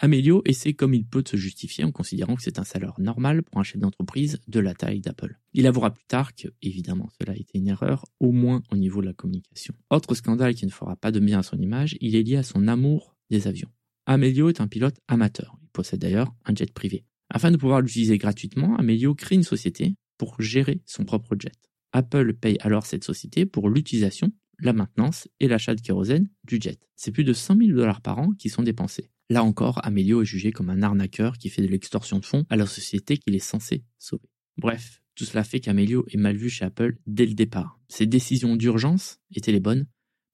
Amelio 0.00 0.42
essaie 0.44 0.74
comme 0.74 0.94
il 0.94 1.06
peut 1.06 1.22
de 1.22 1.28
se 1.28 1.36
justifier 1.36 1.84
en 1.84 1.92
considérant 1.92 2.34
que 2.34 2.42
c'est 2.42 2.58
un 2.58 2.64
salaire 2.64 2.94
normal 2.98 3.42
pour 3.42 3.60
un 3.60 3.62
chef 3.62 3.80
d'entreprise 3.80 4.40
de 4.48 4.60
la 4.60 4.74
taille 4.74 5.00
d'Apple. 5.00 5.38
Il 5.54 5.66
avouera 5.66 5.92
plus 5.92 6.04
tard 6.06 6.34
que, 6.34 6.48
évidemment, 6.62 7.08
cela 7.20 7.32
a 7.32 7.36
été 7.36 7.58
une 7.58 7.68
erreur, 7.68 8.04
au 8.20 8.32
moins 8.32 8.62
au 8.70 8.76
niveau 8.76 9.00
de 9.00 9.06
la 9.06 9.12
communication. 9.12 9.74
Autre 9.90 10.14
scandale 10.14 10.54
qui 10.54 10.66
ne 10.66 10.70
fera 10.70 10.96
pas 10.96 11.10
de 11.10 11.20
bien 11.20 11.40
à 11.40 11.42
son 11.42 11.58
image, 11.58 11.96
il 12.00 12.14
est 12.14 12.22
lié 12.22 12.36
à 12.36 12.42
son 12.42 12.68
amour 12.68 13.16
des 13.30 13.46
avions. 13.46 13.70
Amelio 14.06 14.48
est 14.48 14.60
un 14.60 14.68
pilote 14.68 14.98
amateur. 15.06 15.56
Il 15.62 15.68
possède 15.68 16.00
d'ailleurs 16.00 16.32
un 16.44 16.54
jet 16.54 16.72
privé. 16.72 17.04
Afin 17.30 17.50
de 17.50 17.56
pouvoir 17.56 17.80
l'utiliser 17.80 18.18
gratuitement, 18.18 18.76
Amelio 18.76 19.14
crée 19.14 19.36
une 19.36 19.42
société 19.42 19.94
pour 20.16 20.40
gérer 20.40 20.80
son 20.86 21.04
propre 21.04 21.36
jet. 21.38 21.52
Apple 21.92 22.34
paye 22.34 22.58
alors 22.60 22.86
cette 22.86 23.04
société 23.04 23.46
pour 23.46 23.70
l'utilisation, 23.70 24.32
la 24.60 24.72
maintenance 24.72 25.28
et 25.40 25.48
l'achat 25.48 25.74
de 25.74 25.80
kérosène 25.80 26.30
du 26.44 26.58
jet. 26.60 26.78
C'est 26.96 27.12
plus 27.12 27.24
de 27.24 27.32
100 27.32 27.56
000 27.56 27.70
dollars 27.72 28.00
par 28.00 28.18
an 28.18 28.32
qui 28.32 28.48
sont 28.48 28.62
dépensés. 28.62 29.10
Là 29.30 29.44
encore, 29.44 29.84
Amelio 29.84 30.22
est 30.22 30.26
jugé 30.26 30.52
comme 30.52 30.70
un 30.70 30.82
arnaqueur 30.82 31.36
qui 31.36 31.50
fait 31.50 31.62
de 31.62 31.68
l'extorsion 31.68 32.18
de 32.18 32.24
fonds 32.24 32.46
à 32.48 32.56
la 32.56 32.66
société 32.66 33.18
qu'il 33.18 33.34
est 33.34 33.40
censé 33.40 33.84
sauver. 33.98 34.28
Bref, 34.56 35.02
tout 35.14 35.24
cela 35.24 35.44
fait 35.44 35.60
qu'Amelio 35.60 36.06
est 36.08 36.16
mal 36.16 36.36
vu 36.36 36.48
chez 36.48 36.64
Apple 36.64 36.96
dès 37.06 37.26
le 37.26 37.34
départ. 37.34 37.78
Ses 37.88 38.06
décisions 38.06 38.56
d'urgence 38.56 39.20
étaient 39.34 39.52
les 39.52 39.60
bonnes, 39.60 39.86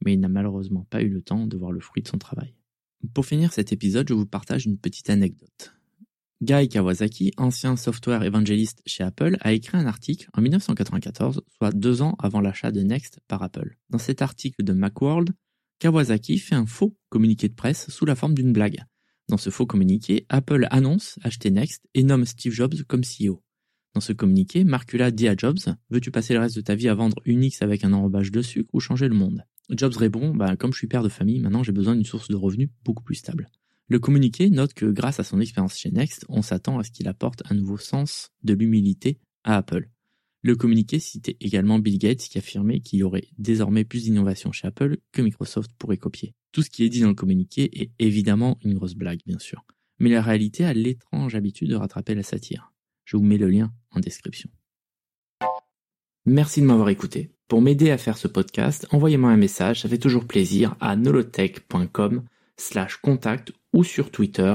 mais 0.04 0.14
il 0.14 0.20
n'a 0.20 0.28
malheureusement 0.28 0.86
pas 0.90 1.02
eu 1.02 1.08
le 1.08 1.22
temps 1.22 1.46
de 1.46 1.56
voir 1.56 1.72
le 1.72 1.80
fruit 1.80 2.02
de 2.02 2.08
son 2.08 2.18
travail. 2.18 2.54
Pour 3.12 3.26
finir 3.26 3.52
cet 3.52 3.72
épisode, 3.72 4.08
je 4.08 4.14
vous 4.14 4.26
partage 4.26 4.66
une 4.66 4.78
petite 4.78 5.10
anecdote. 5.10 5.74
Guy 6.42 6.68
Kawasaki, 6.68 7.32
ancien 7.36 7.76
software 7.76 8.22
évangéliste 8.22 8.82
chez 8.86 9.04
Apple, 9.04 9.36
a 9.40 9.52
écrit 9.52 9.78
un 9.78 9.86
article 9.86 10.28
en 10.34 10.42
1994, 10.42 11.42
soit 11.56 11.72
deux 11.72 12.02
ans 12.02 12.16
avant 12.18 12.40
l'achat 12.40 12.72
de 12.72 12.82
Next 12.82 13.20
par 13.28 13.42
Apple. 13.42 13.76
Dans 13.88 13.98
cet 13.98 14.20
article 14.20 14.64
de 14.64 14.72
Macworld, 14.72 15.30
Kawasaki 15.78 16.38
fait 16.38 16.54
un 16.54 16.66
faux 16.66 16.96
communiqué 17.08 17.48
de 17.48 17.54
presse 17.54 17.88
sous 17.88 18.04
la 18.04 18.14
forme 18.14 18.34
d'une 18.34 18.52
blague. 18.52 18.84
Dans 19.28 19.36
ce 19.36 19.50
faux 19.50 19.64
communiqué, 19.64 20.26
Apple 20.28 20.66
annonce 20.70 21.18
acheter 21.22 21.50
Next 21.50 21.86
et 21.94 22.02
nomme 22.02 22.26
Steve 22.26 22.52
Jobs 22.52 22.82
comme 22.86 23.02
CEO. 23.02 23.42
Dans 23.94 24.00
ce 24.00 24.12
communiqué, 24.12 24.64
Marcula 24.64 25.10
dit 25.12 25.28
à 25.28 25.36
Jobs 25.36 25.60
Veux-tu 25.88 26.10
passer 26.10 26.34
le 26.34 26.40
reste 26.40 26.56
de 26.56 26.60
ta 26.60 26.74
vie 26.74 26.88
à 26.88 26.94
vendre 26.94 27.16
Unix 27.24 27.62
avec 27.62 27.84
un 27.84 27.92
enrobage 27.92 28.32
de 28.32 28.42
sucre 28.42 28.68
ou 28.72 28.80
changer 28.80 29.08
le 29.08 29.14
monde? 29.14 29.44
Jobs 29.70 29.96
répond 29.96 30.34
bah, 30.34 30.56
Comme 30.56 30.72
je 30.72 30.78
suis 30.78 30.88
père 30.88 31.04
de 31.04 31.08
famille, 31.08 31.40
maintenant 31.40 31.62
j'ai 31.62 31.72
besoin 31.72 31.94
d'une 31.94 32.04
source 32.04 32.28
de 32.28 32.34
revenus 32.34 32.68
beaucoup 32.84 33.04
plus 33.04 33.14
stable. 33.14 33.48
Le 33.88 33.98
communiqué 33.98 34.48
note 34.48 34.72
que 34.72 34.86
grâce 34.86 35.20
à 35.20 35.24
son 35.24 35.40
expérience 35.40 35.76
chez 35.76 35.90
Next, 35.90 36.24
on 36.30 36.40
s'attend 36.40 36.78
à 36.78 36.84
ce 36.84 36.90
qu'il 36.90 37.06
apporte 37.06 37.42
un 37.50 37.54
nouveau 37.54 37.76
sens 37.76 38.30
de 38.42 38.54
l'humilité 38.54 39.18
à 39.44 39.56
Apple. 39.58 39.90
Le 40.42 40.56
communiqué 40.56 40.98
citait 40.98 41.36
également 41.40 41.78
Bill 41.78 41.98
Gates 41.98 42.18
qui 42.18 42.38
affirmait 42.38 42.80
qu'il 42.80 43.00
y 43.00 43.02
aurait 43.02 43.28
désormais 43.36 43.84
plus 43.84 44.04
d'innovation 44.04 44.52
chez 44.52 44.66
Apple 44.66 44.96
que 45.12 45.20
Microsoft 45.20 45.70
pourrait 45.78 45.98
copier. 45.98 46.34
Tout 46.52 46.62
ce 46.62 46.70
qui 46.70 46.84
est 46.84 46.88
dit 46.88 47.00
dans 47.00 47.08
le 47.08 47.14
communiqué 47.14 47.70
est 47.78 47.90
évidemment 47.98 48.58
une 48.64 48.74
grosse 48.74 48.94
blague, 48.94 49.20
bien 49.26 49.38
sûr. 49.38 49.64
Mais 49.98 50.10
la 50.10 50.22
réalité 50.22 50.64
a 50.64 50.72
l'étrange 50.72 51.34
habitude 51.34 51.68
de 51.68 51.76
rattraper 51.76 52.14
la 52.14 52.22
satire. 52.22 52.72
Je 53.04 53.16
vous 53.18 53.22
mets 53.22 53.38
le 53.38 53.50
lien 53.50 53.72
en 53.90 54.00
description. 54.00 54.48
Merci 56.26 56.62
de 56.62 56.66
m'avoir 56.66 56.88
écouté. 56.88 57.32
Pour 57.48 57.60
m'aider 57.60 57.90
à 57.90 57.98
faire 57.98 58.16
ce 58.16 58.28
podcast, 58.28 58.86
envoyez-moi 58.92 59.30
un 59.30 59.36
message, 59.36 59.82
ça 59.82 59.90
fait 59.90 59.98
toujours 59.98 60.26
plaisir, 60.26 60.74
à 60.80 60.96
nolotech.com 60.96 62.24
slash 62.56 62.96
contact 62.96 63.52
ou 63.74 63.84
sur 63.84 64.10
Twitter, 64.10 64.54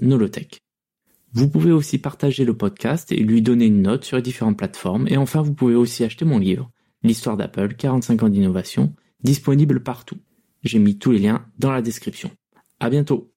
nolotech. 0.00 0.60
Vous 1.32 1.50
pouvez 1.50 1.72
aussi 1.72 1.98
partager 1.98 2.46
le 2.46 2.56
podcast 2.56 3.12
et 3.12 3.16
lui 3.16 3.42
donner 3.42 3.66
une 3.66 3.82
note 3.82 4.04
sur 4.04 4.16
les 4.16 4.22
différentes 4.22 4.56
plateformes. 4.56 5.06
Et 5.08 5.18
enfin, 5.18 5.42
vous 5.42 5.52
pouvez 5.52 5.74
aussi 5.74 6.02
acheter 6.02 6.24
mon 6.24 6.38
livre, 6.38 6.70
L'histoire 7.02 7.36
d'Apple, 7.36 7.74
45 7.74 8.22
ans 8.22 8.28
d'innovation, 8.28 8.94
disponible 9.22 9.82
partout. 9.82 10.18
J'ai 10.62 10.78
mis 10.78 10.98
tous 10.98 11.12
les 11.12 11.18
liens 11.18 11.46
dans 11.58 11.70
la 11.70 11.82
description. 11.82 12.30
À 12.80 12.90
bientôt! 12.90 13.35